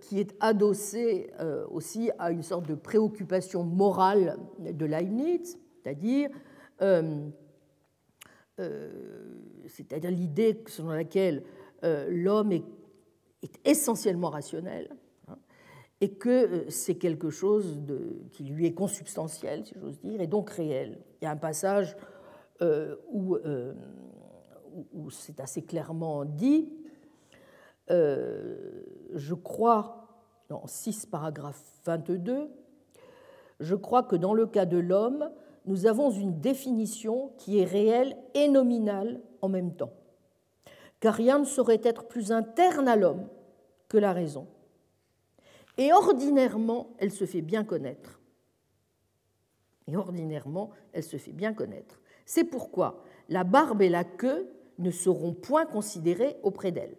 qui 0.00 0.18
est 0.18 0.34
adossé 0.40 1.30
euh, 1.40 1.66
aussi 1.70 2.10
à 2.18 2.30
une 2.30 2.42
sorte 2.42 2.66
de 2.66 2.74
préoccupation 2.74 3.64
morale 3.64 4.38
de 4.58 4.86
Leibniz, 4.86 5.58
c'est-à-dire 5.82 6.30
c'est-à-dire 9.66 10.10
l'idée 10.10 10.62
selon 10.66 10.90
laquelle 10.90 11.44
l'homme 11.82 12.52
est, 12.52 12.64
essentiellement 13.64 14.30
rationnel 14.30 14.88
hein, 15.28 15.36
et 16.00 16.14
que 16.14 16.64
c'est 16.68 16.96
quelque 16.96 17.30
chose 17.30 17.80
qui 18.30 18.44
lui 18.44 18.66
est 18.66 18.74
consubstantiel, 18.74 19.64
si 19.64 19.74
j'ose 19.80 20.00
dire, 20.00 20.20
et 20.20 20.26
donc 20.26 20.50
réel. 20.50 20.98
Il 21.20 21.24
y 21.24 21.28
a 21.28 21.30
un 21.30 21.36
passage 21.36 21.96
euh, 22.62 22.96
euh, 23.44 23.74
où, 24.92 25.10
c'est 25.10 25.40
assez 25.40 25.62
clairement 25.62 26.24
dit, 26.24 26.72
euh, 27.90 28.84
je 29.14 29.34
crois, 29.34 30.08
dans 30.48 30.66
6 30.66 31.06
paragraphe 31.06 31.62
22, 31.84 32.48
je 33.60 33.74
crois 33.74 34.02
que 34.02 34.16
dans 34.16 34.34
le 34.34 34.46
cas 34.46 34.66
de 34.66 34.78
l'homme, 34.78 35.30
nous 35.66 35.86
avons 35.86 36.10
une 36.10 36.40
définition 36.40 37.32
qui 37.38 37.58
est 37.58 37.64
réelle 37.64 38.16
et 38.34 38.48
nominale 38.48 39.20
en 39.40 39.48
même 39.48 39.74
temps. 39.74 39.92
Car 41.00 41.14
rien 41.14 41.38
ne 41.38 41.44
saurait 41.44 41.80
être 41.82 42.04
plus 42.04 42.32
interne 42.32 42.88
à 42.88 42.96
l'homme 42.96 43.28
que 43.88 43.98
la 43.98 44.12
raison. 44.12 44.46
Et 45.78 45.92
ordinairement, 45.92 46.94
elle 46.98 47.12
se 47.12 47.24
fait 47.24 47.40
bien 47.40 47.64
connaître. 47.64 48.20
Et 49.86 49.96
ordinairement, 49.96 50.70
elle 50.92 51.02
se 51.02 51.16
fait 51.16 51.32
bien 51.32 51.54
connaître. 51.54 52.00
C'est 52.24 52.44
pourquoi 52.44 53.02
la 53.28 53.44
barbe 53.44 53.82
et 53.82 53.88
la 53.88 54.04
queue 54.04 54.48
ne 54.78 54.90
seront 54.90 55.32
point 55.32 55.66
considérées 55.66 56.36
auprès 56.42 56.72
d'elle. 56.72 56.96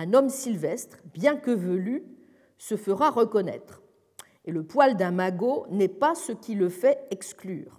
Un 0.00 0.14
homme 0.14 0.30
sylvestre, 0.30 0.96
bien 1.12 1.36
que 1.36 1.50
velu, 1.50 2.04
se 2.56 2.78
fera 2.78 3.10
reconnaître, 3.10 3.82
et 4.46 4.50
le 4.50 4.62
poil 4.62 4.96
d'un 4.96 5.10
magot 5.10 5.66
n'est 5.68 5.88
pas 5.88 6.14
ce 6.14 6.32
qui 6.32 6.54
le 6.54 6.70
fait 6.70 7.06
exclure. 7.10 7.78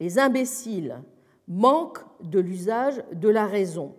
Les 0.00 0.18
imbéciles 0.18 1.02
manquent 1.48 2.02
de 2.22 2.40
l'usage 2.40 3.04
de 3.12 3.28
la 3.28 3.44
raison, 3.44 3.94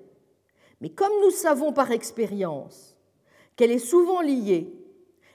mais 0.81 0.89
comme 0.89 1.11
nous 1.21 1.29
savons 1.29 1.71
par 1.71 1.91
expérience 1.91 2.97
qu'elle 3.55 3.69
est 3.69 3.77
souvent 3.77 4.21
liée 4.21 4.73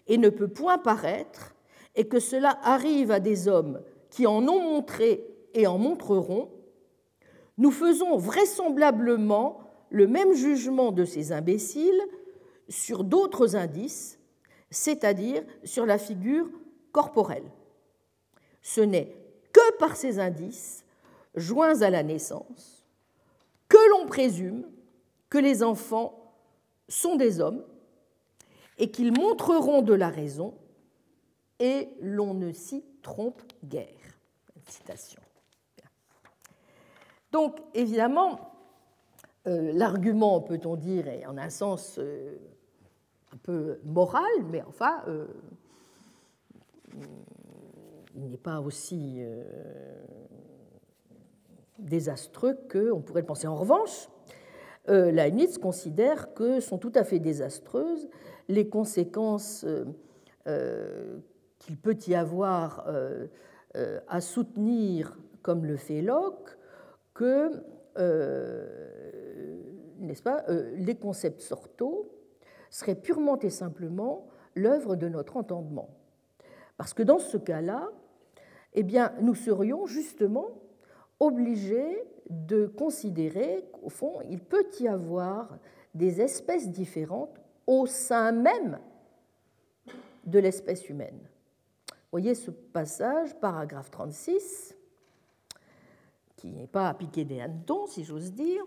et 0.09 0.19
ne 0.19 0.31
peut 0.31 0.49
point 0.49 0.79
paraître, 0.79 1.55
et 1.95 2.09
que 2.09 2.19
cela 2.19 2.59
arrive 2.65 3.13
à 3.13 3.21
des 3.21 3.47
hommes 3.47 3.83
qui 4.11 4.27
en 4.27 4.49
ont 4.49 4.61
montré 4.61 5.25
et 5.55 5.69
en 5.69 5.79
montreront, 5.79 6.51
nous 7.57 7.71
faisons 7.71 8.17
vraisemblablement 8.17 9.62
le 9.93 10.07
même 10.07 10.33
jugement 10.33 10.91
de 10.91 11.05
ces 11.05 11.33
imbéciles 11.33 12.03
sur 12.69 13.05
d'autres 13.05 13.57
indices, 13.57 14.19
c'est-à-dire 14.71 15.45
sur 15.65 15.85
la 15.85 15.99
figure 15.99 16.49
corporelle. 16.93 17.45
Ce 18.63 18.81
n'est 18.81 19.15
que 19.53 19.77
par 19.79 19.97
ces 19.97 20.19
indices, 20.19 20.85
joints 21.35 21.83
à 21.83 21.91
la 21.91 22.03
naissance, 22.03 22.87
que 23.69 23.91
l'on 23.91 24.07
présume 24.07 24.65
que 25.29 25.37
les 25.37 25.63
enfants 25.63 26.35
sont 26.89 27.17
des 27.17 27.41
hommes 27.41 27.63
et 28.79 28.91
qu'ils 28.91 29.13
montreront 29.13 29.83
de 29.83 29.93
la 29.93 30.09
raison, 30.09 30.55
et 31.59 31.89
l'on 32.01 32.33
ne 32.33 32.51
s'y 32.53 32.83
trompe 33.03 33.43
guère. 33.63 33.87
Citation. 34.67 35.21
Donc, 37.31 37.59
évidemment, 37.75 38.52
l'argument, 39.45 40.41
peut-on 40.41 40.77
dire, 40.77 41.09
est 41.09 41.27
en 41.27 41.37
un 41.37 41.51
sens 41.51 41.99
euh, 41.99 42.37
un 43.33 43.37
peu 43.39 43.79
moral, 43.85 44.23
mais 44.51 44.63
enfin, 44.63 45.03
euh, 45.09 45.27
il 48.15 48.29
n'est 48.29 48.37
pas 48.37 48.61
aussi 48.61 49.17
euh, 49.19 49.43
désastreux 51.79 52.59
qu'on 52.71 53.01
pourrait 53.01 53.23
le 53.23 53.27
penser. 53.27 53.47
En 53.47 53.57
revanche, 53.57 54.09
euh, 54.89 55.11
Leibniz 55.11 55.59
considère 55.59 56.35
que 56.35 56.61
sont 56.61 56.79
tout 56.79 56.93
à 56.95 57.05
fait 57.05 57.19
désastreuses 57.19 58.09
les 58.49 58.69
conséquences 58.69 59.65
qu'il 60.45 61.77
peut 61.79 61.97
y 62.09 62.15
avoir 62.15 62.85
à 64.09 64.21
soutenir, 64.21 65.17
comme 65.43 65.65
le 65.65 65.77
fait 65.77 66.03
Locke, 66.03 66.59
que 67.15 67.63
n'est-ce 69.99 70.23
pas, 70.23 70.45
les 70.75 70.95
concepts 70.95 71.41
sortaux 71.41 72.11
seraient 72.71 72.95
purement 72.95 73.39
et 73.41 73.51
simplement 73.51 74.27
l'œuvre 74.55 74.97
de 74.97 75.09
notre 75.09 75.37
entendement. 75.37 75.91
Parce 76.77 76.95
que 76.95 77.03
dans 77.03 77.19
ce 77.19 77.37
cas-là, 77.37 77.91
eh 78.75 78.83
bien, 78.83 79.13
nous 79.21 79.35
serions 79.35 79.87
justement 79.87 80.49
obligés 81.21 82.03
de 82.31 82.67
considérer 82.67 83.65
qu'au 83.73 83.91
fond, 83.91 84.21
il 84.29 84.41
peut 84.41 84.67
y 84.81 84.89
avoir 84.89 85.59
des 85.95 86.21
espèces 86.21 86.71
différentes 86.71 87.41
au 87.67 87.87
sein 87.87 88.33
même 88.33 88.79
de 90.25 90.39
l'espèce 90.39 90.89
humaine. 90.89 91.21
Voyez 92.11 92.35
ce 92.35 92.51
passage, 92.51 93.39
paragraphe 93.41 93.91
36, 93.91 94.77
qui 96.43 96.51
n'est 96.51 96.67
pas 96.67 96.89
à 96.89 96.95
piquer 96.95 97.25
des 97.25 97.41
hannetons, 97.41 97.87
si 97.87 98.03
j'ose 98.03 98.33
dire. 98.33 98.65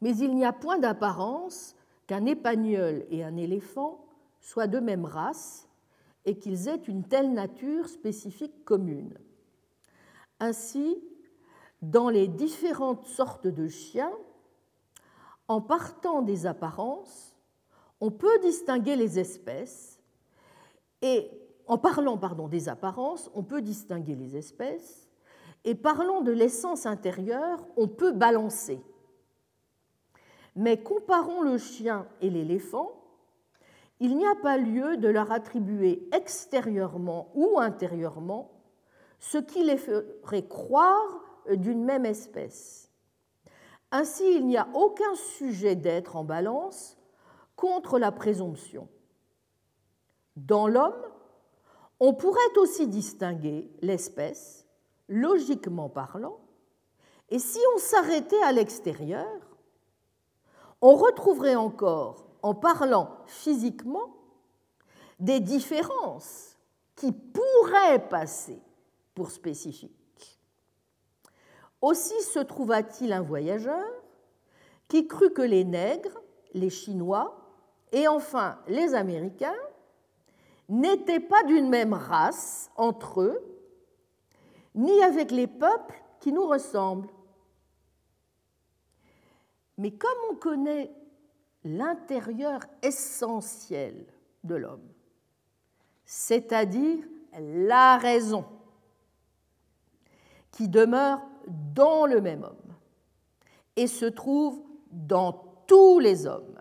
Mais 0.00 0.16
il 0.16 0.34
n'y 0.34 0.46
a 0.46 0.52
point 0.54 0.78
d'apparence 0.78 1.76
qu'un 2.06 2.24
épagnol 2.24 3.04
et 3.10 3.22
un 3.22 3.36
éléphant 3.36 4.02
soient 4.40 4.66
de 4.66 4.80
même 4.80 5.04
race 5.04 5.68
et 6.24 6.38
qu'ils 6.38 6.68
aient 6.68 6.82
une 6.88 7.04
telle 7.04 7.34
nature 7.34 7.90
spécifique 7.90 8.64
commune. 8.64 9.18
Ainsi, 10.40 10.96
dans 11.82 12.08
les 12.08 12.28
différentes 12.28 13.04
sortes 13.04 13.46
de 13.46 13.68
chiens, 13.68 14.16
en 15.48 15.60
partant 15.60 16.22
des 16.22 16.46
apparences, 16.46 17.36
on 18.00 18.10
peut 18.10 18.38
distinguer 18.38 18.96
les 18.96 19.18
espèces 19.18 20.00
et 21.02 21.30
en 21.66 21.76
parlant 21.76 22.16
pardon, 22.16 22.48
des 22.48 22.70
apparences, 22.70 23.30
on 23.34 23.42
peut 23.42 23.60
distinguer 23.60 24.14
les 24.14 24.34
espèces 24.34 25.05
et 25.66 25.74
parlant 25.74 26.22
de 26.22 26.30
l'essence 26.30 26.86
intérieure, 26.86 27.66
on 27.76 27.88
peut 27.88 28.12
balancer. 28.12 28.80
Mais 30.54 30.82
comparons 30.82 31.42
le 31.42 31.58
chien 31.58 32.06
et 32.22 32.30
l'éléphant, 32.30 32.92
il 33.98 34.16
n'y 34.16 34.26
a 34.26 34.36
pas 34.36 34.58
lieu 34.58 34.96
de 34.96 35.08
leur 35.08 35.32
attribuer 35.32 36.08
extérieurement 36.12 37.30
ou 37.34 37.58
intérieurement 37.58 38.52
ce 39.18 39.38
qui 39.38 39.64
les 39.64 39.76
ferait 39.76 40.46
croire 40.46 41.20
d'une 41.50 41.84
même 41.84 42.06
espèce. 42.06 42.92
Ainsi, 43.90 44.36
il 44.36 44.46
n'y 44.46 44.56
a 44.56 44.68
aucun 44.74 45.14
sujet 45.14 45.74
d'être 45.74 46.16
en 46.16 46.24
balance 46.24 46.96
contre 47.56 47.98
la 47.98 48.12
présomption. 48.12 48.88
Dans 50.36 50.68
l'homme, 50.68 51.02
on 51.98 52.12
pourrait 52.12 52.56
aussi 52.58 52.86
distinguer 52.86 53.70
l'espèce, 53.80 54.65
logiquement 55.08 55.88
parlant, 55.88 56.38
et 57.28 57.38
si 57.38 57.58
on 57.74 57.78
s'arrêtait 57.78 58.42
à 58.42 58.52
l'extérieur, 58.52 59.26
on 60.80 60.94
retrouverait 60.94 61.56
encore 61.56 62.26
en 62.42 62.54
parlant 62.54 63.16
physiquement 63.26 64.14
des 65.18 65.40
différences 65.40 66.56
qui 66.94 67.12
pourraient 67.12 68.08
passer 68.08 68.60
pour 69.14 69.30
spécifiques. 69.30 69.92
Aussi 71.80 72.20
se 72.22 72.38
trouva-t-il 72.38 73.12
un 73.12 73.22
voyageur 73.22 73.84
qui 74.88 75.06
crut 75.06 75.32
que 75.32 75.42
les 75.42 75.64
nègres, 75.64 76.20
les 76.54 76.70
Chinois 76.70 77.36
et 77.92 78.08
enfin 78.08 78.58
les 78.68 78.94
Américains 78.94 79.54
n'étaient 80.68 81.20
pas 81.20 81.42
d'une 81.44 81.68
même 81.68 81.92
race 81.92 82.70
entre 82.76 83.20
eux, 83.20 83.55
ni 84.76 85.02
avec 85.02 85.30
les 85.30 85.46
peuples 85.46 86.00
qui 86.20 86.32
nous 86.32 86.46
ressemblent. 86.46 87.10
Mais 89.78 89.90
comme 89.90 90.18
on 90.30 90.36
connaît 90.36 90.92
l'intérieur 91.64 92.60
essentiel 92.82 94.06
de 94.44 94.54
l'homme, 94.54 94.88
c'est-à-dire 96.04 97.04
la 97.38 97.98
raison, 97.98 98.44
qui 100.52 100.68
demeure 100.68 101.20
dans 101.46 102.06
le 102.06 102.20
même 102.20 102.44
homme 102.44 102.74
et 103.76 103.86
se 103.86 104.06
trouve 104.06 104.62
dans 104.90 105.32
tous 105.66 105.98
les 105.98 106.26
hommes, 106.26 106.58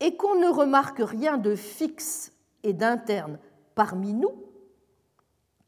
et 0.00 0.16
qu'on 0.16 0.34
ne 0.34 0.48
remarque 0.48 1.00
rien 1.00 1.38
de 1.38 1.54
fixe 1.54 2.32
et 2.64 2.72
d'interne 2.72 3.38
parmi 3.76 4.12
nous, 4.12 4.51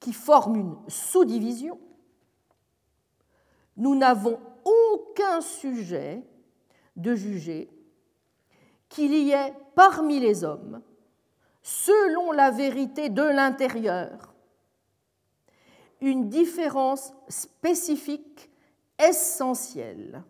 qui 0.05 0.13
forme 0.13 0.57
une 0.57 0.77
sous-division, 0.87 1.81
nous 3.79 3.95
n'avons 3.95 4.39
aucun 4.63 5.41
sujet 5.41 6.23
de 6.95 7.15
juger 7.15 7.71
qu'il 8.91 9.15
y 9.15 9.31
ait 9.31 9.55
parmi 9.75 10.21
les 10.21 10.45
hommes, 10.45 10.83
selon 11.63 12.33
la 12.33 12.51
vérité 12.51 13.09
de 13.09 13.23
l'intérieur, 13.23 14.35
une 16.03 16.29
différence 16.29 17.15
spécifique 17.31 18.51
essentielle. 19.03 20.23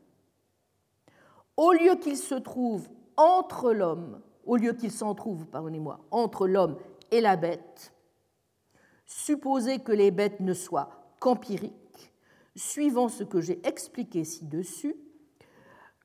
Au 1.57 1.72
lieu 1.72 1.97
qu'il 1.97 2.16
se 2.16 2.37
trouve 2.37 2.89
entre 3.16 3.72
l'homme, 3.72 4.20
au 4.47 4.55
lieu 4.55 4.72
qu'il 4.72 4.93
s'en 4.93 5.16
trouve, 5.16 5.49
pardonnez-moi, 5.49 5.99
entre 6.12 6.47
l'homme 6.47 6.77
et 7.11 7.20
la 7.20 7.35
bête, 7.35 7.93
supposez 9.07 9.80
que 9.80 9.92
les 9.92 10.11
bêtes 10.11 10.40
ne 10.40 10.55
soient 10.55 10.90
qu'empiriques, 11.20 12.12
suivant 12.57 13.09
ce 13.09 13.24
que 13.24 13.40
j'ai 13.40 13.66
expliqué 13.66 14.24
ci-dessus, 14.24 14.96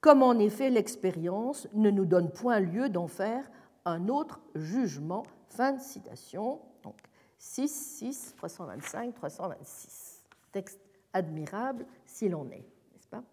comme 0.02 0.24
en 0.24 0.40
effet 0.40 0.70
l'expérience 0.70 1.68
ne 1.74 1.90
nous 1.90 2.06
donne 2.06 2.32
point 2.32 2.60
lieu 2.60 2.90
d'en 2.90 3.08
faire 3.08 3.50
un 3.86 4.08
autre 4.08 4.42
jugement. 4.56 5.24
Fin 5.50 5.74
de 5.74 5.82
citation. 5.82 6.62
Donc 6.84 6.96
6, 7.40 7.68
6, 7.68 8.34
325, 8.38 9.16
326. 9.16 10.24
Texte 10.52 10.80
admirable 11.14 11.86
s'il 12.06 12.36
en 12.36 12.50
est, 12.50 12.66
n'est-ce 12.94 13.08
pas? 13.08 13.24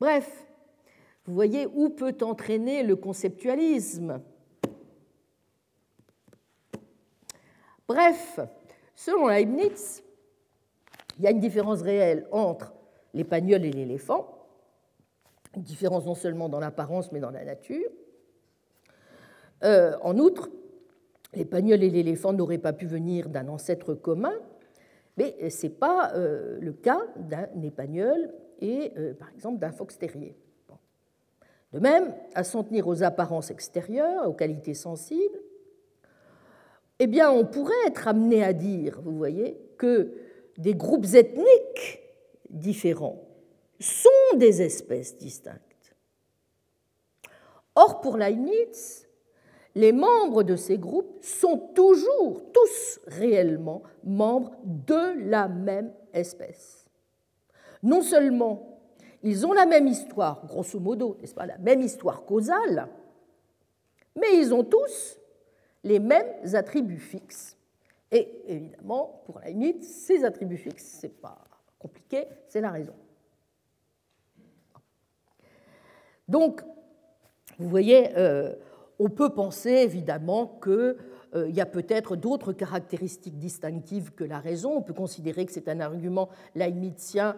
Bref, 0.00 0.46
vous 1.26 1.34
voyez 1.34 1.66
où 1.66 1.90
peut 1.90 2.16
entraîner 2.22 2.82
le 2.82 2.96
conceptualisme. 2.96 4.20
Bref, 7.86 8.40
selon 8.94 9.28
Leibniz, 9.28 10.02
il 11.18 11.24
y 11.24 11.26
a 11.26 11.30
une 11.30 11.40
différence 11.40 11.82
réelle 11.82 12.26
entre 12.32 12.74
l'épagnol 13.12 13.64
et 13.64 13.70
l'éléphant, 13.70 14.46
une 15.56 15.62
différence 15.62 16.04
non 16.04 16.14
seulement 16.14 16.48
dans 16.48 16.60
l'apparence 16.60 17.12
mais 17.12 17.20
dans 17.20 17.30
la 17.30 17.44
nature. 17.44 17.88
Euh, 19.62 19.96
en 20.02 20.18
outre, 20.18 20.50
l'épagnol 21.34 21.82
et 21.82 21.90
l'éléphant 21.90 22.32
n'auraient 22.32 22.58
pas 22.58 22.72
pu 22.72 22.86
venir 22.86 23.28
d'un 23.28 23.48
ancêtre 23.48 23.94
commun, 23.94 24.34
mais 25.16 25.48
ce 25.48 25.66
n'est 25.66 25.72
pas 25.72 26.12
euh, 26.14 26.58
le 26.60 26.72
cas 26.72 27.00
d'un 27.16 27.48
épagnol 27.62 28.32
et, 28.60 28.92
euh, 28.98 29.14
par 29.14 29.30
exemple, 29.30 29.58
d'un 29.58 29.72
fox 29.72 29.98
terrier. 29.98 30.36
De 31.72 31.80
même, 31.80 32.14
à 32.34 32.44
s'en 32.44 32.62
tenir 32.62 32.86
aux 32.86 33.02
apparences 33.02 33.50
extérieures, 33.50 34.28
aux 34.28 34.32
qualités 34.32 34.74
sensibles, 34.74 35.40
eh 36.98 37.06
bien, 37.06 37.30
on 37.30 37.44
pourrait 37.44 37.74
être 37.86 38.08
amené 38.08 38.42
à 38.42 38.52
dire, 38.52 39.00
vous 39.02 39.16
voyez, 39.16 39.58
que 39.78 40.12
des 40.58 40.74
groupes 40.74 41.06
ethniques 41.14 42.00
différents 42.50 43.22
sont 43.80 44.36
des 44.36 44.62
espèces 44.62 45.16
distinctes. 45.16 45.60
Or, 47.74 48.00
pour 48.00 48.16
Leibniz, 48.16 49.08
les 49.74 49.92
membres 49.92 50.44
de 50.44 50.54
ces 50.54 50.78
groupes 50.78 51.18
sont 51.22 51.58
toujours, 51.74 52.42
tous 52.52 53.00
réellement, 53.08 53.82
membres 54.04 54.52
de 54.62 55.28
la 55.28 55.48
même 55.48 55.92
espèce. 56.12 56.86
Non 57.82 58.02
seulement 58.02 58.74
ils 59.24 59.46
ont 59.46 59.54
la 59.54 59.64
même 59.64 59.86
histoire, 59.86 60.46
grosso 60.46 60.78
modo, 60.78 61.16
n'est-ce 61.18 61.34
pas, 61.34 61.46
la 61.46 61.56
même 61.56 61.80
histoire 61.80 62.26
causale, 62.26 62.88
mais 64.14 64.36
ils 64.36 64.52
ont 64.52 64.64
tous 64.64 65.18
les 65.84 66.00
mêmes 66.00 66.54
attributs 66.54 66.98
fixes. 66.98 67.56
Et 68.10 68.28
évidemment, 68.46 69.22
pour 69.26 69.40
Leibniz, 69.40 69.86
ces 69.86 70.24
attributs 70.24 70.56
fixes, 70.56 70.98
ce 71.00 71.06
n'est 71.06 71.12
pas 71.12 71.38
compliqué, 71.78 72.26
c'est 72.48 72.60
la 72.60 72.70
raison. 72.70 72.94
Donc, 76.26 76.62
vous 77.58 77.68
voyez, 77.68 78.16
euh, 78.16 78.54
on 78.98 79.10
peut 79.10 79.30
penser 79.30 79.70
évidemment 79.70 80.58
qu'il 80.62 80.96
y 81.50 81.60
a 81.60 81.66
peut-être 81.66 82.16
d'autres 82.16 82.52
caractéristiques 82.52 83.38
distinctives 83.38 84.12
que 84.12 84.24
la 84.24 84.38
raison. 84.38 84.76
On 84.76 84.82
peut 84.82 84.94
considérer 84.94 85.44
que 85.44 85.52
c'est 85.52 85.68
un 85.68 85.80
argument 85.80 86.30
leibnizien 86.54 87.36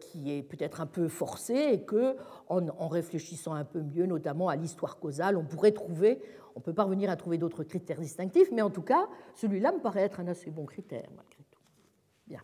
qui 0.00 0.36
est 0.36 0.42
peut-être 0.42 0.80
un 0.80 0.86
peu 0.86 1.08
forcé 1.08 1.54
et 1.54 1.82
que, 1.82 2.16
en, 2.48 2.88
réfléchissant 2.88 3.54
un 3.54 3.64
peu 3.64 3.80
mieux, 3.80 4.06
notamment 4.06 4.48
à 4.48 4.56
l'histoire 4.56 4.98
causale, 4.98 5.36
on 5.36 5.44
pourrait 5.44 5.72
trouver, 5.72 6.20
on 6.56 6.60
peut 6.60 6.74
parvenir 6.74 7.10
à 7.10 7.16
trouver 7.16 7.38
d'autres 7.38 7.64
critères 7.64 8.00
distinctifs, 8.00 8.50
mais 8.52 8.62
en 8.62 8.70
tout 8.70 8.82
cas, 8.82 9.08
celui-là 9.34 9.72
me 9.72 9.80
paraît 9.80 10.02
être 10.02 10.20
un 10.20 10.28
assez 10.28 10.50
bon 10.50 10.66
critère, 10.66 11.08
malgré 11.16 11.44
tout. 11.50 11.60
Bien. 12.26 12.40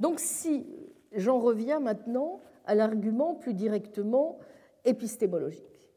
Donc, 0.00 0.20
si 0.20 0.66
j'en 1.12 1.38
reviens 1.40 1.80
maintenant 1.80 2.40
à 2.64 2.74
l'argument 2.74 3.34
plus 3.34 3.54
directement 3.54 4.38
épistémologique. 4.84 5.90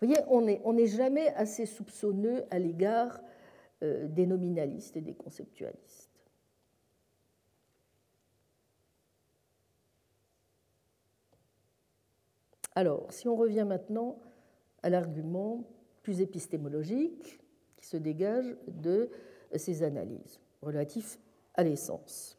Vous 0.00 0.08
voyez, 0.08 0.22
on 0.28 0.72
n'est 0.72 0.86
jamais 0.86 1.28
assez 1.34 1.66
soupçonneux 1.66 2.44
à 2.50 2.58
l'égard 2.58 3.20
euh, 3.82 4.08
des 4.08 4.26
nominalistes 4.26 4.96
et 4.96 5.00
des 5.00 5.14
conceptualistes. 5.14 6.10
Alors, 12.74 13.12
si 13.12 13.28
on 13.28 13.36
revient 13.36 13.66
maintenant 13.68 14.18
à 14.82 14.88
l'argument 14.88 15.64
plus 16.02 16.20
épistémologique 16.20 17.38
qui 17.76 17.86
se 17.86 17.96
dégage 17.96 18.56
de 18.66 19.10
ces 19.56 19.82
analyses 19.82 20.40
relatives 20.60 21.16
à 21.54 21.64
l'essence. 21.64 22.38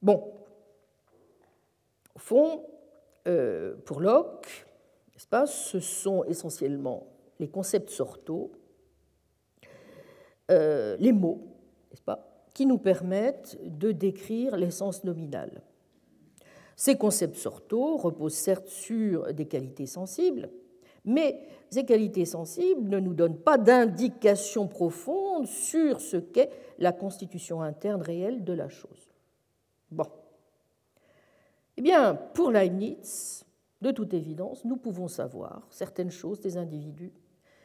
Bon, 0.00 0.32
au 2.14 2.18
fond, 2.18 2.66
euh, 3.26 3.76
pour 3.84 4.00
Locke, 4.00 4.66
ce 5.16 5.80
sont 5.80 6.24
essentiellement 6.24 7.06
les 7.40 7.48
concepts 7.48 7.90
sortaux, 7.90 8.52
euh, 10.50 10.96
les 10.98 11.12
mots, 11.12 11.44
qui 12.54 12.66
nous 12.66 12.78
permettent 12.78 13.56
de 13.62 13.92
décrire 13.92 14.56
l'essence 14.56 15.04
nominale. 15.04 15.62
Ces 16.78 16.96
concepts 16.96 17.34
sortaux 17.34 17.96
reposent 17.96 18.34
certes 18.34 18.68
sur 18.68 19.34
des 19.34 19.46
qualités 19.46 19.86
sensibles, 19.86 20.48
mais 21.04 21.40
ces 21.70 21.84
qualités 21.84 22.24
sensibles 22.24 22.88
ne 22.88 23.00
nous 23.00 23.14
donnent 23.14 23.40
pas 23.40 23.58
d'indication 23.58 24.68
profonde 24.68 25.48
sur 25.48 26.00
ce 26.00 26.18
qu'est 26.18 26.52
la 26.78 26.92
constitution 26.92 27.62
interne 27.62 28.00
réelle 28.00 28.44
de 28.44 28.52
la 28.52 28.68
chose. 28.68 29.12
Bon. 29.90 30.06
Eh 31.76 31.82
bien, 31.82 32.14
pour 32.14 32.52
Leibniz, 32.52 33.44
de 33.82 33.90
toute 33.90 34.14
évidence, 34.14 34.64
nous 34.64 34.76
pouvons 34.76 35.08
savoir 35.08 35.66
certaines 35.70 36.12
choses 36.12 36.38
des 36.38 36.56
individus 36.56 37.12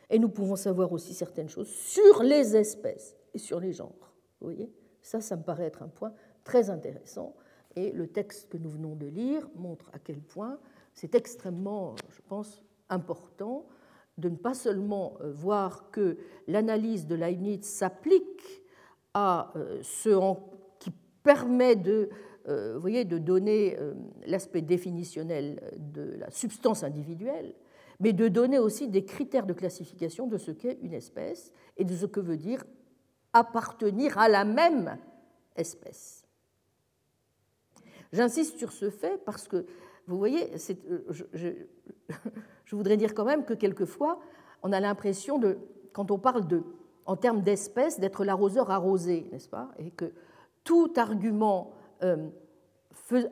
et 0.09 0.17
nous 0.17 0.29
pouvons 0.29 0.55
savoir 0.55 0.91
aussi 0.91 1.13
certaines 1.13 1.49
choses 1.49 1.69
sur 1.69 2.23
les 2.23 2.55
espèces 2.55 3.15
et 3.35 3.37
sur 3.37 3.59
les 3.59 3.73
genres. 3.73 4.15
Vous 4.41 4.47
voyez? 4.47 4.73
Ça, 5.03 5.21
ça 5.21 5.35
me 5.35 5.43
paraît 5.43 5.65
être 5.65 5.83
un 5.83 5.87
point 5.87 6.13
très 6.43 6.71
intéressant 6.71 7.35
et 7.75 7.91
le 7.91 8.07
texte 8.07 8.49
que 8.49 8.57
nous 8.57 8.69
venons 8.69 8.95
de 8.95 9.07
lire 9.07 9.47
montre 9.55 9.89
à 9.93 9.99
quel 9.99 10.19
point 10.19 10.59
c'est 10.93 11.15
extrêmement, 11.15 11.95
je 12.09 12.21
pense, 12.27 12.61
important 12.89 13.65
de 14.17 14.29
ne 14.29 14.35
pas 14.35 14.53
seulement 14.53 15.17
euh, 15.21 15.31
voir 15.31 15.89
que 15.91 16.17
l'analyse 16.47 17.07
de 17.07 17.15
Leibniz 17.15 17.63
s'applique 17.63 18.61
à 19.13 19.51
euh, 19.55 19.79
ce 19.81 20.35
qui 20.79 20.91
permet 21.23 21.75
de, 21.75 22.09
euh, 22.47 22.77
voyez, 22.77 23.05
de 23.05 23.17
donner 23.17 23.77
l'aspect 24.27 24.61
définitionnel 24.61 25.61
de 25.77 26.15
la 26.17 26.29
substance 26.29 26.83
individuelle, 26.83 27.55
mais 27.99 28.13
de 28.13 28.27
donner 28.27 28.59
aussi 28.59 28.87
des 28.87 29.05
critères 29.05 29.45
de 29.45 29.53
classification 29.53 30.27
de 30.27 30.37
ce 30.37 30.51
qu'est 30.51 30.77
une 30.81 30.93
espèce 30.93 31.51
et 31.77 31.85
de 31.85 31.95
ce 31.95 32.05
que 32.05 32.19
veut 32.19 32.37
dire 32.37 32.63
appartenir 33.33 34.17
à 34.17 34.29
la 34.29 34.45
même 34.45 34.97
espèce. 35.55 36.22
J'insiste 38.13 38.59
sur 38.59 38.71
ce 38.71 38.91
fait 38.91 39.19
parce 39.25 39.47
que, 39.47 39.65
vous 40.07 40.17
voyez, 40.17 40.51
euh, 40.53 40.99
je, 41.33 42.75
voudrais 42.75 42.95
dire 42.95 43.13
quand 43.13 43.25
même 43.25 43.43
que 43.43 43.55
quelquefois, 43.55 44.19
on 44.61 44.71
a 44.71 44.79
l'impression 44.79 45.39
de, 45.39 45.57
quand 45.91 46.11
on 46.11 46.19
parle 46.19 46.47
de, 46.47 46.63
en 47.05 47.15
termes 47.15 47.41
d'espèces, 47.41 47.99
d'être 47.99 48.23
l'arroseur 48.23 48.69
arrosé, 48.69 49.27
n'est-ce 49.31 49.49
pas? 49.49 49.71
Et 49.79 49.89
que 49.89 50.13
tout 50.63 50.93
argument 50.95 51.73
euh, 52.03 52.29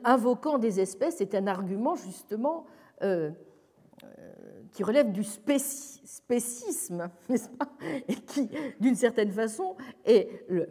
invoquant 0.04 0.58
des 0.58 0.80
espèces 0.80 1.20
est 1.20 1.34
un 1.36 1.46
argument 1.46 1.94
justement 1.94 2.66
euh, 3.02 3.30
qui 4.72 4.82
relève 4.82 5.12
du 5.12 5.22
spécisme, 5.22 7.10
n'est-ce 7.28 7.48
pas 7.50 7.68
Et 8.08 8.14
qui, 8.14 8.48
d'une 8.80 8.94
certaine 8.94 9.30
façon, 9.30 9.76
est 10.04 10.28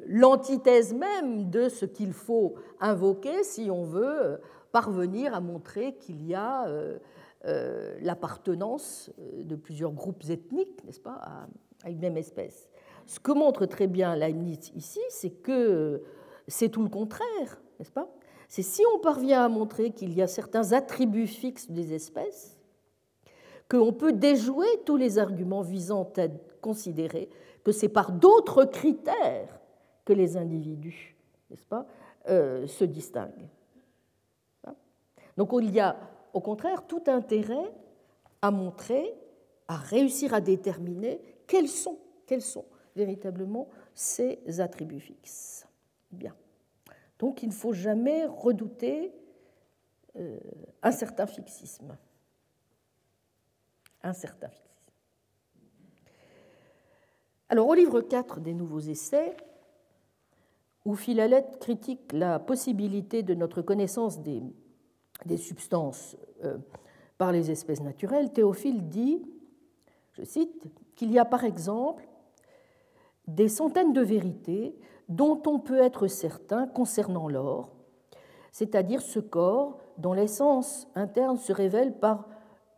l'antithèse 0.07 0.93
même 0.93 1.49
de 1.49 1.69
ce 1.69 1.85
qu'il 1.85 2.13
faut 2.13 2.55
invoquer 2.79 3.43
si 3.43 3.69
on 3.69 3.83
veut 3.83 4.25
euh, 4.25 4.37
parvenir 4.71 5.35
à 5.35 5.39
montrer 5.39 5.95
qu'il 5.95 6.25
y 6.25 6.33
a 6.33 6.67
euh, 6.67 6.97
euh, 7.45 7.97
l'appartenance 8.01 9.11
de 9.19 9.55
plusieurs 9.55 9.91
groupes 9.91 10.23
ethniques, 10.29 10.83
n'est-ce 10.83 10.99
pas, 10.99 11.47
à 11.83 11.89
une 11.89 11.99
même 11.99 12.17
espèce. 12.17 12.69
Ce 13.05 13.19
que 13.19 13.31
montre 13.31 13.65
très 13.65 13.87
bien 13.87 14.15
Leibniz 14.15 14.71
ici, 14.75 15.01
c'est 15.09 15.31
que 15.31 16.01
c'est 16.47 16.69
tout 16.69 16.83
le 16.83 16.89
contraire, 16.89 17.61
n'est-ce 17.79 17.91
pas? 17.91 18.09
C'est 18.47 18.61
si 18.63 18.83
on 18.95 18.99
parvient 18.99 19.43
à 19.45 19.49
montrer 19.49 19.91
qu'il 19.91 20.13
y 20.13 20.21
a 20.21 20.27
certains 20.27 20.73
attributs 20.73 21.27
fixes 21.27 21.69
des 21.69 21.93
espèces, 21.93 22.57
qu'on 23.71 23.93
peut 23.93 24.11
déjouer 24.11 24.67
tous 24.85 24.97
les 24.97 25.17
arguments 25.17 25.61
visant 25.61 26.03
à 26.17 26.27
considérer 26.59 27.29
que 27.63 27.71
c'est 27.71 27.87
par 27.87 28.11
d'autres 28.11 28.65
critères 28.65 29.61
que 30.03 30.11
les 30.11 30.35
individus, 30.35 31.15
n'est-ce 31.49 31.65
pas, 31.65 31.85
euh, 32.27 32.67
se 32.67 32.83
distinguent. 32.83 33.47
Donc 35.37 35.51
il 35.61 35.71
y 35.71 35.79
a 35.79 35.95
au 36.33 36.41
contraire 36.41 36.85
tout 36.85 37.03
intérêt 37.07 37.71
à 38.41 38.51
montrer, 38.51 39.15
à 39.69 39.77
réussir 39.77 40.33
à 40.33 40.41
déterminer 40.41 41.21
quels 41.47 41.69
sont, 41.69 41.97
quels 42.27 42.41
sont 42.41 42.65
véritablement 42.93 43.69
ces 43.93 44.59
attributs 44.59 44.99
fixes. 44.99 45.65
Bien. 46.11 46.35
Donc 47.19 47.41
il 47.41 47.47
ne 47.47 47.53
faut 47.53 47.71
jamais 47.71 48.25
redouter 48.25 49.13
euh, 50.17 50.37
un 50.83 50.91
certain 50.91 51.25
fixisme 51.25 51.95
un 54.03 54.13
Alors 57.49 57.67
au 57.67 57.73
livre 57.73 58.01
4 58.01 58.39
des 58.39 58.53
Nouveaux 58.53 58.79
Essais, 58.79 59.35
où 60.85 60.95
Philalette 60.95 61.59
critique 61.59 62.11
la 62.13 62.39
possibilité 62.39 63.21
de 63.21 63.35
notre 63.35 63.61
connaissance 63.61 64.19
des, 64.21 64.41
des 65.25 65.37
substances 65.37 66.17
euh, 66.43 66.57
par 67.17 67.31
les 67.31 67.51
espèces 67.51 67.81
naturelles, 67.81 68.33
Théophile 68.33 68.87
dit, 68.87 69.21
je 70.13 70.23
cite, 70.23 70.67
qu'il 70.95 71.11
y 71.11 71.19
a 71.19 71.25
par 71.25 71.43
exemple 71.43 72.07
des 73.27 73.47
centaines 73.47 73.93
de 73.93 74.01
vérités 74.01 74.75
dont 75.09 75.41
on 75.45 75.59
peut 75.59 75.79
être 75.79 76.07
certain 76.07 76.65
concernant 76.65 77.27
l'or, 77.27 77.69
c'est-à-dire 78.51 79.01
ce 79.01 79.19
corps 79.19 79.77
dont 79.99 80.13
l'essence 80.13 80.87
interne 80.95 81.37
se 81.37 81.53
révèle 81.53 81.99
par 81.99 82.27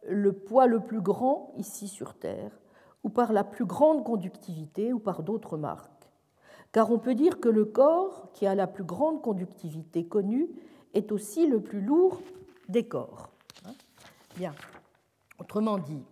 le 0.07 0.33
poids 0.33 0.67
le 0.67 0.79
plus 0.79 1.01
grand 1.01 1.53
ici 1.57 1.87
sur 1.87 2.13
Terre, 2.13 2.59
ou 3.03 3.09
par 3.09 3.33
la 3.33 3.43
plus 3.43 3.65
grande 3.65 4.03
conductivité, 4.03 4.93
ou 4.93 4.99
par 4.99 5.23
d'autres 5.23 5.57
marques. 5.57 5.89
Car 6.71 6.91
on 6.91 6.99
peut 6.99 7.15
dire 7.15 7.39
que 7.39 7.49
le 7.49 7.65
corps, 7.65 8.31
qui 8.33 8.47
a 8.47 8.55
la 8.55 8.67
plus 8.67 8.83
grande 8.83 9.21
conductivité 9.21 10.05
connue, 10.05 10.49
est 10.93 11.11
aussi 11.11 11.47
le 11.47 11.59
plus 11.59 11.81
lourd 11.81 12.21
des 12.69 12.87
corps. 12.87 13.29
Hein? 13.65 13.73
Bien. 14.37 14.53
Autrement 15.39 15.77
dit, 15.77 16.03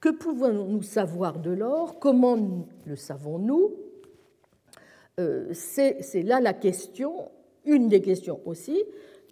que 0.00 0.08
pouvons-nous 0.08 0.82
savoir 0.82 1.38
de 1.38 1.50
l'or? 1.50 1.98
Comment 1.98 2.66
le 2.86 2.96
savons-nous? 2.96 3.74
Euh, 5.18 5.52
C'est 5.52 6.22
là 6.22 6.40
la 6.40 6.54
question, 6.54 7.30
une 7.64 7.88
des 7.88 8.00
questions 8.00 8.40
aussi, 8.46 8.82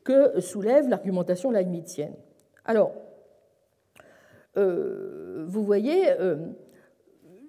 que 0.05 0.41
soulève 0.41 0.89
l'argumentation 0.89 1.51
leibnizienne. 1.51 2.17
Alors, 2.65 2.93
vous 5.49 5.65
voyez, 5.65 6.11
euh, 6.21 6.37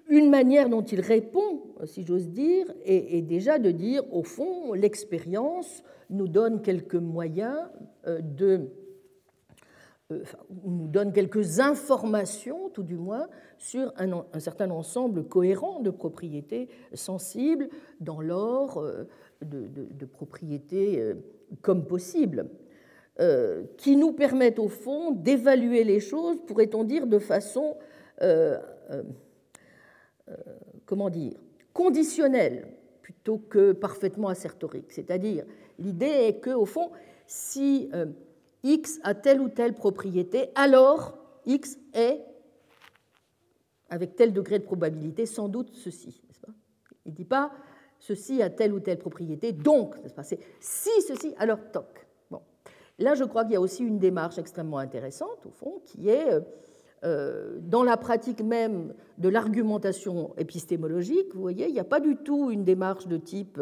une 0.08 0.30
manière 0.30 0.68
dont 0.68 0.82
il 0.82 1.00
répond, 1.00 1.62
si 1.84 2.04
j'ose 2.04 2.28
dire, 2.28 2.66
est, 2.84 3.22
déjà 3.22 3.58
de 3.58 3.70
dire, 3.70 4.02
au 4.12 4.22
fond, 4.22 4.72
l'expérience 4.72 5.82
nous 6.08 6.28
donne 6.28 6.62
quelques 6.62 6.96
moyens 6.96 7.58
euh, 8.06 8.20
de 8.20 8.70
nous 10.64 10.88
donne 10.88 11.12
quelques 11.12 11.60
informations, 11.60 12.68
tout 12.70 12.82
du 12.82 12.96
moins, 12.96 13.28
sur 13.58 13.92
un, 13.96 14.40
certain 14.40 14.68
ensemble 14.70 15.22
cohérent 15.22 15.78
de 15.78 15.90
propriétés 15.90 16.68
sensibles 16.94 17.68
dans 18.00 18.20
l'or, 18.20 18.84
de, 19.40 19.68
de, 19.68 20.04
propriétés 20.06 21.14
comme 21.62 21.86
possible. 21.86 22.50
Euh, 23.20 23.64
qui 23.76 23.96
nous 23.96 24.12
permettent 24.12 24.58
au 24.58 24.68
fond 24.68 25.10
d'évaluer 25.10 25.84
les 25.84 26.00
choses, 26.00 26.38
pourrait-on 26.46 26.84
dire, 26.84 27.06
de 27.06 27.18
façon, 27.18 27.76
euh, 28.22 28.58
comment 30.86 31.10
dire, 31.10 31.38
conditionnelle 31.74 32.68
plutôt 33.02 33.38
que 33.38 33.72
parfaitement 33.72 34.28
assertorique. 34.28 34.90
C'est-à-dire, 34.90 35.44
l'idée 35.78 36.06
est 36.06 36.40
que, 36.40 36.50
au 36.50 36.64
fond, 36.64 36.90
si 37.26 37.90
X 38.62 39.00
a 39.02 39.14
telle 39.14 39.40
ou 39.40 39.48
telle 39.48 39.74
propriété, 39.74 40.48
alors 40.54 41.18
X 41.46 41.78
est, 41.92 42.22
avec 43.90 44.16
tel 44.16 44.32
degré 44.32 44.58
de 44.58 44.64
probabilité, 44.64 45.26
sans 45.26 45.48
doute 45.48 45.74
ceci. 45.74 46.22
Pas? 46.40 46.52
Il 47.04 47.12
ne 47.12 47.16
dit 47.16 47.24
pas 47.24 47.52
ceci 47.98 48.40
a 48.40 48.48
telle 48.48 48.72
ou 48.72 48.80
telle 48.80 48.98
propriété, 48.98 49.52
donc, 49.52 49.94
c'est 50.22 50.40
si 50.60 51.02
ceci, 51.02 51.34
alors 51.38 51.58
toc. 51.70 52.06
Là, 53.00 53.14
je 53.14 53.24
crois 53.24 53.44
qu'il 53.44 53.54
y 53.54 53.56
a 53.56 53.60
aussi 53.60 53.82
une 53.82 53.98
démarche 53.98 54.36
extrêmement 54.36 54.78
intéressante, 54.78 55.46
au 55.46 55.50
fond, 55.50 55.80
qui 55.86 56.10
est 56.10 56.32
euh, 56.32 56.40
euh, 57.02 57.58
dans 57.62 57.82
la 57.82 57.96
pratique 57.96 58.42
même 58.42 58.92
de 59.16 59.30
l'argumentation 59.30 60.34
épistémologique, 60.36 61.34
vous 61.34 61.40
voyez, 61.40 61.66
il 61.66 61.72
n'y 61.72 61.80
a 61.80 61.84
pas 61.84 62.00
du 62.00 62.16
tout 62.16 62.50
une 62.50 62.62
démarche 62.62 63.06
de 63.06 63.16
type 63.16 63.58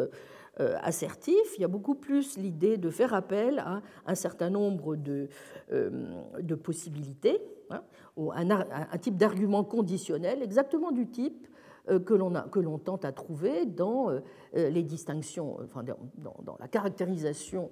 euh, 0.58 0.76
assertif, 0.82 1.36
il 1.56 1.60
y 1.60 1.64
a 1.64 1.68
beaucoup 1.68 1.94
plus 1.94 2.36
l'idée 2.36 2.78
de 2.78 2.90
faire 2.90 3.14
appel 3.14 3.60
à 3.60 3.80
un 4.06 4.14
certain 4.16 4.50
nombre 4.50 4.96
de, 4.96 5.28
possibilités, 6.56 7.40
hein, 7.70 7.82
un, 8.18 8.98
type 8.98 9.16
d'argument 9.16 9.62
conditionnel, 9.62 10.42
exactement 10.42 10.90
du 10.90 11.06
type 11.06 11.46
que 12.04 12.14
l'on 12.60 12.78
tente 12.78 13.04
à 13.04 13.12
trouver 13.12 13.66
dans 13.66 14.10
les 14.52 14.82
distinctions, 14.82 15.58
enfin, 15.62 15.84
dans, 15.84 16.56
la 16.58 16.68
caractérisation 16.68 17.70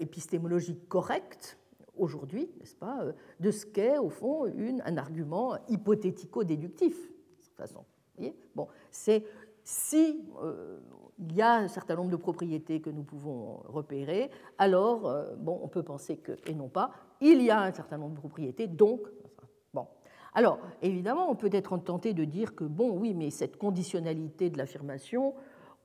épistémologique 0.00 0.88
correcte 0.88 1.58
aujourd'hui, 1.96 2.50
n'est-ce 2.58 2.74
pas, 2.74 3.04
de 3.40 3.50
ce 3.50 3.66
qu'est 3.66 3.98
au 3.98 4.08
fond 4.08 4.46
un 4.46 4.96
argument 4.96 5.56
hypothético-déductif, 5.68 6.96
de 6.96 7.44
toute 7.44 7.54
façon. 7.56 7.84
bon, 8.54 8.68
c'est 8.90 9.24
si 9.62 10.20
il 11.18 11.34
y 11.34 11.42
a 11.42 11.54
un 11.54 11.68
certain 11.68 11.96
nombre 11.96 12.10
de 12.10 12.16
propriétés 12.16 12.80
que 12.80 12.90
nous 12.90 13.02
pouvons 13.02 13.60
repérer, 13.64 14.30
alors 14.56 15.06
euh, 15.06 15.34
bon, 15.36 15.58
on 15.62 15.68
peut 15.68 15.82
penser 15.82 16.16
que, 16.16 16.32
et 16.46 16.54
non 16.54 16.68
pas, 16.68 16.92
il 17.20 17.42
y 17.42 17.50
a 17.50 17.60
un 17.60 17.72
certain 17.72 17.98
nombre 17.98 18.14
de 18.14 18.20
propriétés, 18.20 18.66
donc. 18.66 19.00
Bon. 19.74 19.86
Alors, 20.34 20.58
évidemment, 20.82 21.30
on 21.30 21.34
peut 21.34 21.50
être 21.52 21.76
tenté 21.78 22.14
de 22.14 22.24
dire 22.24 22.54
que, 22.54 22.64
bon, 22.64 22.90
oui, 22.90 23.14
mais 23.14 23.30
cette 23.30 23.56
conditionnalité 23.56 24.50
de 24.50 24.58
l'affirmation, 24.58 25.34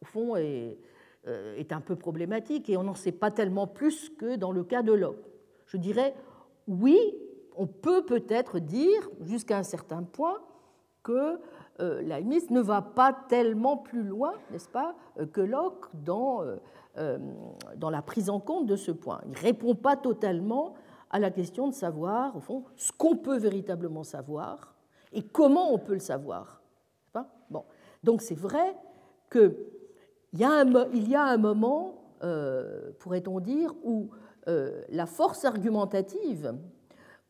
au 0.01 0.05
fond, 0.05 0.35
est, 0.35 0.41
euh, 0.43 0.75
est 1.25 1.71
un 1.71 1.79
peu 1.79 1.95
problématique 1.95 2.69
et 2.69 2.75
on 2.75 2.83
n'en 2.83 2.95
sait 2.95 3.13
pas 3.13 3.31
tellement 3.31 3.65
plus 3.65 4.09
que 4.09 4.35
dans 4.35 4.51
le 4.51 4.63
cas 4.63 4.81
de 4.81 4.91
Locke. 4.91 5.25
Je 5.67 5.77
dirais, 5.77 6.13
oui, 6.67 6.99
on 7.55 7.67
peut 7.67 8.05
peut-être 8.05 8.59
dire, 8.59 9.09
jusqu'à 9.21 9.57
un 9.57 9.63
certain 9.63 10.03
point, 10.03 10.39
que 11.03 11.39
euh, 11.79 12.01
Leibniz 12.01 12.49
ne 12.49 12.61
va 12.61 12.81
pas 12.81 13.13
tellement 13.27 13.77
plus 13.77 14.03
loin, 14.03 14.33
n'est-ce 14.51 14.69
pas, 14.69 14.95
euh, 15.19 15.25
que 15.25 15.41
Locke 15.41 15.87
dans, 15.93 16.43
euh, 16.97 17.17
dans 17.75 17.89
la 17.89 18.01
prise 18.01 18.29
en 18.29 18.39
compte 18.39 18.65
de 18.65 18.75
ce 18.75 18.91
point. 18.91 19.21
Il 19.25 19.31
ne 19.31 19.37
répond 19.37 19.75
pas 19.75 19.97
totalement 19.97 20.73
à 21.09 21.19
la 21.19 21.29
question 21.29 21.67
de 21.67 21.73
savoir, 21.73 22.35
au 22.35 22.39
fond, 22.39 22.63
ce 22.75 22.91
qu'on 22.91 23.17
peut 23.17 23.37
véritablement 23.37 24.03
savoir 24.03 24.75
et 25.11 25.21
comment 25.21 25.73
on 25.73 25.77
peut 25.77 25.93
le 25.93 25.99
savoir. 25.99 26.61
Bon. 27.49 27.65
Donc 28.03 28.21
c'est 28.23 28.37
vrai 28.37 28.75
qu'il 30.33 30.41
y, 30.41 30.43
a 30.43 30.51
un, 30.51 30.87
il 30.93 31.07
y 31.07 31.15
a 31.15 31.23
un 31.23 31.37
moment, 31.37 32.01
pourrait-on 32.99 33.39
dire, 33.39 33.73
où 33.83 34.09
la 34.47 35.05
force 35.05 35.45
argumentative 35.45 36.55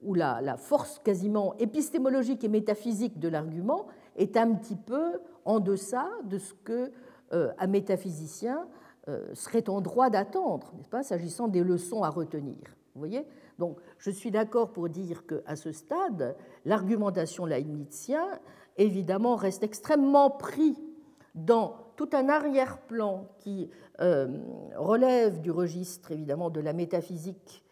ou 0.01 0.13
la, 0.13 0.41
la, 0.41 0.57
force 0.57 0.99
quasiment 0.99 1.55
épistémologique 1.59 2.43
et 2.43 2.49
métaphysique 2.49 3.19
de 3.19 3.29
l'argument 3.29 3.87
est 4.15 4.37
un 4.37 4.53
petit 4.53 4.75
peu 4.75 5.19
en 5.45 5.59
deçà 5.59 6.09
de 6.25 6.37
ce 6.37 6.53
que 6.53 6.91
euh, 7.33 7.51
un 7.57 7.67
métaphysicien 7.67 8.67
euh, 9.07 9.33
serait 9.33 9.67
en 9.69 9.81
droit 9.81 10.09
d'attendre, 10.09 10.71
n'est-ce 10.77 10.89
pas, 10.89 11.03
s'agissant 11.03 11.47
des 11.47 11.63
leçons 11.63 12.03
à 12.03 12.09
retenir. 12.09 12.57
Vous 12.93 12.99
voyez? 12.99 13.25
Donc, 13.57 13.79
je 13.97 14.11
suis 14.11 14.29
d'accord 14.29 14.71
pour 14.71 14.87
dire 14.87 15.25
qu'à 15.25 15.55
ce 15.55 15.71
stade, 15.71 16.35
l'argumentation 16.65 17.45
leibnizienne, 17.45 18.39
évidemment, 18.77 19.35
reste 19.35 19.63
extrêmement 19.63 20.29
pris 20.29 20.77
dans 21.33 21.75
tout 21.95 22.09
un 22.13 22.29
arrière-plan 22.29 23.27
qui 23.39 23.69
euh, 24.01 24.27
relève 24.75 25.41
du 25.41 25.51
registre, 25.51 26.11
évidemment, 26.11 26.49
de 26.49 26.59
la 26.59 26.73
métaphysique 26.73 27.63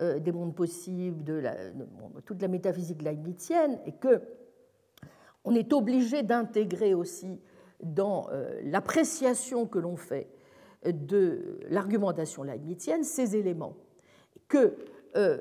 des 0.00 0.30
mondes 0.30 0.54
possibles, 0.54 1.24
de, 1.24 1.42
toute 2.24 2.40
la 2.40 2.46
métaphysique 2.46 3.02
leibnizienne, 3.02 3.80
et 3.84 3.90
que 3.90 4.22
on 5.44 5.56
est 5.56 5.72
obligé 5.72 6.22
d'intégrer 6.22 6.94
aussi 6.94 7.40
dans 7.82 8.28
euh, 8.30 8.60
l'appréciation 8.64 9.66
que 9.66 9.78
l'on 9.78 9.96
fait 9.96 10.28
de 10.84 11.60
l'argumentation 11.70 12.42
leibnizienne 12.42 13.04
ces 13.04 13.36
éléments. 13.36 13.76
Que 14.48 14.76
euh, 15.16 15.38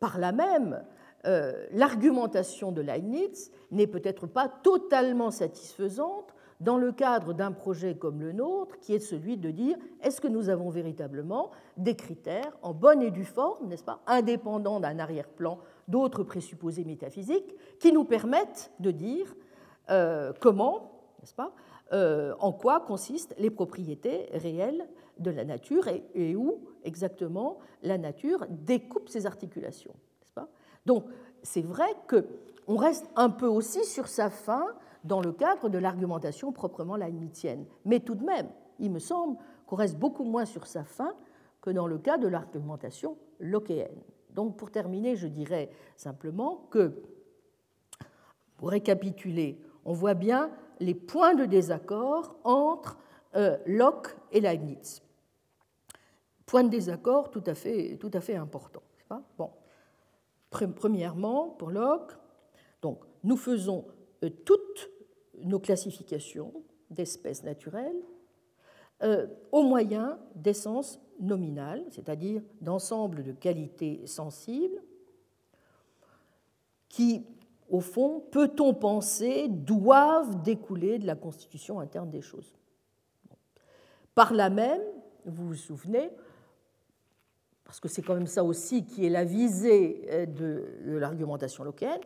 par 0.00 0.18
là 0.18 0.32
même, 0.32 0.84
euh, 1.26 1.66
l'argumentation 1.72 2.72
de 2.72 2.80
Leibniz 2.80 3.52
n'est 3.70 3.86
peut-être 3.86 4.26
pas 4.26 4.48
totalement 4.48 5.30
satisfaisante 5.30 6.31
dans 6.62 6.78
le 6.78 6.92
cadre 6.92 7.32
d'un 7.32 7.52
projet 7.52 7.96
comme 7.96 8.20
le 8.20 8.32
nôtre, 8.32 8.78
qui 8.80 8.94
est 8.94 9.00
celui 9.00 9.36
de 9.36 9.50
dire 9.50 9.76
est-ce 10.00 10.20
que 10.20 10.28
nous 10.28 10.48
avons 10.48 10.70
véritablement 10.70 11.50
des 11.76 11.96
critères 11.96 12.56
en 12.62 12.72
bonne 12.72 13.02
et 13.02 13.10
due 13.10 13.24
forme, 13.24 13.68
n'est-ce 13.68 13.84
pas, 13.84 14.00
indépendants 14.06 14.80
d'un 14.80 14.98
arrière-plan 14.98 15.58
d'autres 15.88 16.22
présupposés 16.22 16.84
métaphysiques, 16.84 17.54
qui 17.80 17.92
nous 17.92 18.04
permettent 18.04 18.70
de 18.78 18.92
dire 18.92 19.34
euh, 19.90 20.32
comment, 20.40 20.92
n'est-ce 21.20 21.34
pas, 21.34 21.52
euh, 21.92 22.34
en 22.38 22.52
quoi 22.52 22.80
consistent 22.80 23.34
les 23.38 23.50
propriétés 23.50 24.28
réelles 24.32 24.88
de 25.18 25.30
la 25.30 25.44
nature 25.44 25.88
et, 26.14 26.34
où 26.36 26.60
exactement 26.84 27.58
la 27.82 27.98
nature 27.98 28.46
découpe 28.48 29.08
ses 29.08 29.26
articulations. 29.26 29.94
Pas? 30.34 30.48
Donc 30.86 31.04
c'est 31.42 31.60
vrai 31.62 31.88
qu'on 32.08 32.76
reste 32.76 33.10
un 33.16 33.28
peu 33.28 33.46
aussi 33.46 33.84
sur 33.84 34.06
sa 34.06 34.30
fin 34.30 34.66
dans 35.04 35.20
le 35.20 35.32
cadre 35.32 35.68
de 35.68 35.78
l'argumentation 35.78 36.52
proprement 36.52 36.96
leibnizienne. 36.96 37.66
Mais 37.84 38.00
tout 38.00 38.14
de 38.14 38.24
même, 38.24 38.48
il 38.78 38.90
me 38.90 38.98
semble 38.98 39.36
qu'on 39.66 39.76
reste 39.76 39.98
beaucoup 39.98 40.24
moins 40.24 40.44
sur 40.44 40.66
sa 40.66 40.84
fin 40.84 41.14
que 41.60 41.70
dans 41.70 41.86
le 41.86 41.98
cas 41.98 42.18
de 42.18 42.28
l'argumentation 42.28 43.16
lockéenne. 43.38 44.02
Donc 44.30 44.56
pour 44.56 44.70
terminer, 44.70 45.16
je 45.16 45.28
dirais 45.28 45.70
simplement 45.96 46.66
que, 46.70 47.02
pour 48.56 48.70
récapituler, 48.70 49.60
on 49.84 49.92
voit 49.92 50.14
bien 50.14 50.50
les 50.80 50.94
points 50.94 51.34
de 51.34 51.44
désaccord 51.44 52.36
entre 52.44 52.98
euh, 53.36 53.56
Locke 53.66 54.16
et 54.30 54.40
Leibniz. 54.40 55.02
Point 56.46 56.64
de 56.64 56.68
désaccord 56.70 57.30
tout 57.30 57.44
à 57.46 57.54
fait, 57.54 57.96
tout 57.98 58.10
à 58.12 58.20
fait 58.20 58.36
important. 58.36 58.82
bon. 59.38 59.50
Premièrement, 60.50 61.48
pour 61.48 61.70
Locke, 61.70 62.12
donc, 62.82 63.00
nous 63.24 63.36
faisons 63.36 63.86
euh, 64.24 64.30
toutes 64.44 64.90
nos 65.44 65.58
classifications 65.58 66.52
d'espèces 66.90 67.42
naturelles 67.42 68.02
euh, 69.02 69.26
au 69.50 69.62
moyen 69.62 70.18
d'essences 70.34 71.00
nominales, 71.20 71.84
c'est-à-dire 71.90 72.42
d'ensemble 72.60 73.22
de 73.22 73.32
qualités 73.32 74.06
sensibles 74.06 74.82
qui 76.88 77.24
au 77.72 77.80
fond, 77.80 78.22
peut-on 78.30 78.74
penser, 78.74 79.48
doivent 79.48 80.42
découler 80.42 80.98
de 80.98 81.06
la 81.06 81.16
constitution 81.16 81.80
interne 81.80 82.10
des 82.10 82.20
choses. 82.20 82.54
Par 84.14 84.34
là 84.34 84.50
même, 84.50 84.82
vous 85.24 85.48
vous 85.48 85.54
souvenez, 85.54 86.10
parce 87.64 87.80
que 87.80 87.88
c'est 87.88 88.02
quand 88.02 88.14
même 88.14 88.26
ça 88.26 88.44
aussi 88.44 88.84
qui 88.84 89.06
est 89.06 89.08
la 89.08 89.24
visée 89.24 90.06
euh, 90.10 90.26
de, 90.26 90.98
l'argumentation 90.98 91.64
locale, 91.64 92.00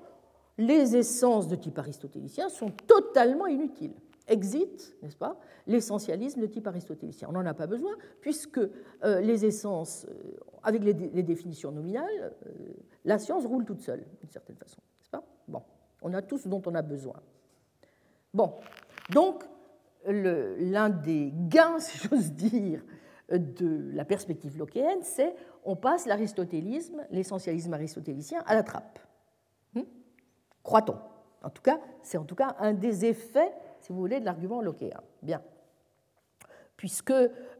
les 0.59 0.96
essences 0.96 1.48
de 1.48 1.57
type 1.57 1.78
aristotélicien 1.78 2.48
sont 2.48 2.70
totalement 2.70 3.46
inutiles. 3.46 3.94
Exit, 4.28 4.96
n'est-ce 5.02 5.16
pas, 5.16 5.38
l'essentialisme 5.66 6.40
de 6.40 6.46
type 6.46 6.66
aristotélicien. 6.66 7.28
On 7.30 7.32
n'en 7.32 7.46
a 7.46 7.54
pas 7.54 7.66
besoin, 7.66 7.92
puisque 8.20 8.59
euh, 8.59 9.20
les 9.20 9.44
essences, 9.44 10.07
euh, 10.09 10.36
avec 10.64 10.82
les, 10.82 10.94
définitions 11.22 11.70
nominales, 11.70 12.34
la 13.04 13.18
science 13.18 13.46
roule 13.46 13.64
toute 13.64 13.82
seule, 13.82 14.04
d'une 14.20 14.30
certaine 14.30 14.57
façon. 14.57 14.80
Bon, 15.48 15.62
on 16.02 16.12
a 16.12 16.22
tout 16.22 16.38
ce 16.38 16.48
dont 16.48 16.62
on 16.66 16.74
a 16.74 16.82
besoin. 16.82 17.14
Bon, 18.34 18.54
donc 19.11 19.44
l'un 20.07 20.90
des 20.90 21.32
gains, 21.32 21.78
si 21.78 21.98
j'ose 21.98 22.32
dire, 22.32 22.82
de 23.30 23.90
la 23.92 24.04
perspective 24.04 24.57
lockéenne, 24.59 25.02
c'est 25.02 25.34
on 25.64 25.76
passe 25.76 26.07
l'aristotélisme, 26.07 27.04
l'essentialisme 27.11 27.74
aristotélicien, 27.74 28.42
à 28.46 28.54
la 28.54 28.62
trappe. 28.62 28.98
Croit-on 30.67 30.97
En 31.45 31.51
tout 31.51 31.62
cas, 31.62 31.81
c'est 32.03 32.19
en 32.19 32.25
tout 32.25 32.35
cas 32.35 32.57
un 32.59 32.73
des 32.73 33.05
effets, 33.05 33.53
si 33.79 33.93
vous 33.93 34.01
voulez, 34.01 34.19
de 34.19 34.25
l'argument 34.25 34.61
lockéen. 34.61 35.01
Bien. 35.23 35.41
Puisque 36.77 37.12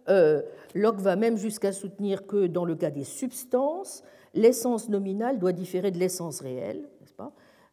euh, 0.09 0.43
Locke 0.75 0.99
va 0.99 1.15
même 1.15 1.37
jusqu'à 1.37 1.71
soutenir 1.71 2.27
que 2.27 2.49
dans 2.49 2.65
le 2.65 2.75
cas 2.75 2.91
des 2.91 3.05
substances, 3.05 4.03
l'essence 4.35 4.89
nominale 4.89 5.39
doit 5.39 5.53
différer 5.53 5.93
de 5.93 5.99
l'essence 5.99 6.41
réelle, 6.41 6.81
n'est-ce 7.01 7.15
pas 7.15 7.33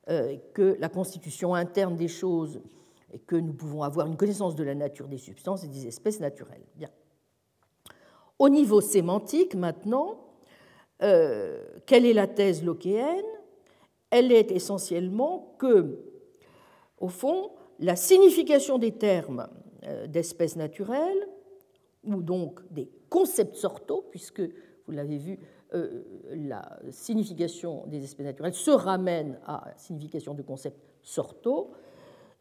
euh, 0.09 0.37
Que 0.53 0.77
la 0.79 0.87
constitution 0.87 1.55
interne 1.55 1.95
des 1.95 2.07
choses 2.07 2.61
et 3.11 3.17
que 3.17 3.35
nous 3.35 3.53
pouvons 3.53 3.81
avoir 3.81 4.05
une 4.05 4.17
connaissance 4.17 4.55
de 4.55 4.63
la 4.63 4.75
nature 4.75 5.07
des 5.07 5.17
substances 5.17 5.63
et 5.63 5.67
des 5.67 5.87
espèces 5.87 6.19
naturelles. 6.19 6.63
Bien. 6.75 6.89
Au 8.37 8.49
niveau 8.49 8.81
sémantique, 8.81 9.55
maintenant, 9.55 10.27
euh, 11.01 11.65
quelle 11.87 12.05
est 12.05 12.13
la 12.13 12.27
thèse 12.27 12.63
lockéenne? 12.63 13.25
Elle 14.15 14.31
est 14.31 14.51
essentiellement 14.51 15.55
que, 15.57 15.97
au 16.99 17.07
fond, 17.07 17.49
la 17.79 17.95
signification 17.95 18.77
des 18.77 18.91
termes 18.91 19.47
euh, 19.87 20.05
d'espèces 20.05 20.55
naturelles, 20.55 21.27
ou 22.03 22.21
donc 22.21 22.59
des 22.71 22.91
concepts 23.09 23.55
sortaux, 23.55 24.05
puisque, 24.11 24.41
vous 24.85 24.91
l'avez 24.91 25.17
vu, 25.17 25.39
euh, 25.73 26.03
la 26.29 26.77
signification 26.91 27.87
des 27.87 28.03
espèces 28.03 28.27
naturelles 28.27 28.53
se 28.53 28.69
ramène 28.69 29.39
à 29.47 29.63
la 29.65 29.77
signification 29.79 30.35
de 30.35 30.43
concepts 30.43 30.79
sortaux, 31.01 31.71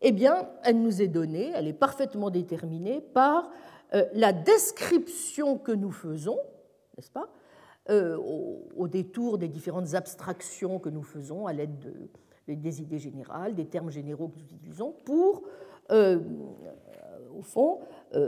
eh 0.03 0.13
bien, 0.13 0.51
elle 0.65 0.83
nous 0.83 1.01
est 1.01 1.09
donnée, 1.09 1.53
elle 1.55 1.69
est 1.69 1.73
parfaitement 1.73 2.29
déterminée 2.29 3.01
par 3.01 3.51
euh, 3.95 4.05
la 4.13 4.35
description 4.35 5.57
que 5.57 5.73
nous 5.73 5.91
faisons, 5.91 6.39
n'est-ce 6.99 7.11
pas, 7.11 7.31
euh, 7.91 8.17
au, 8.17 8.89
détour 8.89 9.39
des 9.39 9.49
différentes 9.49 9.95
abstractions 9.95 10.79
que 10.79 10.89
nous 10.89 11.03
faisons 11.03 11.47
à 11.47 11.53
l'aide 11.53 12.11
des 12.47 12.83
idées 12.83 12.99
générales, 12.99 13.55
des 13.55 13.67
termes 13.67 13.91
généraux 13.91 14.29
que 14.29 14.39
nous 14.39 14.57
utilisons, 14.57 14.95
pour, 15.05 15.43
euh, 15.91 16.21
au 17.37 17.43
fond, 17.43 17.81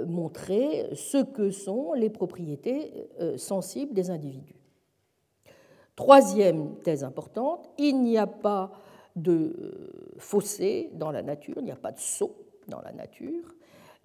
montrer 0.06 0.88
ce 0.94 1.22
que 1.22 1.50
sont 1.50 1.92
les 1.92 2.08
propriétés 2.08 3.06
sensibles 3.36 3.92
des 3.92 4.10
individus. 4.10 4.56
Troisième 5.94 6.76
thèse 6.80 7.04
importante, 7.04 7.68
il 7.78 8.02
n'y 8.02 8.18
a 8.18 8.26
pas 8.26 8.72
de 9.14 10.14
fossé 10.18 10.90
dans 10.94 11.10
la 11.10 11.22
nature, 11.22 11.56
il 11.58 11.64
n'y 11.64 11.70
a 11.70 11.76
pas 11.76 11.92
de 11.92 12.00
saut 12.00 12.34
dans 12.66 12.80
la 12.80 12.92
nature. 12.92 13.54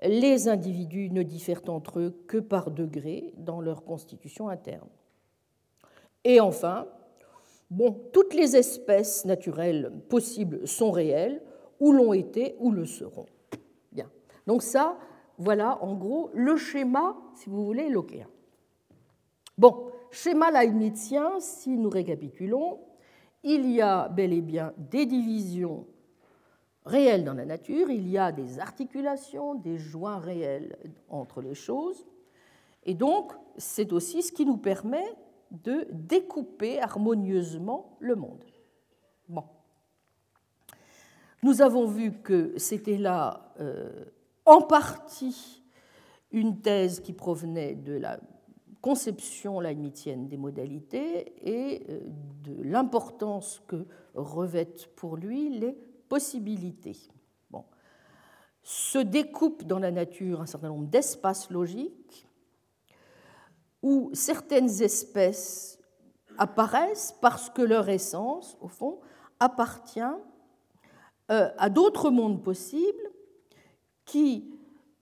Les 0.02 0.48
individus 0.48 1.10
ne 1.10 1.24
diffèrent 1.24 1.68
entre 1.68 2.00
eux 2.00 2.24
que 2.28 2.38
par 2.38 2.72
degré 2.72 3.34
dans 3.38 3.60
leur 3.60 3.84
constitution 3.84 4.50
interne. 4.50 4.88
Et 6.24 6.40
enfin, 6.40 6.88
bon, 7.70 8.00
toutes 8.12 8.34
les 8.34 8.56
espèces 8.56 9.26
naturelles 9.26 9.92
possibles 10.10 10.68
sont 10.68 10.92
réelles, 10.92 11.42
ou 11.80 11.92
l'ont 11.92 12.14
été, 12.14 12.56
ou 12.60 12.72
le 12.72 12.86
seront. 12.86 13.26
Bien. 13.92 14.10
Donc 14.48 14.64
ça, 14.64 14.98
voilà 15.38 15.82
en 15.82 15.96
gros 15.96 16.30
le 16.34 16.58
schéma, 16.58 17.16
si 17.36 17.50
vous 17.50 17.66
voulez, 17.66 17.90
lockéen. 17.90 18.28
Bon, 19.58 19.92
schéma 20.12 20.52
leibnizien, 20.52 21.40
si 21.40 21.78
nous 21.78 21.90
récapitulons, 21.90 22.80
il 23.44 23.70
y 23.72 23.82
a 23.82 24.10
bel 24.10 24.34
et 24.34 24.42
bien 24.42 24.74
des 24.78 25.06
divisions 25.06 25.88
réelles 26.86 27.24
dans 27.24 27.34
la 27.34 27.46
nature, 27.46 27.90
il 27.90 28.10
y 28.10 28.18
a 28.18 28.32
des 28.32 28.60
articulations, 28.60 29.56
des 29.56 29.78
joints 29.78 30.20
réels 30.20 30.78
entre 31.10 31.42
les 31.42 31.56
choses, 31.56 32.06
et 32.84 32.94
donc 32.94 33.32
c'est 33.58 33.94
aussi 33.94 34.22
ce 34.22 34.32
qui 34.32 34.46
nous 34.46 34.58
permet 34.58 35.06
de 35.52 35.88
découper 35.92 36.80
harmonieusement 36.80 37.98
le 38.00 38.16
monde. 38.16 38.44
Nous 41.42 41.62
avons 41.62 41.86
vu 41.86 42.12
que 42.22 42.54
c'était 42.58 42.98
là 42.98 43.54
euh, 43.60 44.06
en 44.46 44.62
partie 44.62 45.64
une 46.32 46.60
thèse 46.62 47.00
qui 47.00 47.14
provenait 47.14 47.76
de 47.76 47.94
la 47.94 48.20
conception 48.82 49.60
leibnizienne 49.60 50.28
des 50.28 50.38
modalités 50.38 51.34
et 51.42 51.86
euh, 51.90 52.02
de 52.44 52.62
l'importance 52.64 53.62
que 53.68 53.86
revêtent 54.16 54.88
pour 54.96 55.16
lui 55.16 55.50
les 55.50 55.74
possibilités. 56.10 56.98
Se 58.62 59.00
découpe 59.00 59.64
dans 59.64 59.80
la 59.80 59.90
nature 59.90 60.42
un 60.42 60.46
certain 60.46 60.68
nombre 60.68 60.88
d'espaces 60.88 61.50
logiques 61.50 62.29
où 63.82 64.10
certaines 64.14 64.82
espèces 64.82 65.80
apparaissent 66.38 67.16
parce 67.22 67.50
que 67.50 67.62
leur 67.62 67.90
essence, 67.90 68.58
au 68.62 68.68
fond, 68.68 69.00
appartient 69.40 70.00
euh, 71.32 71.50
à 71.58 71.70
d'autres 71.70 72.10
mondes 72.10 72.44
possibles 72.44 73.12
qui 74.06 74.52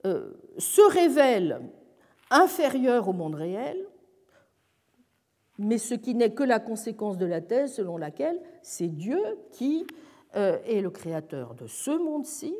euh, 0.04 0.32
se 0.58 0.82
révèlent 0.92 1.60
inférieurs 2.30 3.08
au 3.08 3.12
monde 3.12 3.34
réel, 3.34 3.84
mais 5.58 5.78
ce 5.78 5.94
qui 5.94 6.14
n'est 6.14 6.34
que 6.34 6.44
la 6.44 6.60
conséquence 6.60 7.18
de 7.18 7.26
la 7.26 7.40
thèse 7.40 7.74
selon 7.74 7.96
laquelle 7.96 8.40
c'est 8.62 8.88
Dieu 8.88 9.20
qui 9.50 9.86
euh, 10.36 10.58
est 10.64 10.80
le 10.80 10.90
créateur 10.90 11.54
de 11.54 11.66
ce 11.66 11.90
monde-ci, 11.90 12.54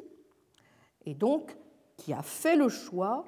et 1.05 1.15
donc 1.15 1.57
qui 1.97 2.13
a 2.13 2.23
fait 2.23 2.57
le 2.57 2.69
choix 2.69 3.27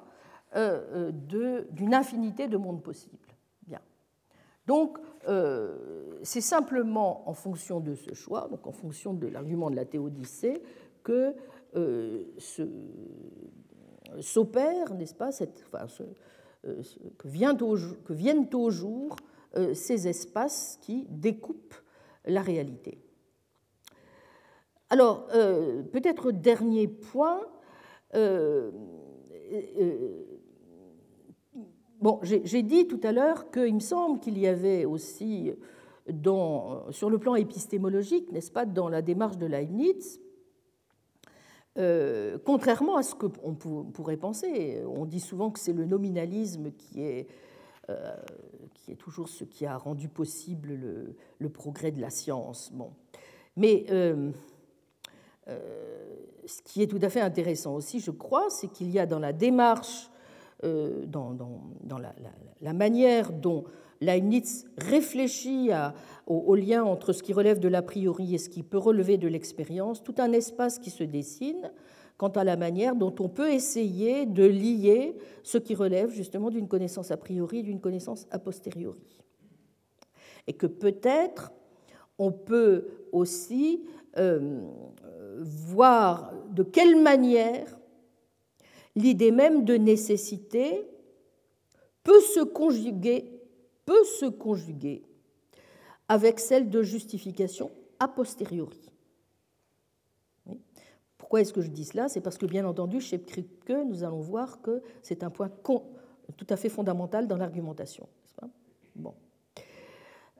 euh, 0.55 1.11
euh, 1.13 1.63
d'une 1.71 1.93
infinité 1.93 2.47
de 2.47 2.57
mondes 2.57 2.83
possibles. 2.83 3.17
Bien. 3.67 3.81
Donc, 4.67 4.97
c'est 6.23 6.41
simplement 6.41 7.27
en 7.29 7.33
fonction 7.33 7.79
de 7.79 7.95
ce 7.95 8.13
choix, 8.13 8.47
donc 8.49 8.65
en 8.65 8.71
fonction 8.71 9.13
de 9.13 9.27
l'argument 9.27 9.69
de 9.69 9.75
la 9.75 9.85
théodicée, 9.85 10.61
que 11.03 11.35
s'opère, 14.19 14.93
n'est-ce 14.95 15.13
pas, 15.13 15.29
que, 15.31 17.27
viennent 17.27 18.49
au 18.53 18.69
jour 18.71 19.15
ces 19.73 20.07
espaces 20.07 20.79
qui 20.81 21.05
découpent 21.09 21.75
la 22.25 22.41
réalité. 22.41 22.99
Alors, 24.91 25.27
euh, 25.33 25.83
peut-être 25.83 26.31
dernier 26.31 26.89
point. 26.89 27.39
Euh, 28.13 28.71
euh, 29.79 30.40
bon, 32.01 32.19
j'ai 32.23 32.63
dit 32.63 32.87
tout 32.87 32.99
à 33.03 33.11
l'heure 33.11 33.51
qu'il 33.51 33.73
me 33.75 33.79
semble 33.79 34.19
qu'il 34.19 34.37
y 34.37 34.47
avait 34.47 34.85
aussi, 34.85 35.53
sur 36.91 37.09
le 37.09 37.17
plan 37.17 37.35
épistémologique, 37.35 38.31
n'est-ce 38.31 38.51
pas, 38.51 38.65
dans 38.65 38.89
la 38.89 39.01
démarche 39.01 39.37
de 39.37 39.45
Leibniz, 39.45 40.19
contrairement 42.45 42.97
à 42.97 43.03
ce 43.03 43.15
qu'on 43.15 43.55
pourrait 43.93 44.17
penser, 44.17 44.83
on 44.85 45.05
dit 45.05 45.19
souvent 45.19 45.51
que 45.51 45.59
c'est 45.59 45.73
le 45.73 45.85
nominalisme 45.85 46.71
qui 46.71 47.01
est, 47.01 47.27
qui 48.73 48.91
est 48.91 48.95
toujours 48.95 49.29
ce 49.29 49.43
qui 49.43 49.65
a 49.65 49.77
rendu 49.77 50.09
possible 50.09 50.73
le, 50.73 51.15
le 51.39 51.49
progrès 51.49 51.91
de 51.91 52.01
la 52.01 52.09
science. 52.09 52.71
Bon. 52.73 52.91
Mais 53.55 53.85
euh, 53.89 54.31
ce 56.45 56.61
qui 56.61 56.81
est 56.81 56.87
tout 56.87 56.99
à 57.01 57.09
fait 57.09 57.21
intéressant 57.21 57.75
aussi, 57.75 57.99
je 57.99 58.11
crois, 58.11 58.49
c'est 58.49 58.67
qu'il 58.67 58.89
y 58.91 58.99
a 58.99 59.05
dans 59.05 59.19
la 59.19 59.33
démarche, 59.33 60.10
euh, 60.63 61.05
dans, 61.05 61.35
la, 62.61 62.73
manière 62.73 63.31
dont 63.31 63.63
Leibniz 63.99 64.65
réfléchit 64.77 65.69
au, 66.27 66.55
lien 66.55 66.83
entre 66.83 67.13
ce 67.13 67.23
qui 67.23 67.33
relève 67.33 67.59
de 67.59 67.67
l'a 67.67 67.81
priori 67.81 68.35
et 68.35 68.37
ce 68.37 68.49
qui 68.49 68.63
peut 68.63 68.77
relever 68.77 69.17
de 69.17 69.27
l'expérience, 69.27 70.03
tout 70.03 70.15
un 70.17 70.31
espace 70.31 70.79
qui 70.79 70.89
se 70.89 71.03
dessine 71.03 71.71
quant 72.17 72.29
à 72.29 72.43
la 72.43 72.55
manière 72.55 72.95
dont 72.95 73.15
on 73.19 73.29
peut 73.29 73.51
essayer 73.51 74.27
de 74.27 74.45
lier 74.45 75.17
ce 75.41 75.57
qui 75.57 75.73
relève 75.73 76.11
justement 76.11 76.51
d'une 76.51 76.67
connaissance 76.67 77.09
a 77.09 77.17
priori 77.17 77.59
et 77.59 77.63
d'une 77.63 77.81
connaissance 77.81 78.27
a 78.29 78.37
posteriori. 78.37 79.01
Et 80.45 80.53
que 80.53 80.67
peut-être 80.67 81.51
on 82.19 82.31
peut 82.31 82.87
aussi 83.11 83.83
euh, 84.17 84.61
voir 85.39 86.33
de 86.51 86.61
quelle 86.61 87.01
manière 87.01 87.79
l'idée 88.95 89.31
même 89.31 89.65
de 89.65 89.75
nécessité 89.75 90.87
peut 92.03 92.21
se 92.21 92.39
conjuguer, 94.27 95.03
avec 96.07 96.39
celle 96.39 96.69
de 96.69 96.81
justification 96.81 97.71
a 97.99 98.07
posteriori. 98.07 98.91
Pourquoi 101.17 101.41
est-ce 101.41 101.53
que 101.53 101.61
je 101.61 101.69
dis 101.69 101.85
cela? 101.85 102.09
C'est 102.09 102.19
parce 102.19 102.37
que, 102.37 102.45
bien 102.45 102.65
entendu, 102.65 102.99
chez 102.99 103.21
Kripke, 103.21 103.71
nous 103.87 104.03
allons 104.03 104.19
voir 104.19 104.61
que 104.61 104.81
c'est 105.01 105.23
un 105.23 105.29
point 105.29 105.49
tout 106.35 106.47
à 106.49 106.57
fait 106.57 106.67
fondamental 106.69 107.27
dans 107.27 107.37
l'argumentation. 107.37 108.09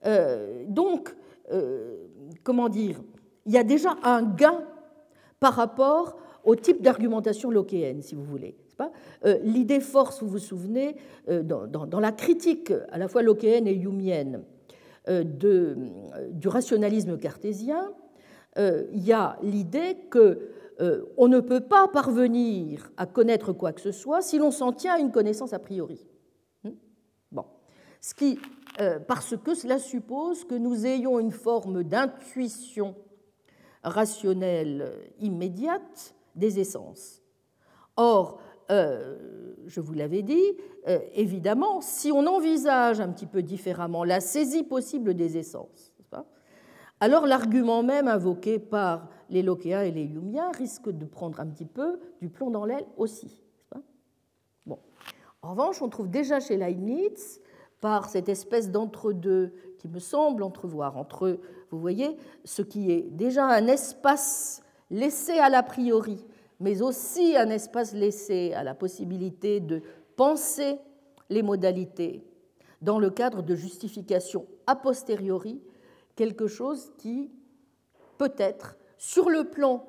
Euh, 0.06 0.66
donc, 0.68 1.16
euh, 1.52 2.08
comment 2.44 2.68
dire? 2.68 3.02
Il 3.46 3.54
y 3.54 3.58
a 3.58 3.64
déjà 3.64 3.96
un 4.04 4.24
gain 4.24 4.66
par 5.40 5.54
rapport 5.54 6.18
au 6.44 6.56
type 6.56 6.82
d'argumentation 6.82 7.52
lockéenne, 7.52 8.02
si 8.02 8.16
vous 8.16 8.24
voulez. 8.24 8.56
Euh, 9.26 9.38
l'idée 9.44 9.80
force, 9.80 10.22
vous 10.22 10.30
vous 10.30 10.40
souvenez, 10.40 10.96
euh, 11.30 11.44
dans, 11.44 12.00
la 12.00 12.12
critique 12.12 12.72
à 12.92 12.98
la 12.98 13.08
fois 13.08 13.22
lockéenne 13.22 13.68
et 13.68 13.74
humienne 13.74 14.44
euh, 15.10 15.24
du 16.32 16.48
rationalisme 16.48 17.18
cartésien, 17.18 17.92
il 18.58 19.06
y 19.06 19.14
a 19.14 19.38
l'idée 19.44 19.96
que 20.10 20.50
on 21.16 21.28
ne 21.28 21.40
peut 21.40 21.62
pas 21.62 21.88
parvenir 21.88 22.92
à 22.98 23.06
connaître 23.06 23.54
quoi 23.54 23.72
que 23.72 23.80
ce 23.80 23.92
soit 23.92 24.22
si 24.22 24.40
l'on 24.40 24.50
s'en 24.50 24.74
tient 24.74 24.96
à 24.96 25.00
une 25.00 25.12
connaissance 25.12 25.54
a 25.54 25.60
priori. 25.60 26.06
Hmm? 26.64 26.72
Parce 29.08 29.38
que 29.38 29.54
cela 29.54 29.78
suppose 29.78 30.44
que 30.44 30.56
nous 30.56 30.86
ayons 30.88 31.20
une 31.20 31.32
forme 31.32 31.84
d'intuition 31.84 32.96
rationnelle 33.84 34.92
immédiate 35.20 36.16
des 36.36 36.60
essences. 36.60 37.22
Or, 37.96 38.40
euh, 38.70 39.56
je 39.66 39.82
vous 39.82 39.94
l'avais 39.94 40.22
dit, 40.22 40.58
euh, 40.88 41.00
évidemment, 41.14 41.82
si 41.82 42.12
on 42.12 42.26
envisage 42.26 43.02
un 43.02 43.10
petit 43.10 43.26
peu 43.26 43.42
différemment 43.42 44.04
la 44.04 44.20
saisie 44.20 44.64
possible 44.64 45.14
des 45.14 45.38
essences, 45.38 45.94
alors 47.04 47.26
l'argument 47.26 47.82
même 47.82 48.08
invoqué 48.08 48.60
par 48.60 49.10
les 49.32 49.42
Lockéens 49.42 49.82
et 49.82 49.92
les 49.92 50.04
Humiens 50.04 50.52
risque 50.52 50.90
de 50.90 51.06
prendre 51.06 51.40
un 51.40 51.48
petit 51.48 51.66
peu 51.66 52.00
du 52.22 52.30
plomb 52.30 52.52
dans 52.52 52.64
l'aile 52.64 52.86
aussi. 52.96 53.44
Bon. 54.68 54.78
En 55.42 55.52
revanche, 55.52 55.82
on 55.82 55.90
trouve 55.90 56.10
déjà 56.10 56.40
chez 56.40 56.58
Leibniz, 56.58 57.42
par 57.82 58.08
cette 58.10 58.30
espèce 58.30 58.70
d'entre-deux 58.70 59.52
qui 59.80 59.88
me 59.88 60.00
semble 60.00 60.44
entrevoir 60.44 60.96
entre, 60.98 61.40
vous 61.72 61.80
voyez, 61.80 62.16
ce 62.46 62.62
qui 62.62 62.92
est 62.92 63.10
déjà 63.10 63.48
un 63.48 63.66
espace 63.66 64.62
laissé 64.92 65.40
à 65.40 65.50
l'a 65.50 65.64
priori, 65.64 66.24
mais 66.60 66.84
aussi 66.84 67.36
un 67.36 67.50
espace 67.50 67.94
laissé 67.94 68.54
à 68.54 68.64
la 68.64 68.76
possibilité 68.76 69.60
de 69.60 69.82
penser 70.16 70.78
les 71.30 71.42
modalités 71.42 72.24
dans 72.82 73.00
le 73.00 73.10
cadre 73.10 73.42
de 73.42 73.56
justification 73.56 74.46
a 74.68 74.76
posteriori, 74.76 75.60
quelque 76.16 76.48
chose 76.48 76.92
qui 77.00 77.32
peut-être 78.20 78.78
sur 79.00 79.32
le 79.32 79.46
plan 79.46 79.84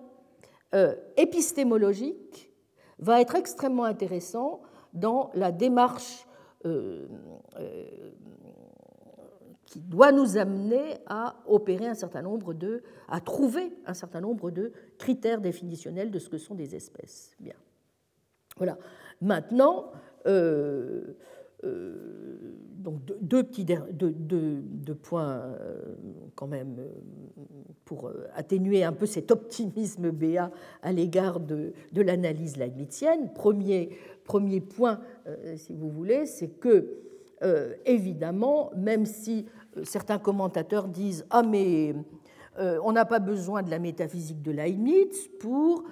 euh, 0.75 0.95
épistémologique, 1.19 2.51
va 2.99 3.21
être 3.21 3.35
extrêmement 3.35 3.85
intéressant 3.85 4.63
dans 4.95 5.31
la 5.35 5.53
démarche 5.53 6.27
euh, 6.65 7.07
euh, 7.59 7.85
qui 9.73 9.81
doit 9.81 10.13
nous 10.13 10.37
amener 10.37 10.99
à 11.07 11.35
opérer 11.47 11.87
un 11.87 11.95
certain 11.95 12.21
nombre 12.21 12.53
de, 12.53 12.83
à 13.09 13.23
trouver 13.23 13.73
un 13.87 13.95
certain 13.95 14.21
nombre 14.21 14.51
de 14.51 14.71
critères 14.99 15.41
définitionnels 15.41 16.11
de 16.11 16.19
ce 16.19 16.29
que 16.29 16.37
sont 16.37 16.55
des 16.55 16.77
espèces. 16.77 17.35
Bien. 17.41 17.55
Voilà. 18.59 18.77
Maintenant, 19.23 19.93
euh, 20.27 21.15
donc 21.65 23.01
deux, 23.23 23.45
petits 23.45 23.65
deux, 23.65 24.95
points 24.95 25.39
euh, 25.39 25.95
quand 26.35 26.49
même 26.49 26.77
euh, 26.79 26.91
pour 27.87 28.13
atténuer 28.35 28.85
un 28.85 28.93
peu 28.93 29.07
cet 29.07 29.31
optimisme 29.31 30.11
béat 30.11 30.51
à 30.83 30.93
l'égard 30.93 31.41
de, 31.41 31.73
de 31.93 32.03
l'analyse 32.03 32.59
leibnizienne. 32.59 33.33
Premier, 33.33 33.97
premier 34.25 34.61
point, 34.61 35.01
si 35.57 35.73
vous 35.73 35.89
voulez, 35.89 36.27
c'est 36.27 36.49
que 36.49 37.12
évidemment, 37.85 38.71
même 38.77 39.05
si 39.05 39.47
certains 39.83 40.19
commentateurs 40.19 40.89
disent 40.89 41.27
ah 41.31 41.43
mais 41.43 41.95
on 42.59 42.93
n'a 42.93 43.05
pas 43.05 43.19
besoin 43.19 43.63
de 43.63 43.71
la 43.71 43.79
métaphysique 43.79 44.43
de 44.43 44.53
Leibniz 44.53 45.29
pour 45.41 45.85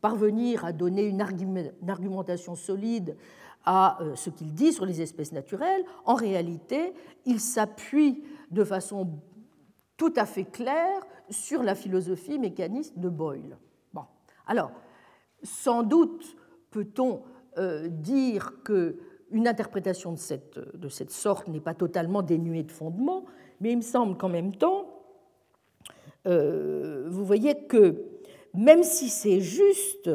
parvenir 0.00 0.64
à 0.64 0.72
donner 0.72 1.06
une 1.06 1.20
argumentation 1.20 2.54
solide 2.54 3.16
à 3.64 4.00
euh, 4.00 4.14
ce 4.14 4.30
qu'il 4.30 4.54
dit 4.54 4.72
sur 4.72 4.86
les 4.86 5.02
espèces 5.02 5.32
naturelles, 5.32 5.84
en 6.04 6.14
réalité, 6.14 6.94
il 7.24 7.40
s'appuie 7.40 8.22
de 8.50 8.62
façon 8.64 9.20
tout 9.96 10.12
à 10.16 10.24
fait 10.24 10.44
claire 10.44 11.04
sur 11.28 11.62
la 11.64 11.74
philosophie 11.74 12.38
mécaniste 12.38 12.96
de 12.98 13.08
Boyle. 13.08 13.58
Bon. 13.92 14.04
Alors, 14.46 14.70
sans 15.42 15.82
doute 15.82 16.36
peut-on 16.70 17.22
euh, 17.58 17.88
dire 17.88 18.52
qu'une 19.30 19.48
interprétation 19.48 20.12
de 20.12 20.18
cette, 20.18 20.58
de 20.58 20.88
sorte 20.88 21.48
n'est 21.48 21.60
pas 21.60 21.74
totalement 21.74 22.22
dénuée 22.22 22.62
de 22.62 22.72
fondement, 22.72 23.24
mais 23.60 23.72
il 23.72 23.76
me 23.76 23.82
semble 23.82 24.16
qu'en 24.16 24.28
même 24.28 24.54
temps, 24.54 24.86
euh, 26.26 27.06
vous 27.08 27.24
voyez 27.24 27.66
que 27.66 28.04
même 28.54 28.82
si 28.82 29.08
c'est 29.08 29.40
juste, 29.40 30.10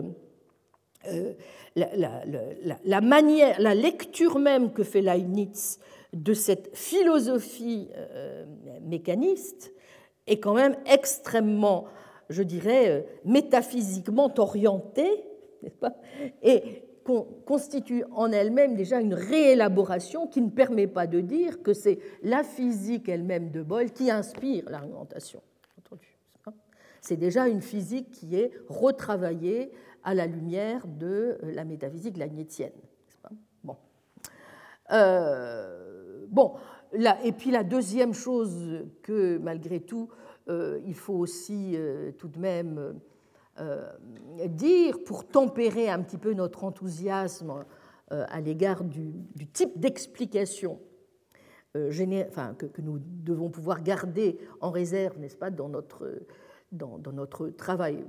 la, 1.76 3.02
manière, 3.02 3.60
la 3.60 3.76
lecture 3.76 4.40
même 4.40 4.72
que 4.72 4.84
fait 4.84 5.02
Leibniz 5.02 5.80
de 6.14 6.34
cette 6.34 6.76
philosophie 6.76 7.90
euh, 7.96 8.46
mécaniste 8.82 9.74
est 10.28 10.40
quand 10.40 10.54
même 10.54 10.76
extrêmement, 10.86 11.86
je 12.30 12.44
dirais, 12.44 12.90
euh, 12.90 13.02
métaphysiquement 13.26 14.32
orientée, 14.38 15.24
constitue 17.04 18.04
en 18.12 18.32
elle-même 18.32 18.76
déjà 18.76 19.00
une 19.00 19.14
réélaboration 19.14 20.28
qui 20.28 20.42
ne 20.42 20.50
permet 20.50 20.88
pas 20.88 21.08
de 21.08 21.20
dire 21.20 21.62
que 21.62 21.74
c'est 21.74 22.00
la 22.24 22.44
physique 22.44 23.10
elle-même 23.10 23.52
de 23.52 23.62
Boyle 23.62 23.92
qui 23.92 24.12
inspire 24.12 24.70
l'argumentation. 24.70 25.42
C'est 27.02 27.18
déjà 27.18 27.48
une 27.48 27.62
physique 27.62 28.12
qui 28.12 28.36
est 28.36 28.52
retravaillée 28.70 29.72
à 30.04 30.14
la 30.14 30.28
lumière 30.28 30.86
de 30.88 31.38
euh, 31.44 31.52
la 31.54 31.66
métaphysique 31.66 32.16
leibnizienne. 32.16 32.72
Bon. 33.64 33.76
Euh, 34.92 36.26
bon, 36.30 36.54
et 37.24 37.32
puis 37.32 37.52
la 37.52 37.64
deuxième 37.64 38.14
chose 38.14 38.86
que 39.02 39.38
malgré 39.40 39.80
tout, 39.80 40.10
euh, 40.48 40.80
il 40.86 40.96
faut 40.96 41.16
aussi 41.16 41.76
tout 42.18 42.28
de 42.28 42.40
même 42.40 43.00
dire 44.48 45.04
pour 45.04 45.28
tempérer 45.28 45.90
un 45.90 46.02
petit 46.02 46.18
peu 46.18 46.34
notre 46.34 46.64
enthousiasme 46.64 47.66
à 48.10 48.42
l'égard 48.42 48.84
du, 48.84 49.14
type 49.54 49.80
d'explication 49.80 50.80
enfin, 51.76 52.56
que, 52.58 52.82
nous 52.82 53.00
devons 53.00 53.50
pouvoir 53.50 53.84
garder 53.84 54.40
en 54.62 54.72
réserve, 54.72 55.20
n'est-ce 55.20 55.38
pas, 55.38 55.52
dans 55.52 55.70
notre 55.70 56.10
dans, 56.72 57.00
notre 57.12 57.50
travail 57.50 58.06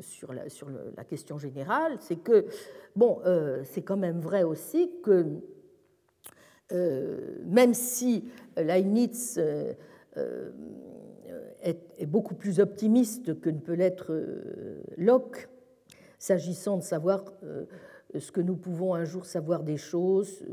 sur 0.00 0.32
la, 0.32 0.48
sur 0.48 0.68
la 0.68 1.04
question 1.04 1.38
générale, 1.38 1.96
c'est 2.00 2.16
que, 2.16 2.46
bon, 2.96 3.20
euh, 3.24 3.62
c'est 3.64 3.82
quand 3.82 3.96
même 3.96 4.20
vrai 4.20 4.42
aussi 4.42 4.90
que 5.02 5.26
euh, 6.72 7.38
même 7.44 7.74
si 7.74 8.24
Leibniz 8.56 9.38
euh, 9.38 9.74
est, 11.62 12.06
beaucoup 12.06 12.34
plus 12.34 12.60
optimiste 12.60 13.40
que 13.40 13.50
ne 13.50 13.58
peut 13.58 13.74
l'être 13.74 14.12
Locke, 14.96 15.48
s'agissant 16.18 16.76
de 16.76 16.82
savoir 16.82 17.24
ce 18.18 18.32
que 18.32 18.40
nous 18.40 18.56
pouvons 18.56 18.94
un 18.94 19.04
jour 19.04 19.26
savoir 19.26 19.62
des 19.62 19.76
choses 19.76 20.44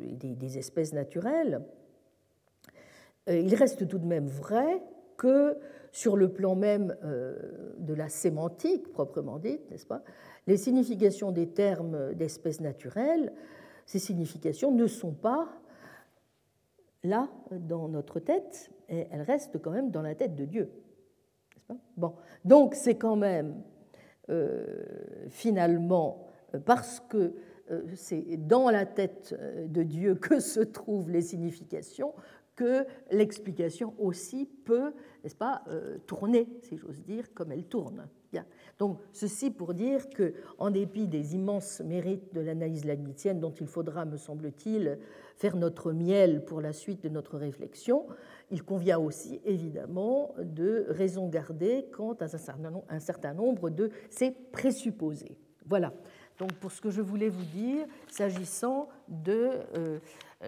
et 0.00 0.34
des, 0.34 0.58
espèces 0.58 0.92
naturelles, 0.92 1.62
il 3.28 3.54
reste 3.54 3.86
tout 3.88 3.98
de 3.98 4.06
même 4.06 4.26
vrai 4.26 4.82
que 5.16 5.56
sur 5.94 6.16
le 6.16 6.28
plan 6.28 6.56
même 6.56 6.96
euh, 7.04 7.36
de 7.78 7.94
la 7.94 8.08
sémantique 8.08 8.90
proprement 8.92 9.38
dite, 9.38 9.70
n'est-ce 9.70 9.86
pas 9.86 10.02
Les 10.48 10.56
significations 10.56 11.30
des 11.30 11.46
termes 11.46 12.14
d'espèces 12.14 12.60
naturelles, 12.60 13.32
ces 13.86 14.00
significations 14.00 14.72
ne 14.72 14.88
sont 14.88 15.12
pas 15.12 15.48
là 17.04 17.28
dans 17.50 17.88
notre 17.88 18.18
tête, 18.18 18.70
et 18.88 19.06
elles 19.10 19.22
restent 19.22 19.60
quand 19.60 19.70
même 19.70 19.90
dans 19.90 20.02
la 20.02 20.14
tête 20.14 20.34
de 20.34 20.44
Dieu. 20.44 20.70
Bon, 21.96 22.14
donc 22.44 22.74
c'est 22.74 22.96
quand 22.96 23.16
même 23.16 23.62
euh, 24.28 24.84
finalement 25.28 26.26
parce 26.66 27.00
que 27.00 27.34
euh, 27.70 27.82
c'est 27.94 28.36
dans 28.36 28.68
la 28.70 28.84
tête 28.84 29.34
de 29.68 29.82
Dieu 29.82 30.14
que 30.20 30.40
se 30.40 30.60
trouvent 30.60 31.10
les 31.10 31.22
significations 31.22 32.12
que 32.56 32.86
l'explication 33.10 33.94
aussi 33.98 34.46
peut, 34.46 34.92
n'est-ce 35.22 35.34
pas, 35.34 35.62
euh, 35.68 35.98
tourner, 36.06 36.48
si 36.62 36.76
j'ose 36.76 37.02
dire, 37.02 37.34
comme 37.34 37.52
elle 37.52 37.64
tourne. 37.64 38.08
Donc, 38.78 38.98
ceci 39.12 39.50
pour 39.50 39.74
dire 39.74 40.10
que, 40.10 40.34
en 40.58 40.70
dépit 40.70 41.06
des 41.06 41.34
immenses 41.34 41.80
mérites 41.80 42.34
de 42.34 42.40
l'analyse 42.40 42.84
leibnizienne, 42.84 43.40
dont 43.40 43.52
il 43.52 43.66
faudra, 43.66 44.04
me 44.04 44.16
semble-t-il, 44.16 44.98
faire 45.36 45.56
notre 45.56 45.92
miel 45.92 46.44
pour 46.44 46.60
la 46.60 46.72
suite 46.72 47.02
de 47.02 47.08
notre 47.08 47.38
réflexion, 47.38 48.06
il 48.50 48.62
convient 48.62 48.98
aussi, 48.98 49.40
évidemment, 49.44 50.34
de 50.38 50.86
raison 50.88 51.28
garder 51.28 51.86
quant 51.92 52.14
à 52.14 52.26
un 52.88 53.00
certain 53.00 53.34
nombre 53.34 53.70
de 53.70 53.90
ces 54.10 54.30
présupposés. 54.30 55.36
Voilà. 55.66 55.92
Donc, 56.38 56.52
pour 56.54 56.72
ce 56.72 56.80
que 56.80 56.90
je 56.90 57.00
voulais 57.00 57.28
vous 57.28 57.44
dire, 57.44 57.86
s'agissant 58.08 58.88
de 59.08 59.50
euh, 59.76 59.98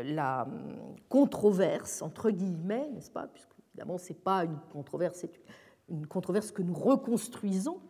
la 0.04 0.46
controverse, 1.08 2.02
entre 2.02 2.30
guillemets, 2.30 2.88
n'est-ce 2.92 3.10
pas 3.10 3.28
Puisque 3.28 3.50
évidemment, 3.70 3.98
ce 3.98 4.12
n'est 4.12 4.18
pas 4.18 4.44
une 4.44 4.58
controverse, 4.72 5.18
c'est 5.20 5.36
une 5.36 5.42
controverse 6.08 6.50
que 6.50 6.62
nous 6.62 6.74
reconstruisons 6.74 7.80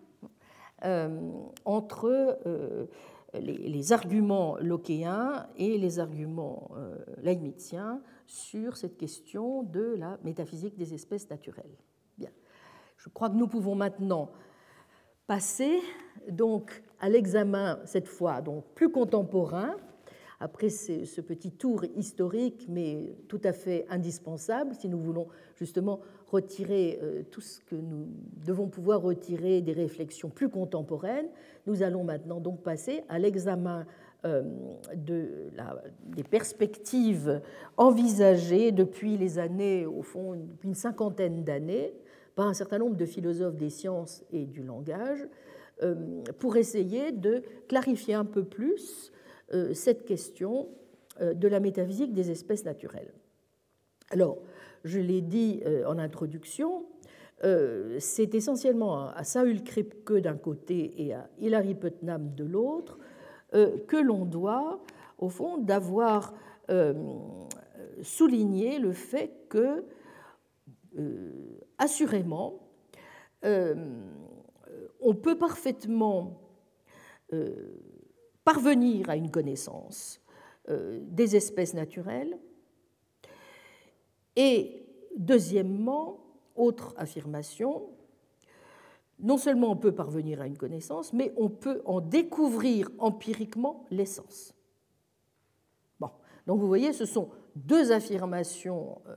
euh, 0.85 1.33
entre 1.65 2.39
euh, 2.47 2.87
les, 3.33 3.93
arguments 3.93 4.59
lockéens 4.59 5.47
et 5.57 5.79
les 5.79 5.99
arguments 5.99 6.71
euh, 6.77 6.97
leibniziens 7.23 8.03
sur 8.27 8.77
cette 8.77 8.99
question 8.99 9.63
de 9.63 9.95
la 9.97 10.19
métaphysique 10.23 10.77
des 10.77 10.93
espèces 10.93 11.31
naturelles. 11.31 11.79
Bien. 12.19 12.31
Je 12.99 13.09
crois 13.09 13.31
que 13.31 13.37
nous 13.37 13.49
pouvons 13.49 13.75
maintenant 13.75 14.31
passer 15.27 15.81
donc 16.29 16.83
à 17.01 17.09
l'examen, 17.09 17.81
cette 17.87 18.09
fois 18.09 18.43
donc 18.43 18.65
plus 18.75 18.91
contemporain, 18.91 19.77
après 20.41 20.69
ce 20.69 21.21
petit 21.23 21.53
tour 21.53 21.85
historique, 21.97 22.67
mais 22.69 23.17
tout 23.29 23.41
à 23.45 23.55
fait 23.55 23.87
indispensable 23.89 24.75
si 24.75 24.89
nous 24.89 25.01
voulons 25.01 25.29
justement 25.55 26.01
retirer 26.31 26.99
euh, 27.03 27.23
tout 27.31 27.41
ce 27.41 27.61
que 27.61 27.77
nous 27.77 28.09
devons 28.45 28.69
pouvoir 28.69 29.03
retirer 29.03 29.63
des 29.63 29.73
réflexions 29.73 30.29
plus 30.29 30.49
contemporaines, 30.49 31.29
nous 31.67 31.83
allons 31.83 32.05
maintenant 32.05 32.41
donc 32.41 32.63
passer 32.63 33.05
à 33.09 33.19
l'examen 33.19 33.87
euh, 34.25 34.43
de 34.95 35.51
des 36.05 36.25
perspectives 36.25 37.41
envisagées 37.77 38.73
depuis 38.73 39.17
les 39.17 39.39
années, 39.39 39.87
au 39.87 40.03
fond, 40.03 40.35
depuis 40.35 40.69
une 40.69 40.75
cinquantaine 40.75 41.45
d'années, 41.45 41.95
par 42.35 42.49
un 42.49 42.55
certain 42.55 42.79
nombre 42.79 42.97
de 42.97 43.07
philosophes 43.07 43.57
des 43.57 43.71
sciences 43.71 44.25
et 44.33 44.47
du 44.47 44.63
langage, 44.63 45.27
euh, 45.83 46.23
pour 46.39 46.57
essayer 46.57 47.13
de 47.13 47.43
clarifier 47.69 48.15
un 48.15 48.25
peu 48.25 48.45
plus 48.45 49.13
cette 49.75 50.05
question 50.07 50.67
de 51.21 51.47
la 51.47 51.61
métaphysique 51.61 52.13
des 52.13 52.33
espèces 52.33 52.65
naturelles. 52.65 53.13
Alors, 54.11 54.39
je 54.87 55.01
l'ai 55.01 55.21
dit 55.21 55.63
en 55.87 55.99
introduction, 55.99 56.87
c'est 57.43 58.35
essentiellement 58.35 59.09
à 59.09 59.25
Saul 59.25 59.63
Kripke 59.63 60.15
d'un 60.15 60.37
côté 60.37 60.95
et 61.03 61.13
à 61.13 61.29
Hilary 61.39 61.75
Putnam 61.75 62.35
de 62.35 62.45
l'autre 62.45 62.99
que 63.53 64.03
l'on 64.03 64.25
doit, 64.25 64.81
au 65.19 65.29
fond, 65.29 65.59
d'avoir 65.59 66.33
souligné 68.03 68.79
le 68.79 68.93
fait 68.93 69.33
que, 69.49 69.85
assurément, 71.79 72.61
on 75.01 75.15
peut 75.15 75.37
parfaitement 75.37 76.41
euh, 77.33 77.81
parvenir 78.45 79.11
à 79.11 79.17
une 79.17 79.31
connaissance 79.31 80.21
euh, 80.69 81.01
des 81.03 81.35
espèces 81.35 81.75
naturelles. 81.75 82.39
Et 84.37 84.87
deuxièmement, 85.17 86.21
autre 86.55 86.95
affirmation, 86.97 87.89
non 89.19 89.39
seulement 89.39 89.71
on 89.71 89.77
peut 89.77 89.93
parvenir 89.93 90.41
à 90.41 90.47
une 90.47 90.59
connaissance, 90.59 91.13
mais 91.13 91.33
on 91.37 91.49
peut 91.49 91.81
en 91.85 92.01
découvrir 92.01 92.91
empiriquement 92.99 93.87
l'essence. 93.91 94.55
Bon, 95.99 96.11
donc 96.47 96.61
vous 96.61 96.69
voyez, 96.69 96.93
ce 96.93 97.07
sont 97.07 97.31
deux 97.55 97.93
affirmations 97.93 99.01
euh, 99.09 99.17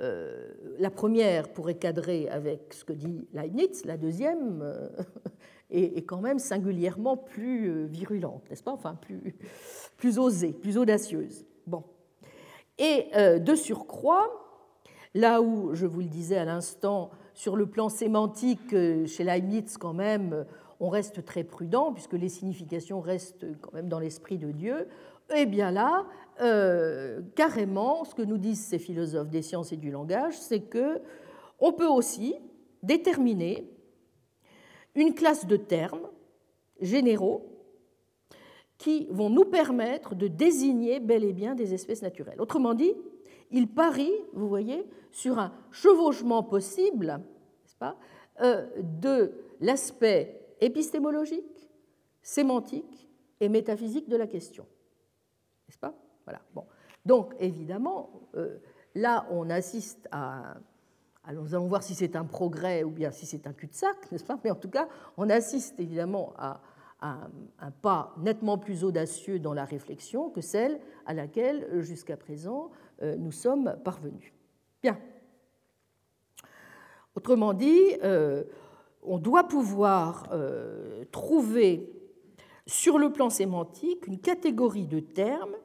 euh, 0.00 0.48
la 0.78 0.90
première 0.90 1.52
pourrait 1.52 1.74
cadrer 1.74 2.28
avec 2.30 2.72
ce 2.72 2.84
que 2.84 2.92
dit 2.92 3.28
Leibniz, 3.34 3.84
la 3.84 3.98
deuxième 3.98 4.62
euh, 4.62 4.88
est, 5.70 6.06
quand 6.06 6.22
même 6.22 6.38
singulièrement 6.38 7.18
plus 7.18 7.86
virulente, 7.86 8.48
n'est-ce 8.48 8.62
pas? 8.62 8.72
Enfin, 8.72 8.94
plus, 8.94 9.36
plus 9.98 10.18
osée, 10.18 10.52
plus 10.52 10.78
audacieuse. 10.78 11.44
Bon. 11.66 11.84
Et 12.82 13.10
de 13.38 13.54
surcroît, 13.54 14.30
là 15.14 15.42
où, 15.42 15.74
je 15.74 15.86
vous 15.86 16.00
le 16.00 16.06
disais 16.06 16.38
à 16.38 16.46
l'instant, 16.46 17.10
sur 17.34 17.54
le 17.54 17.66
plan 17.66 17.90
sémantique, 17.90 18.70
chez 18.70 19.22
Leibniz, 19.22 19.76
quand 19.76 19.92
même, 19.92 20.46
on 20.80 20.88
reste 20.88 21.24
très 21.24 21.44
prudent, 21.44 21.92
puisque 21.92 22.14
les 22.14 22.30
significations 22.30 23.00
restent 23.00 23.46
quand 23.60 23.74
même 23.74 23.88
dans 23.88 23.98
l'esprit 23.98 24.38
de 24.38 24.50
Dieu, 24.50 24.88
eh 25.34 25.46
bien 25.46 25.70
là, 25.70 26.06
euh, 26.40 27.20
carrément, 27.36 28.04
ce 28.04 28.14
que 28.14 28.22
nous 28.22 28.38
disent 28.38 28.64
ces 28.64 28.78
philosophes 28.78 29.28
des 29.28 29.42
sciences 29.42 29.72
et 29.72 29.76
du 29.76 29.90
langage, 29.90 30.38
c'est 30.38 30.60
que 30.60 31.00
on 31.58 31.72
peut 31.72 31.86
aussi 31.86 32.34
déterminer 32.82 33.70
une 34.94 35.14
classe 35.14 35.46
de 35.46 35.56
termes 35.56 36.08
généraux 36.80 37.46
qui 38.80 39.06
vont 39.10 39.28
nous 39.28 39.44
permettre 39.44 40.14
de 40.14 40.26
désigner 40.26 41.00
bel 41.00 41.22
et 41.22 41.34
bien 41.34 41.54
des 41.54 41.74
espèces 41.74 42.00
naturelles. 42.00 42.40
Autrement 42.40 42.72
dit, 42.72 42.94
il 43.50 43.68
parie, 43.68 44.14
vous 44.32 44.48
voyez, 44.48 44.88
sur 45.10 45.38
un 45.38 45.52
chevauchement 45.70 46.42
possible, 46.42 47.08
n'est-ce 47.08 47.76
pas, 47.76 47.98
euh, 48.40 48.66
de 48.80 49.34
l'aspect 49.60 50.56
épistémologique, 50.62 51.70
sémantique 52.22 53.10
et 53.38 53.50
métaphysique 53.50 54.08
de 54.08 54.16
la 54.16 54.26
question. 54.26 54.64
N'est-ce 55.68 55.78
pas? 55.78 55.94
Bon. 56.54 56.64
Donc, 57.04 57.34
évidemment, 57.38 58.30
euh, 58.34 58.60
là, 58.94 59.26
on 59.30 59.50
assiste 59.50 60.08
à. 60.10 60.54
Alors, 61.24 61.44
nous 61.44 61.54
allons 61.54 61.66
voir 61.66 61.82
si 61.82 61.94
c'est 61.94 62.16
un 62.16 62.24
progrès 62.24 62.82
ou 62.82 62.90
bien 62.90 63.10
si 63.10 63.26
c'est 63.26 63.46
un 63.46 63.52
cul-de-sac, 63.52 64.10
n'est-ce 64.10 64.24
pas? 64.24 64.38
Mais 64.42 64.50
en 64.50 64.56
tout 64.56 64.70
cas, 64.70 64.88
on 65.18 65.28
assiste 65.28 65.78
évidemment 65.78 66.32
à, 66.38 66.62
un 67.02 67.70
pas 67.82 68.14
nettement 68.18 68.58
plus 68.58 68.84
audacieux 68.84 69.38
dans 69.38 69.54
la 69.54 69.64
réflexion 69.64 70.30
que 70.30 70.40
celle 70.40 70.80
à 71.06 71.14
laquelle, 71.14 71.80
jusqu'à 71.80 72.16
présent, 72.16 72.70
euh, 73.02 73.16
nous 73.16 73.32
sommes 73.32 73.76
parvenus. 73.84 74.32
Bien. 74.82 74.98
Autrement 77.14 77.54
dit, 77.54 77.96
euh, 78.02 78.44
on 79.02 79.18
doit 79.18 79.48
pouvoir 79.48 80.28
trouver 81.10 81.90
sur 82.66 82.98
le 82.98 83.10
plan 83.12 83.30
sémantique 83.30 84.06
une 84.06 84.20
catégorie 84.20 84.86
de 84.86 85.00
termes 85.00 85.56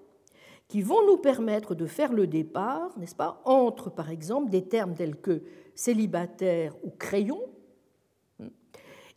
qui 0.67 0.81
vont 0.81 1.05
nous 1.05 1.17
permettre 1.17 1.75
de 1.75 1.85
faire 1.85 2.13
le 2.13 2.27
départ, 2.27 2.97
n'est-ce 2.97 3.15
pas, 3.15 3.41
entre, 3.45 3.89
par 3.89 4.09
exemple, 4.09 4.49
des 4.49 4.67
termes 4.67 4.95
tels 4.95 5.17
que 5.17 5.43
célibataire 5.75 6.75
ou 6.83 6.89
crayon, 6.89 7.41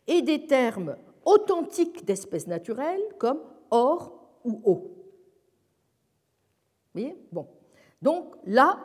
et 0.05 0.21
des 0.21 0.45
termes 0.45 0.95
authentiques 1.29 2.05
d'espèces 2.05 2.47
naturelles 2.47 3.01
comme 3.17 3.39
or 3.69 4.39
ou 4.43 4.61
eau. 4.65 4.95
Vous 6.93 7.01
voyez? 7.01 7.17
Donc 8.01 8.35
là, 8.45 8.79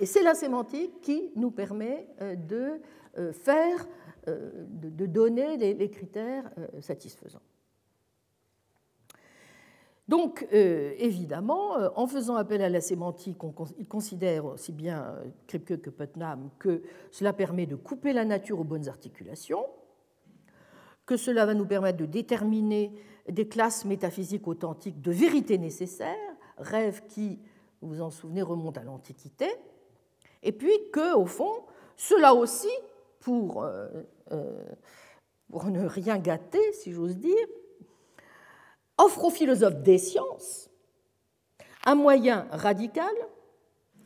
et 0.00 0.06
c'est 0.06 0.22
la 0.22 0.34
sémantique 0.34 1.00
qui 1.00 1.30
nous 1.36 1.50
permet 1.50 2.08
euh, 2.20 2.34
de 2.34 2.80
euh, 3.16 3.32
faire, 3.32 3.86
euh, 4.28 4.50
de 4.68 5.06
donner 5.06 5.56
les 5.56 5.90
critères 5.90 6.50
satisfaisants. 6.80 7.42
Donc, 10.06 10.46
évidemment, 10.50 11.74
en 11.94 12.06
faisant 12.06 12.36
appel 12.36 12.62
à 12.62 12.70
la 12.70 12.80
sémantique, 12.80 13.44
on, 13.44 13.52
considère 13.52 14.46
aussi 14.46 14.72
bien 14.72 15.16
Kripke 15.46 15.82
que 15.82 15.90
Putnam 15.90 16.48
que 16.58 16.80
cela 17.10 17.34
permet 17.34 17.66
de 17.66 17.76
couper 17.76 18.14
la 18.14 18.24
nature 18.24 18.58
aux 18.58 18.64
bonnes 18.64 18.88
articulations, 18.88 19.66
que 21.08 21.16
cela 21.16 21.46
va 21.46 21.54
nous 21.54 21.64
permettre 21.64 21.96
de 21.96 22.04
déterminer 22.04 22.92
des 23.26 23.48
classes 23.48 23.86
métaphysiques 23.86 24.46
authentiques 24.46 25.00
de 25.00 25.10
vérité 25.10 25.56
nécessaire, 25.56 26.14
rêve 26.58 27.06
qui, 27.08 27.38
vous 27.80 27.88
vous 27.88 28.02
en 28.02 28.10
souvenez, 28.10 28.42
remonte 28.42 28.76
à 28.76 28.82
l'Antiquité, 28.82 29.46
et 30.42 30.52
puis 30.52 30.90
que, 30.92 31.16
au 31.16 31.24
fond, 31.24 31.64
cela 31.96 32.34
aussi, 32.34 32.68
pour, 33.20 33.66
pour 35.50 35.64
ne 35.64 35.86
rien 35.86 36.18
gâter, 36.18 36.72
si 36.74 36.92
j'ose 36.92 37.16
dire, 37.16 37.46
offre 38.98 39.24
aux 39.24 39.30
philosophes 39.30 39.80
des 39.82 39.96
sciences 39.96 40.68
un 41.86 41.94
moyen 41.94 42.46
radical, 42.50 43.14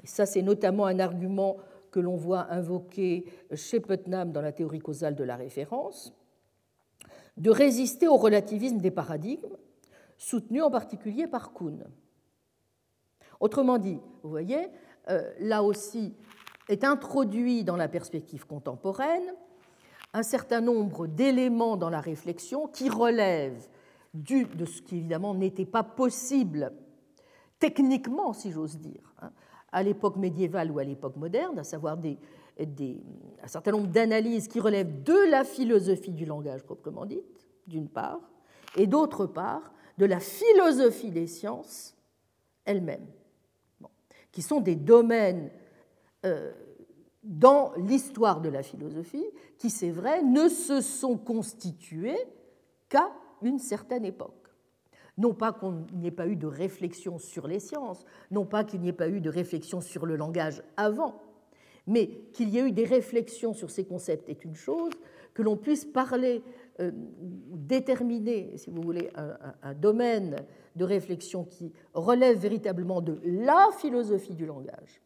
et 0.05 0.07
ça 0.07 0.25
c'est 0.25 0.43
notamment 0.43 0.87
un 0.87 1.01
argument 1.01 1.57
que 1.91 1.99
l'on 1.99 2.15
voit 2.15 2.47
invoqué 2.53 3.25
chez 3.55 3.81
Putnam 3.81 4.31
dans 4.31 4.41
la 4.41 4.53
théorie 4.53 4.79
causale 4.79 5.17
de 5.17 5.25
la 5.25 5.35
référence, 5.35 6.15
de 7.37 7.51
résister 7.51 8.09
au 8.09 8.17
relativisme 8.17 8.79
des 8.79 8.91
paradigmes, 8.91 9.57
soutenu 10.17 10.63
en 10.63 10.71
particulier 10.71 11.27
par 11.27 11.53
Kuhn. 11.53 11.85
Autrement 13.41 13.79
dit, 13.79 13.99
vous 14.23 14.31
voyez, 14.31 14.69
euh, 15.11 15.33
là 15.41 15.63
aussi 15.63 16.15
est 16.69 16.85
introduit 16.85 17.65
dans 17.65 17.77
la 17.77 17.89
perspective 17.89 18.47
contemporaine 18.47 19.35
un 20.15 20.23
certain 20.23 20.61
nombre 20.61 21.07
d'éléments 21.07 21.77
dans 21.77 21.91
la 21.91 22.01
réflexion 22.01 22.69
qui 22.69 22.89
relèvent 22.89 23.69
dû 24.15 24.45
de 24.45 24.65
ce 24.65 24.83
qui 24.83 24.99
évidemment 24.99 25.35
n'était 25.35 25.67
pas 25.67 25.83
possible 25.83 26.73
techniquement, 27.59 28.33
si 28.33 28.51
j'ose 28.51 28.79
dire, 28.79 29.15
hein, 29.23 29.31
à 29.71 29.83
l'époque 29.83 30.17
médiévale 30.17 30.71
ou 30.71 30.79
à 30.79 30.85
l'époque 30.85 31.17
moderne, 31.17 31.59
à 31.59 31.65
savoir 31.65 31.97
des, 31.97 32.19
un 33.43 33.49
certain 33.49 33.73
nombre 33.73 33.89
d'analyses 33.89 34.49
qui 34.49 34.61
relèvent 34.61 35.03
de 35.03 35.31
la 35.31 35.45
philosophie 35.45 36.13
du 36.13 36.25
langage 36.25 36.63
proprement 36.63 37.07
dite, 37.07 37.47
d'une 37.67 37.89
part, 37.89 38.21
et 38.77 38.87
d'autre 38.87 39.27
part, 39.27 39.73
de 39.99 40.07
la 40.07 40.21
philosophie 40.21 41.11
des 41.11 41.27
sciences 41.27 41.97
elles-mêmes, 42.65 43.07
qui 44.31 44.43
sont 44.43 44.61
des 44.61 44.77
domaines 44.77 45.51
euh, 46.25 46.53
dans 47.23 47.73
l'histoire 47.77 48.41
de 48.41 48.49
la 48.49 48.63
philosophie 48.63 49.25
qui, 49.59 49.71
c'est 49.71 49.91
vrai, 49.91 50.23
ne 50.23 50.49
se 50.49 50.81
sont 50.81 51.17
constitués 51.17 52.19
qu'à 52.89 53.11
une 53.43 53.59
certaine 53.59 54.05
époque. 54.05 54.43
Non 55.19 55.35
pas 55.35 55.53
qu'il 55.53 55.99
n'y 55.99 56.07
ait 56.07 56.11
pas 56.11 56.27
eu 56.27 56.37
de 56.37 56.47
réflexion 56.47 57.19
sur 57.19 57.47
les 57.47 57.61
sciences, 57.61 58.05
non 58.31 58.47
pas 58.47 58.65
qu'il 58.65 58.81
n'y 58.81 58.89
ait 58.89 58.95
pas 58.95 59.09
eu 59.09 59.21
de 59.21 59.29
réflexion 59.29 59.81
sur 59.81 60.07
le 60.07 60.17
langage 60.17 60.63
avant, 60.77 61.21
Mais 61.87 62.09
qu'il 62.33 62.51
y 62.51 62.59
ait 62.59 62.69
eu 62.69 62.73
des 62.73 62.85
réflexions 62.85 63.55
sur 63.55 63.71
ces 63.71 63.85
concepts 63.85 64.29
est 64.29 64.45
une 64.45 64.55
chose, 64.55 64.93
que 65.35 65.43
l'on 65.43 65.57
puisse 65.57 65.85
parler 65.85 66.43
euh, 66.81 66.91
déterminer, 66.95 68.57
si 68.57 68.71
vous 68.71 68.83
voulez, 68.83 69.11
un, 69.15 69.75
domaine 69.75 70.37
de 70.77 70.85
réflexion 70.85 71.45
qui 71.45 71.73
relève 71.95 72.39
véritablement 72.39 73.01
de 73.01 73.19
la 73.25 73.69
philosophie 73.79 74.35
du 74.35 74.47
langage 74.47 75.01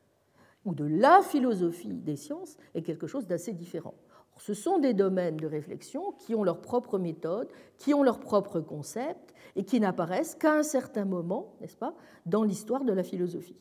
ou 0.65 0.75
de 0.75 0.85
la 0.85 1.23
philosophie 1.23 1.93
des 1.93 2.17
sciences 2.17 2.57
est 2.75 2.83
quelque 2.83 3.07
chose 3.07 3.27
d'assez 3.27 3.53
différent. 3.53 3.95
Ce 4.39 4.53
sont 4.53 4.79
des 4.79 4.95
domaines 4.95 5.37
de 5.37 5.47
réflexion 5.47 6.13
qui 6.13 6.35
ont 6.35 6.45
leur 6.45 6.61
propre 6.61 6.99
méthode, 6.99 7.49
qui 7.79 7.95
ont 7.95 8.03
leur 8.03 8.21
propre 8.21 8.61
concept 8.61 9.35
et 9.55 9.65
qui 9.65 9.81
n'apparaissent 9.81 10.35
qu'à 10.35 10.53
un 10.53 10.63
certain 10.63 11.05
moment, 11.05 11.55
n'est-ce 11.61 11.77
pas, 11.77 11.95
dans 12.27 12.45
l'histoire 12.45 12.85
de 12.85 12.93
la 12.93 13.03
philosophie. 13.03 13.57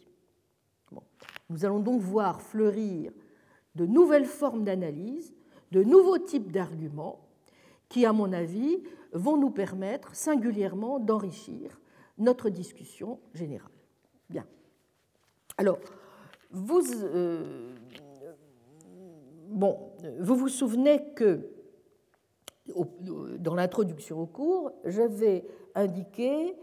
Nous 1.50 1.66
allons 1.66 1.80
donc 1.80 2.02
voir 2.02 2.42
fleurir 2.42 3.12
de 3.76 3.86
nouvelles 3.86 4.26
formes 4.26 4.64
d'analyse, 4.64 5.34
de 5.72 5.84
nouveaux 5.84 6.18
types 6.18 6.52
d'arguments 6.52 7.20
qui, 7.90 8.06
à 8.06 8.14
mon 8.14 8.32
avis, 8.34 8.82
vont 9.14 9.38
nous 9.38 9.52
permettre 9.52 10.16
singulièrement 10.16 11.00
d'enrichir 11.00 11.80
notre 12.18 12.50
discussion 12.50 13.20
générale. 13.34 13.72
Bien. 14.30 14.46
Alors, 15.58 15.80
vous, 16.52 16.82
euh, 17.04 17.76
vous 20.20 20.48
souvenez 20.48 21.14
que 21.16 21.52
dans 23.40 23.56
l'introduction 23.56 24.22
au 24.22 24.26
cours, 24.26 24.72
j'avais 24.86 25.46
indiqué 25.76 26.56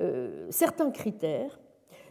euh, 0.00 0.46
certains 0.50 0.90
critères 0.90 1.58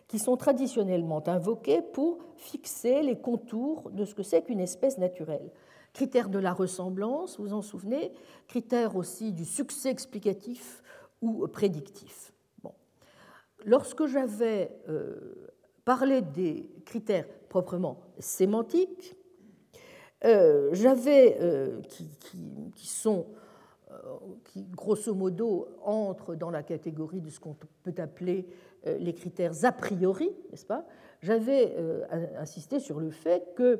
qui 0.07 0.19
sont 0.19 0.37
traditionnellement 0.37 1.27
invoqués 1.27 1.81
pour 1.81 2.19
fixer 2.35 3.01
les 3.01 3.17
contours 3.17 3.89
de 3.91 4.05
ce 4.05 4.13
que 4.13 4.23
c'est 4.23 4.43
qu'une 4.43 4.59
espèce 4.59 4.97
naturelle. 4.97 5.51
Critère 5.93 6.29
de 6.29 6.39
la 6.39 6.53
ressemblance, 6.53 7.39
vous 7.39 7.53
en 7.53 7.61
souvenez, 7.61 8.11
critère 8.47 8.95
aussi 8.95 9.31
du 9.31 9.45
succès 9.45 9.89
explicatif 9.89 10.83
ou 11.21 11.47
prédictif. 11.47 12.33
Bon. 12.61 12.73
Lorsque 13.65 14.05
j'avais 14.05 14.71
euh, 14.89 15.49
parlé 15.85 16.21
des 16.21 16.69
critères 16.85 17.27
proprement 17.49 18.01
sémantiques, 18.19 19.15
euh, 20.25 20.69
j'avais, 20.73 21.37
euh, 21.39 21.81
qui, 21.83 22.09
qui, 22.75 22.87
sont, 22.87 23.27
qui 24.43 24.63
grosso 24.65 25.13
modo 25.13 25.67
entrent 25.81 26.35
dans 26.35 26.49
la 26.49 26.63
catégorie 26.63 27.21
de 27.21 27.29
ce 27.29 27.39
qu'on 27.39 27.55
peut 27.83 27.95
appeler 27.97 28.47
les 28.85 29.13
critères 29.13 29.53
a 29.63 29.71
priori, 29.71 30.29
n'est-ce 30.51 30.65
pas? 30.65 30.85
J'avais 31.21 31.75
insisté 32.37 32.79
sur 32.79 32.99
le 32.99 33.09
fait 33.09 33.53
que 33.55 33.79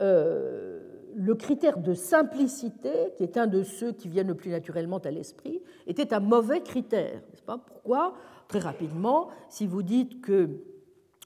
le 0.00 1.34
critère 1.34 1.78
de 1.78 1.94
simplicité, 1.94 3.12
qui 3.16 3.24
est 3.24 3.36
un 3.36 3.46
de 3.46 3.62
ceux 3.62 3.92
qui 3.92 4.08
viennent 4.08 4.28
le 4.28 4.34
plus 4.34 4.50
naturellement 4.50 4.98
à 4.98 5.10
l'esprit, 5.10 5.62
était 5.86 6.12
un 6.14 6.20
mauvais 6.20 6.60
critère. 6.60 7.20
Pas? 7.46 7.58
Pourquoi? 7.58 8.14
Très 8.46 8.58
rapidement, 8.58 9.28
si 9.48 9.66
vous 9.66 9.82
dites 9.82 10.20
que, 10.20 10.50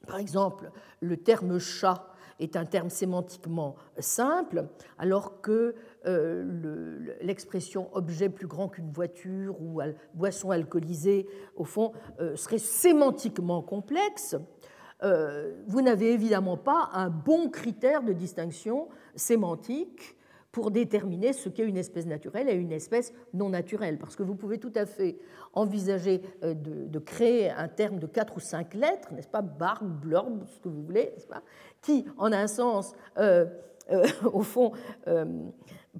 par 0.06 0.18
exemple, 0.18 0.70
le 1.00 1.16
terme 1.16 1.58
chat 1.58 2.06
est 2.40 2.56
un 2.56 2.64
terme 2.64 2.90
sémantiquement 2.90 3.76
simple, 3.98 4.66
alors 4.98 5.40
que 5.40 5.74
euh, 6.04 6.98
l'expression 7.20 7.88
objet 7.92 8.28
plus 8.28 8.48
grand 8.48 8.68
qu'une 8.68 8.90
voiture 8.90 9.56
ou 9.60 9.80
boisson 10.14 10.50
alcoolisée, 10.50 11.28
au 11.54 11.64
fond, 11.64 11.92
euh, 12.20 12.34
serait 12.34 12.58
sémantiquement 12.58 13.62
complexe, 13.62 14.34
euh, 15.04 15.52
vous 15.68 15.80
n'avez 15.80 16.12
évidemment 16.12 16.56
pas 16.56 16.90
un 16.92 17.08
bon 17.08 17.50
critère 17.50 18.02
de 18.02 18.12
distinction 18.12 18.88
sémantique 19.14 20.16
pour 20.50 20.72
déterminer 20.72 21.32
ce 21.32 21.48
qu'est 21.48 21.66
une 21.66 21.76
espèce 21.76 22.06
naturelle 22.06 22.48
et 22.48 22.54
une 22.54 22.72
espèce 22.72 23.12
non 23.32 23.50
naturelle. 23.50 23.98
Parce 23.98 24.16
que 24.16 24.24
vous 24.24 24.34
pouvez 24.34 24.58
tout 24.58 24.72
à 24.74 24.86
fait 24.86 25.18
envisager 25.52 26.20
de, 26.42 26.98
créer 26.98 27.50
un 27.50 27.68
terme 27.68 27.98
de 27.98 28.06
quatre 28.06 28.36
ou 28.36 28.40
cinq 28.40 28.74
lettres, 28.74 29.12
n'est-ce 29.14 29.28
pas, 29.28 29.40
barbe, 29.40 29.88
blurb, 30.00 30.44
ce 30.48 30.60
que 30.60 30.68
vous 30.68 30.82
voulez, 30.82 31.14
pas, 31.28 31.42
qui, 31.80 32.04
en 32.18 32.32
un 32.32 32.48
sens, 32.48 32.94
au 34.32 34.42
fond, 34.42 34.72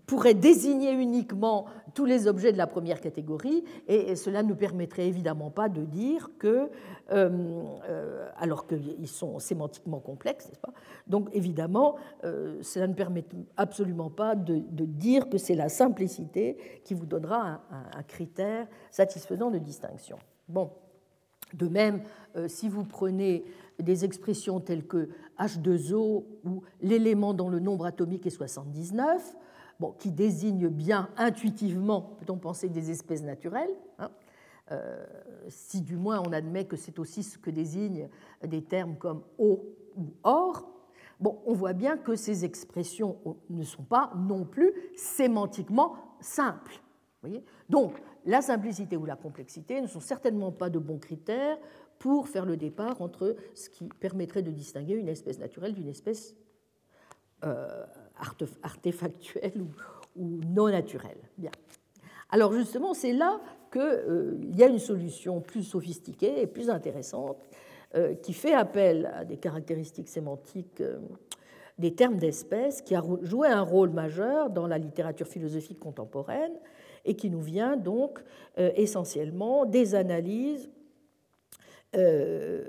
pourrait 0.06 0.35
désigner 0.35 0.93
uniquement 0.93 1.66
tous 1.94 2.06
les 2.06 2.27
objets 2.27 2.52
de 2.52 2.56
la 2.56 2.66
première 2.66 3.01
catégorie, 3.01 3.62
et 3.89 4.16
cela 4.16 4.43
ne 4.43 4.55
permettrait 4.55 5.06
évidemment 5.06 5.51
pas 5.51 5.69
de 5.69 5.82
dire 5.82 6.31
que, 6.39 6.70
euh, 7.10 7.62
euh, 7.89 8.28
alors 8.39 8.66
qu'ils 8.66 9.09
sont 9.09 9.39
sémantiquement 9.39 10.01
complexes, 10.01 10.48
n'est-ce 10.48 10.60
pas? 10.60 10.73
Donc 11.06 11.28
évidemment, 11.32 11.97
euh, 12.24 12.59
cela 12.62 12.86
ne 12.86 12.94
permet 12.94 13.24
absolument 13.59 14.09
pas 14.09 14.35
de, 14.35 14.62
dire 14.86 15.28
que 15.28 15.36
c'est 15.36 15.55
la 15.55 15.69
simplicité 15.69 16.56
qui 16.85 16.94
vous 16.94 17.06
donnera 17.06 17.40
un, 17.47 17.60
un, 17.94 18.02
critère 18.02 18.66
satisfaisant 18.90 19.51
de 19.51 19.59
distinction. 19.59 20.19
Bon, 20.48 20.70
de 21.55 21.69
même, 21.69 22.02
si 22.47 22.69
vous 22.69 22.85
prenez 22.85 23.44
des 23.78 24.05
expressions 24.05 24.60
telles 24.60 24.86
que 24.86 25.10
H2O 25.39 26.24
ou 26.44 26.62
l'élément 26.81 27.35
dont 27.35 27.48
le 27.48 27.59
nombre 27.59 27.85
atomique 27.85 28.27
est 28.27 28.31
79, 28.31 29.36
qui 29.91 30.13
désigne 30.13 30.69
bien 30.69 31.11
intuitivement, 31.17 32.17
peut-on 32.21 32.39
penser, 32.39 32.69
des 32.69 32.91
espèces 32.91 33.23
naturelles, 33.23 33.75
hein, 33.99 34.11
euh, 34.71 35.05
si 35.49 35.83
du 35.83 35.97
moins 35.97 36.21
on 36.21 36.33
admet 36.33 36.65
que 36.65 36.77
c'est 36.77 36.99
aussi 36.99 37.23
ce 37.23 37.37
que 37.37 37.51
désignent 37.51 38.09
des 38.47 38.63
termes 38.63 38.97
comme 38.97 39.25
eau 39.39 39.77
ou 39.97 40.15
or. 40.23 40.69
Bon, 41.21 41.41
on 41.47 41.53
voit 41.53 41.73
bien 41.73 41.97
que 41.97 42.15
ces 42.15 42.45
expressions 42.45 43.17
ne 43.51 43.65
sont 43.65 43.83
pas 43.83 44.13
non 44.17 44.45
plus 44.45 44.73
sémantiquement 44.97 45.97
simples. 46.21 46.81
Donc, 47.69 48.03
la 48.25 48.43
simplicité 48.43 48.97
ou 48.97 49.05
la 49.05 49.17
complexité 49.17 49.81
ne 49.81 49.87
sont 49.87 50.01
certainement 50.01 50.53
pas 50.53 50.71
de 50.71 50.79
bons 50.79 50.99
critères 50.99 51.59
pour 51.99 52.29
faire 52.29 52.45
le 52.45 52.57
départ 52.57 53.01
entre 53.01 53.37
ce 53.55 53.69
qui 53.69 53.89
permettrait 54.01 54.43
de 54.43 54.51
distinguer 54.51 54.95
une 54.95 55.09
espèce 55.09 55.39
naturelle 55.39 55.75
d'une 55.75 55.89
espèce 55.89 56.35
euh, 57.45 57.85
artefactuelle 58.62 59.61
ou, 60.16 60.40
non 60.47 60.69
naturelle. 60.69 61.19
Bien. 61.39 61.51
Alors 62.31 62.53
justement, 62.53 62.94
c'est 62.94 63.12
là 63.12 63.40
qu'il 63.73 63.81
euh, 63.81 64.39
y 64.55 64.62
a 64.62 64.66
une 64.66 64.78
solution 64.78 65.40
plus 65.40 65.62
sophistiquée 65.62 66.40
et 66.40 66.47
plus 66.47 66.70
intéressante 66.70 67.39
euh, 67.94 68.15
qui 68.15 68.32
fait 68.32 68.55
appel 68.55 69.11
à 69.15 69.24
des 69.24 69.36
caractéristiques 69.36 70.09
sémantiques 70.09 70.81
euh, 70.81 70.99
des 71.78 71.94
termes 71.94 72.16
d'espèces, 72.16 72.82
qui 72.82 72.94
a 72.94 73.03
joué 73.23 73.49
un 73.49 73.62
rôle 73.62 73.90
majeur 73.90 74.51
dans 74.51 74.66
la 74.66 74.78
littérature 74.78 75.27
philosophique 75.27 75.78
contemporaine 75.78 76.53
et 77.05 77.16
qui 77.16 77.31
nous 77.31 77.40
vient 77.40 77.77
donc 77.77 78.23
essentiellement 78.57 79.65
des 79.65 79.94
analyses 79.94 80.70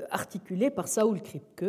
articulées 0.09 0.71
par 0.71 0.87
Saul 0.87 1.21
Kripke 1.21 1.65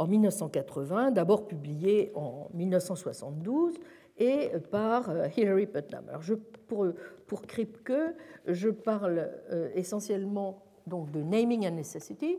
en 0.00 0.06
1980, 0.06 1.10
d'abord 1.10 1.46
publié 1.46 2.10
en 2.14 2.48
1972 2.54 3.74
et 4.16 4.48
par 4.70 5.10
euh, 5.10 5.28
Hilary 5.36 5.66
Putnam. 5.66 6.08
Alors 6.08 6.22
je, 6.22 6.34
pour, 6.34 6.86
pour 7.26 7.42
Kripke, 7.42 7.92
je 8.46 8.70
parle 8.70 9.30
euh, 9.52 9.68
essentiellement 9.74 10.64
donc 10.86 11.10
de 11.10 11.20
naming 11.20 11.68
and 11.68 11.74
necessity, 11.74 12.38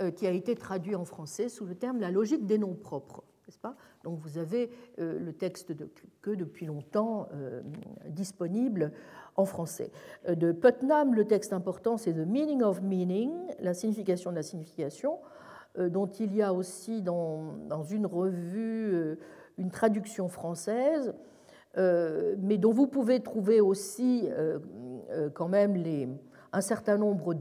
euh, 0.00 0.10
qui 0.10 0.26
a 0.26 0.32
été 0.32 0.56
traduit 0.56 0.96
en 0.96 1.04
français 1.04 1.48
sous 1.48 1.64
le 1.64 1.76
terme 1.76 2.00
la 2.00 2.10
logique 2.10 2.44
des 2.44 2.58
noms 2.58 2.74
propres. 2.74 3.22
Pas? 3.62 3.76
Donc 4.02 4.18
vous 4.18 4.38
avez 4.38 4.70
le 4.98 5.32
texte 5.32 5.70
de 5.70 5.84
Kripke 5.84 6.36
depuis 6.36 6.66
longtemps 6.66 7.28
disponible 8.08 8.90
en 9.36 9.44
français. 9.44 9.92
De 10.28 10.50
Putnam, 10.50 11.14
le 11.14 11.24
texte 11.26 11.52
important, 11.52 11.96
c'est 11.96 12.12
The 12.12 12.26
Meaning 12.26 12.62
of 12.62 12.82
Meaning, 12.82 13.30
la 13.60 13.72
signification 13.72 14.32
de 14.32 14.36
la 14.36 14.42
signification. 14.42 15.20
Euh, 15.78 15.88
dont 15.88 16.06
il 16.06 16.34
y 16.34 16.42
a 16.42 16.52
aussi 16.52 17.02
dans, 17.02 17.84
une 17.90 18.06
revue 18.06 18.94
euh, 18.94 19.18
une 19.58 19.70
traduction 19.70 20.28
française, 20.28 21.14
euh, 21.76 22.34
mais 22.38 22.56
dont 22.56 22.72
vous 22.72 22.86
pouvez 22.86 23.20
trouver 23.20 23.60
aussi 23.60 24.28
quand 25.34 25.48
même 25.48 26.18
un 26.52 26.60
certain 26.60 26.96
nombre 26.96 27.34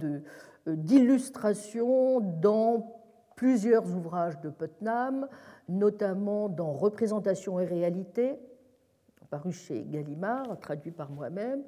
d'illustrations 0.67 2.19
dans 2.19 3.01
plusieurs 3.35 3.85
ouvrages 3.95 4.39
de 4.41 4.49
Putnam, 4.49 5.27
notamment 5.67 6.47
dans 6.47 6.71
Représentation 6.73 7.59
et 7.59 7.65
réalité, 7.65 8.39
paru 9.29 9.51
chez 9.51 9.83
Gallimard, 9.83 10.57
traduit 10.59 10.91
par 10.91 11.11
moi-même, 11.11 11.63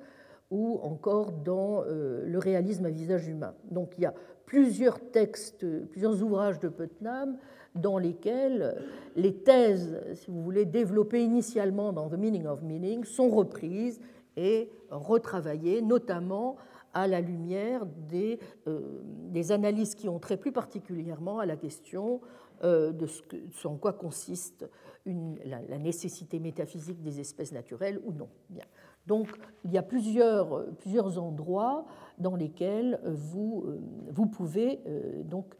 ou 0.50 0.80
encore 0.82 1.34
dans 1.34 1.84
Le 1.84 2.38
réalisme 2.38 2.86
à 2.86 2.90
visage 2.90 3.28
humain. 3.28 3.54
Donc 3.70 3.98
il 3.98 4.04
y 4.04 4.06
a 4.06 4.14
plusieurs 4.48 5.00
textes, 5.12 5.66
plusieurs 5.90 6.24
ouvrages 6.24 6.60
de 6.60 6.70
Putnam 6.70 7.38
dans 7.76 8.00
lesquels 8.00 8.82
les 9.16 9.36
thèses, 9.36 10.02
si 10.16 10.32
vous 10.32 10.42
voulez, 10.42 10.66
développées 10.66 11.24
initialement 11.24 11.94
dans 11.94 12.10
The 12.10 12.18
Meaning 12.18 12.48
of 12.48 12.64
Meaning 12.64 13.04
sont 13.04 13.30
reprises 13.30 14.00
et 14.36 14.72
retravaillées, 14.90 15.82
notamment 15.84 16.56
à 16.94 17.08
la 17.08 17.22
lumière 17.22 17.86
des, 17.86 18.40
euh, 18.68 19.04
analyses 19.50 19.94
qui 19.94 20.10
ont 20.10 20.18
trait 20.18 20.38
plus 20.38 20.52
particulièrement 20.52 21.40
à 21.40 21.46
la 21.46 21.58
question 21.58 22.22
euh, 22.64 22.92
de 22.92 23.06
ce, 23.06 23.68
en 23.68 23.76
quoi 23.76 23.94
consiste 23.94 24.68
la, 25.06 25.78
nécessité 25.78 26.40
métaphysique 26.40 27.02
des 27.04 27.20
espèces 27.20 27.52
naturelles 27.52 28.02
ou 28.04 28.14
non. 28.14 28.30
Bien. 28.50 28.66
Donc 29.08 29.28
il 29.64 29.72
y 29.72 29.78
a 29.78 29.82
plusieurs, 29.84 30.66
plusieurs 30.76 31.18
endroits 31.18 31.86
dans 32.18 32.36
lesquels 32.36 33.00
vous, 33.04 33.66
vous 34.10 34.26
pouvez 34.26 34.80
donc 35.24 35.56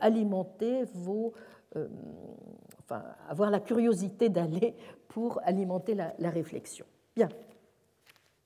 alimenter 0.00 0.84
vos, 0.94 1.32
enfin 2.80 3.02
avoir 3.28 3.50
la 3.50 3.60
curiosité 3.60 4.28
d'aller 4.28 4.74
pour 5.08 5.40
alimenter 5.44 5.94
la, 5.94 6.14
la 6.18 6.30
réflexion. 6.30 6.86
Bien. 7.14 7.28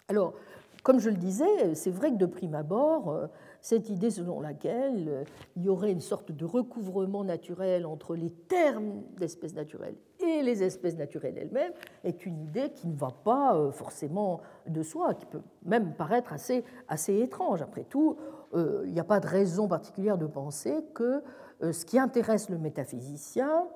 Alors, 0.08 0.34
comme 0.82 0.98
je 0.98 1.10
le 1.10 1.16
disais, 1.16 1.74
c'est 1.74 1.90
vrai 1.90 2.10
que 2.10 2.16
de 2.16 2.26
prime 2.26 2.54
abord, 2.54 3.28
cette 3.62 3.88
idée 3.88 4.10
selon 4.10 4.40
laquelle 4.40 5.08
euh, 5.08 5.24
il 5.56 5.62
y 5.62 5.68
aurait 5.68 5.92
une 5.92 6.00
sorte 6.00 6.32
de 6.32 6.44
recouvrement 6.44 7.24
naturel 7.24 7.86
entre 7.86 8.16
les 8.16 8.30
termes 8.30 9.02
d'espèces 9.16 9.54
naturelles 9.54 9.94
et 10.22 10.42
les 10.42 10.62
espèces 10.62 10.96
naturelles 10.96 11.36
elles-mêmes 11.36 11.72
est 12.04 12.26
une 12.26 12.40
idée 12.40 12.70
qui 12.70 12.88
ne 12.88 12.96
va 12.96 13.10
pas 13.24 13.56
euh, 13.56 13.70
forcément 13.70 14.40
de 14.66 14.82
soi, 14.82 15.14
qui 15.14 15.26
peut 15.26 15.42
même 15.64 15.94
paraître 15.94 16.32
assez, 16.32 16.64
assez 16.88 17.18
étrange. 17.20 17.62
Après 17.62 17.84
tout, 17.84 18.16
euh, 18.54 18.82
il 18.86 18.92
n'y 18.92 19.00
a 19.00 19.04
pas 19.04 19.20
de 19.20 19.26
raison 19.26 19.68
particulière 19.68 20.18
de 20.18 20.26
penser 20.26 20.84
que 20.94 21.22
ce 21.60 21.84
qui 21.84 21.96
intéresse 21.96 22.48
le 22.48 22.58
métaphysicien 22.58 23.68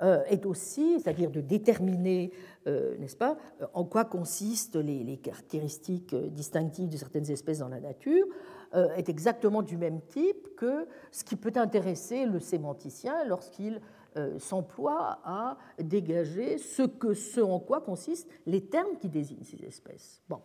est 0.00 0.46
aussi, 0.46 0.98
c'est-à-dire 0.98 1.30
de 1.30 1.42
déterminer, 1.42 2.32
n'est-ce 2.64 3.18
pas, 3.18 3.36
en 3.74 3.84
quoi 3.84 4.06
consistent 4.06 4.76
les, 4.76 5.18
caractéristiques 5.18 6.14
distinctives 6.14 6.88
de 6.88 6.96
certaines 6.96 7.30
espèces 7.30 7.58
dans 7.58 7.68
la 7.68 7.80
nature, 7.80 8.24
euh, 8.74 8.94
est 8.96 9.08
exactement 9.08 9.62
du 9.62 9.78
même 9.78 10.02
type 10.08 10.54
que 10.54 10.86
ce 11.10 11.24
qui 11.24 11.36
peut 11.36 11.54
intéresser 11.56 12.26
le 12.26 12.38
sémanticien 12.38 13.24
lorsqu'il 13.24 13.76
euh, 13.76 13.78
s'emploie 14.38 15.18
à 15.24 15.56
dégager 15.78 16.58
ce, 16.58 16.82
que, 16.82 17.14
ce 17.14 17.40
en 17.40 17.58
quoi 17.58 17.80
consistent 17.80 18.28
les 18.46 18.64
termes 18.64 18.96
qui 18.98 19.08
désignent 19.08 19.44
ces 19.44 19.64
espèces. 19.64 20.20
Bon. 20.28 20.40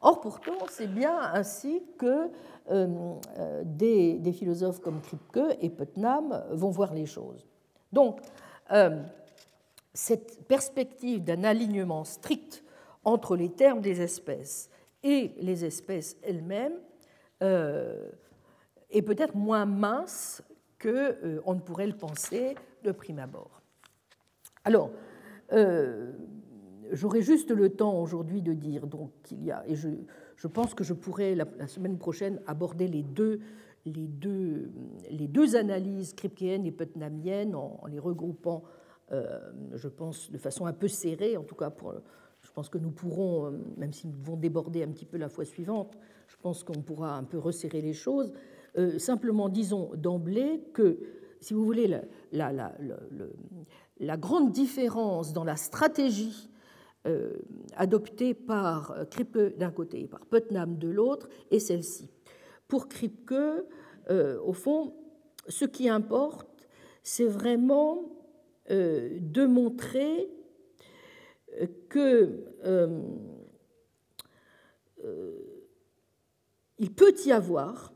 Or, 0.00 0.20
pourtant, 0.20 0.58
c'est 0.70 0.92
bien 0.92 1.18
ainsi 1.18 1.82
que 1.98 2.28
euh, 2.70 3.14
des, 3.64 4.18
des, 4.18 4.32
philosophes 4.32 4.80
comme 4.80 5.00
Kripke 5.00 5.56
et 5.60 5.70
Putnam 5.70 6.44
vont 6.50 6.70
voir 6.70 6.92
les 6.92 7.06
choses. 7.06 7.46
Donc, 7.92 8.20
cette 9.94 10.46
perspective 10.46 11.24
d'un 11.24 11.44
alignement 11.44 12.04
strict 12.04 12.62
entre 13.04 13.36
les 13.36 13.48
termes 13.48 13.80
des 13.80 14.02
espèces 14.02 14.68
et 15.02 15.32
les 15.38 15.64
espèces 15.64 16.16
elles-mêmes 16.22 16.78
euh, 17.42 18.10
est 18.90 19.02
peut-être 19.02 19.34
moins 19.34 19.64
mince 19.64 20.42
qu'on 20.80 20.88
euh, 20.88 21.54
ne 21.54 21.60
pourrait 21.60 21.86
le 21.86 21.96
penser 21.96 22.56
de 22.86 22.92
prime 22.92 23.18
abord. 23.18 23.62
Alors, 24.64 24.90
euh, 25.52 26.12
j'aurai 26.92 27.22
juste 27.22 27.50
le 27.50 27.70
temps 27.70 28.00
aujourd'hui 28.00 28.42
de 28.42 28.52
dire 28.52 28.86
donc 28.86 29.10
qu'il 29.22 29.44
y 29.44 29.50
a, 29.50 29.64
et 29.68 29.74
je, 29.76 30.48
pense 30.48 30.74
que 30.74 30.84
je 30.84 30.94
pourrais 30.94 31.34
la, 31.34 31.66
semaine 31.66 31.98
prochaine 31.98 32.40
aborder 32.46 32.88
les 32.88 33.02
deux, 33.02 33.40
les 33.84 34.06
deux, 34.06 34.70
les 35.10 35.28
deux 35.28 35.56
analyses 35.56 36.14
kripkeyennes 36.14 36.66
et 36.66 36.72
putnamiennes 36.72 37.54
en, 37.54 37.80
les 37.88 37.98
regroupant, 37.98 38.64
je 39.10 39.88
pense, 39.88 40.30
de 40.32 40.38
façon 40.38 40.66
un 40.66 40.72
peu 40.72 40.88
serrée, 40.88 41.36
en 41.36 41.44
tout 41.44 41.54
cas 41.54 41.70
pour, 41.70 41.94
je 42.42 42.50
pense 42.52 42.68
que 42.68 42.78
nous 42.78 42.90
pourrons, 42.90 43.52
même 43.76 43.92
si 43.92 44.08
nous 44.08 44.16
devons 44.16 44.36
déborder 44.36 44.82
un 44.82 44.88
petit 44.88 45.04
peu 45.04 45.16
la 45.16 45.28
fois 45.28 45.44
suivante, 45.44 45.96
je 46.28 46.36
pense 46.40 46.64
qu'on 46.64 46.82
pourra 46.82 47.16
un 47.16 47.24
peu 47.24 47.38
resserrer 47.38 47.80
les 47.80 47.92
choses. 47.92 48.32
Euh, 48.78 48.98
simplement, 48.98 49.48
disons 49.48 49.90
d'emblée 49.94 50.62
que, 50.72 50.98
si 51.40 51.54
vous 51.54 51.64
voulez, 51.64 52.00
la, 52.32 54.16
grande 54.16 54.52
différence 54.52 55.32
dans 55.32 55.44
la 55.44 55.56
stratégie 55.56 56.50
euh, 57.06 57.34
adoptée 57.76 58.34
par 58.34 58.96
Kripke 59.10 59.56
d'un 59.56 59.70
côté 59.70 60.02
et 60.02 60.08
par 60.08 60.26
Putnam 60.26 60.78
de 60.78 60.88
l'autre 60.88 61.28
est 61.50 61.58
celle-ci. 61.58 62.10
Pour 62.68 62.88
Kripke, 62.88 63.32
euh, 64.10 64.40
au 64.40 64.52
fond, 64.52 64.94
ce 65.48 65.64
qui 65.64 65.88
importe, 65.88 66.68
c'est 67.02 67.26
vraiment 67.26 68.12
de 68.68 69.46
montrer 69.46 70.28
que 71.88 72.44
il 76.78 76.92
peut 76.94 77.14
y 77.24 77.32
avoir 77.32 77.92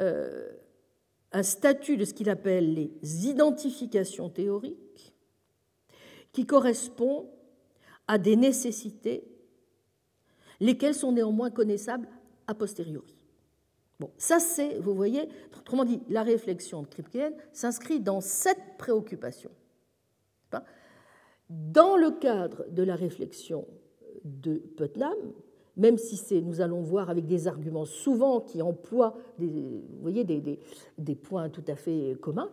euh, 0.00 0.48
un 1.32 1.42
statut 1.42 1.96
de 1.96 2.04
ce 2.04 2.14
qu'il 2.14 2.30
appelle 2.30 2.74
les 2.74 3.26
identifications 3.26 4.30
théoriques 4.30 5.14
qui 6.32 6.46
correspond 6.46 7.30
à 8.06 8.18
des 8.18 8.36
nécessités, 8.36 9.24
lesquelles 10.60 10.94
sont 10.94 11.12
néanmoins 11.12 11.50
connaissables 11.50 12.08
a 12.46 12.54
posteriori. 12.54 13.16
Ça 14.16 14.38
c'est, 14.38 14.78
vous 14.78 14.94
voyez, 14.94 15.28
autrement 15.56 15.84
dit, 15.84 16.00
la 16.08 16.22
réflexion 16.22 16.82
de 16.82 16.86
Kripke 16.86 17.34
s'inscrit 17.52 18.00
dans 18.00 18.20
cette 18.20 18.78
préoccupation. 18.78 19.50
Dans 21.50 21.96
le 21.96 22.12
cadre 22.12 22.66
de 22.70 22.82
la 22.82 22.94
réflexion 22.94 23.66
de 24.24 24.58
Putnam, 24.76 25.16
même 25.78 25.96
si 25.96 26.42
nous 26.42 26.60
allons 26.60 26.82
voir 26.82 27.08
avec 27.08 27.24
des 27.26 27.46
arguments 27.46 27.84
souvent 27.84 28.40
qui 28.40 28.60
emploient 28.60 29.16
des, 29.38 31.14
points 31.14 31.48
tout 31.48 31.64
à 31.68 31.76
fait 31.76 32.16
communs, 32.20 32.50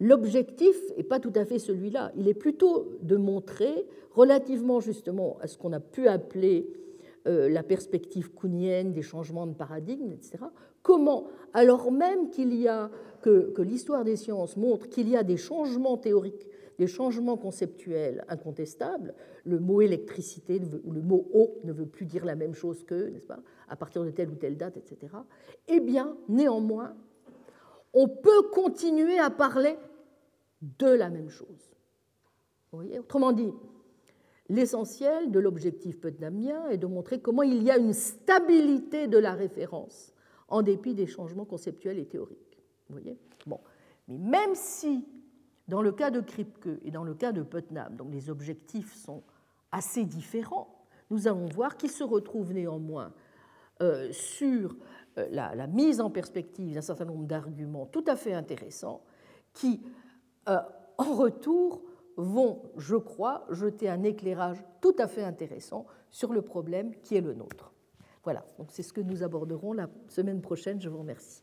l'objectif 0.00 0.74
n'est 0.96 1.04
pas 1.04 1.20
tout 1.20 1.32
à 1.36 1.44
fait 1.44 1.58
celui-là. 1.58 2.12
Il 2.16 2.28
est 2.28 2.34
plutôt 2.34 2.98
de 3.02 3.16
montrer, 3.16 3.86
relativement 4.12 4.80
justement 4.80 5.36
à 5.40 5.46
ce 5.46 5.58
qu'on 5.58 5.72
a 5.72 5.80
pu 5.80 6.08
appeler 6.08 6.66
euh, 7.26 7.48
la 7.50 7.62
perspective 7.62 8.32
kuhnienne 8.32 8.92
des 8.92 9.02
changements 9.02 9.46
de 9.46 9.54
paradigme, 9.54 10.12
etc., 10.12 10.38
comment, 10.82 11.26
alors 11.52 11.92
même 11.92 12.30
qu'il 12.30 12.54
y 12.54 12.68
a, 12.68 12.90
que, 13.20 13.50
que 13.50 13.62
l'histoire 13.62 14.04
des 14.04 14.16
sciences 14.16 14.56
montre 14.56 14.88
qu'il 14.88 15.08
y 15.08 15.16
a 15.16 15.24
des 15.24 15.36
changements 15.36 15.96
théoriques 15.96 16.48
des 16.78 16.86
changements 16.86 17.36
conceptuels 17.36 18.24
incontestables. 18.28 19.14
Le 19.44 19.58
mot 19.58 19.80
électricité 19.80 20.60
ou 20.84 20.92
le 20.92 21.02
mot 21.02 21.28
eau 21.32 21.58
ne 21.64 21.72
veut 21.72 21.86
plus 21.86 22.06
dire 22.06 22.24
la 22.24 22.34
même 22.34 22.54
chose 22.54 22.84
qu'eux, 22.84 23.08
n'est-ce 23.08 23.26
pas, 23.26 23.40
à 23.68 23.76
partir 23.76 24.04
de 24.04 24.10
telle 24.10 24.30
ou 24.30 24.34
telle 24.34 24.56
date, 24.56 24.76
etc. 24.76 25.12
Eh 25.68 25.80
bien, 25.80 26.16
néanmoins, 26.28 26.94
on 27.92 28.08
peut 28.08 28.42
continuer 28.52 29.18
à 29.18 29.30
parler 29.30 29.76
de 30.60 30.88
la 30.88 31.10
même 31.10 31.30
chose. 31.30 31.70
Vous 32.72 32.78
voyez 32.78 32.98
Autrement 32.98 33.32
dit, 33.32 33.52
l'essentiel 34.48 35.30
de 35.30 35.38
l'objectif 35.38 36.00
putnamien 36.00 36.68
est 36.68 36.78
de 36.78 36.86
montrer 36.86 37.20
comment 37.20 37.42
il 37.42 37.62
y 37.62 37.70
a 37.70 37.78
une 37.78 37.94
stabilité 37.94 39.06
de 39.06 39.18
la 39.18 39.32
référence 39.32 40.12
en 40.48 40.62
dépit 40.62 40.94
des 40.94 41.06
changements 41.06 41.44
conceptuels 41.44 41.98
et 41.98 42.06
théoriques. 42.06 42.58
Vous 42.88 42.96
voyez? 42.96 43.18
Bon. 43.46 43.60
Mais 44.08 44.18
même 44.18 44.54
si 44.54 45.04
dans 45.68 45.82
le 45.82 45.92
cas 45.92 46.10
de 46.10 46.20
Kripke 46.20 46.68
et 46.84 46.90
dans 46.90 47.04
le 47.04 47.14
cas 47.14 47.32
de 47.32 47.42
Putnam, 47.42 47.96
donc 47.96 48.12
les 48.12 48.30
objectifs 48.30 48.94
sont 48.94 49.22
assez 49.72 50.04
différents, 50.04 50.86
nous 51.10 51.28
allons 51.28 51.46
voir 51.46 51.76
qu'ils 51.76 51.90
se 51.90 52.04
retrouvent 52.04 52.52
néanmoins 52.52 53.12
euh, 53.82 54.10
sur 54.12 54.76
euh, 55.18 55.26
la, 55.30 55.66
mise 55.66 56.00
en 56.00 56.10
perspective 56.10 56.74
d'un 56.74 56.80
certain 56.80 57.04
nombre 57.04 57.26
d'arguments 57.26 57.86
tout 57.86 58.04
à 58.06 58.16
fait 58.16 58.32
intéressants 58.32 59.02
qui, 59.52 59.82
euh, 60.48 60.58
en 60.98 61.14
retour, 61.14 61.82
vont, 62.16 62.62
je 62.76 62.96
crois, 62.96 63.46
jeter 63.50 63.88
un 63.88 64.02
éclairage 64.02 64.64
tout 64.80 64.94
à 64.98 65.06
fait 65.06 65.22
intéressant 65.22 65.86
sur 66.10 66.32
le 66.32 66.42
problème 66.42 66.94
qui 67.02 67.16
est 67.16 67.20
le 67.20 67.34
nôtre. 67.34 67.72
Voilà, 68.24 68.44
donc 68.58 68.68
c'est 68.70 68.82
ce 68.82 68.92
que 68.92 69.00
nous 69.00 69.22
aborderons 69.22 69.72
la 69.72 69.88
semaine 70.08 70.40
prochaine. 70.40 70.80
Je 70.80 70.88
vous 70.88 70.98
remercie. 70.98 71.42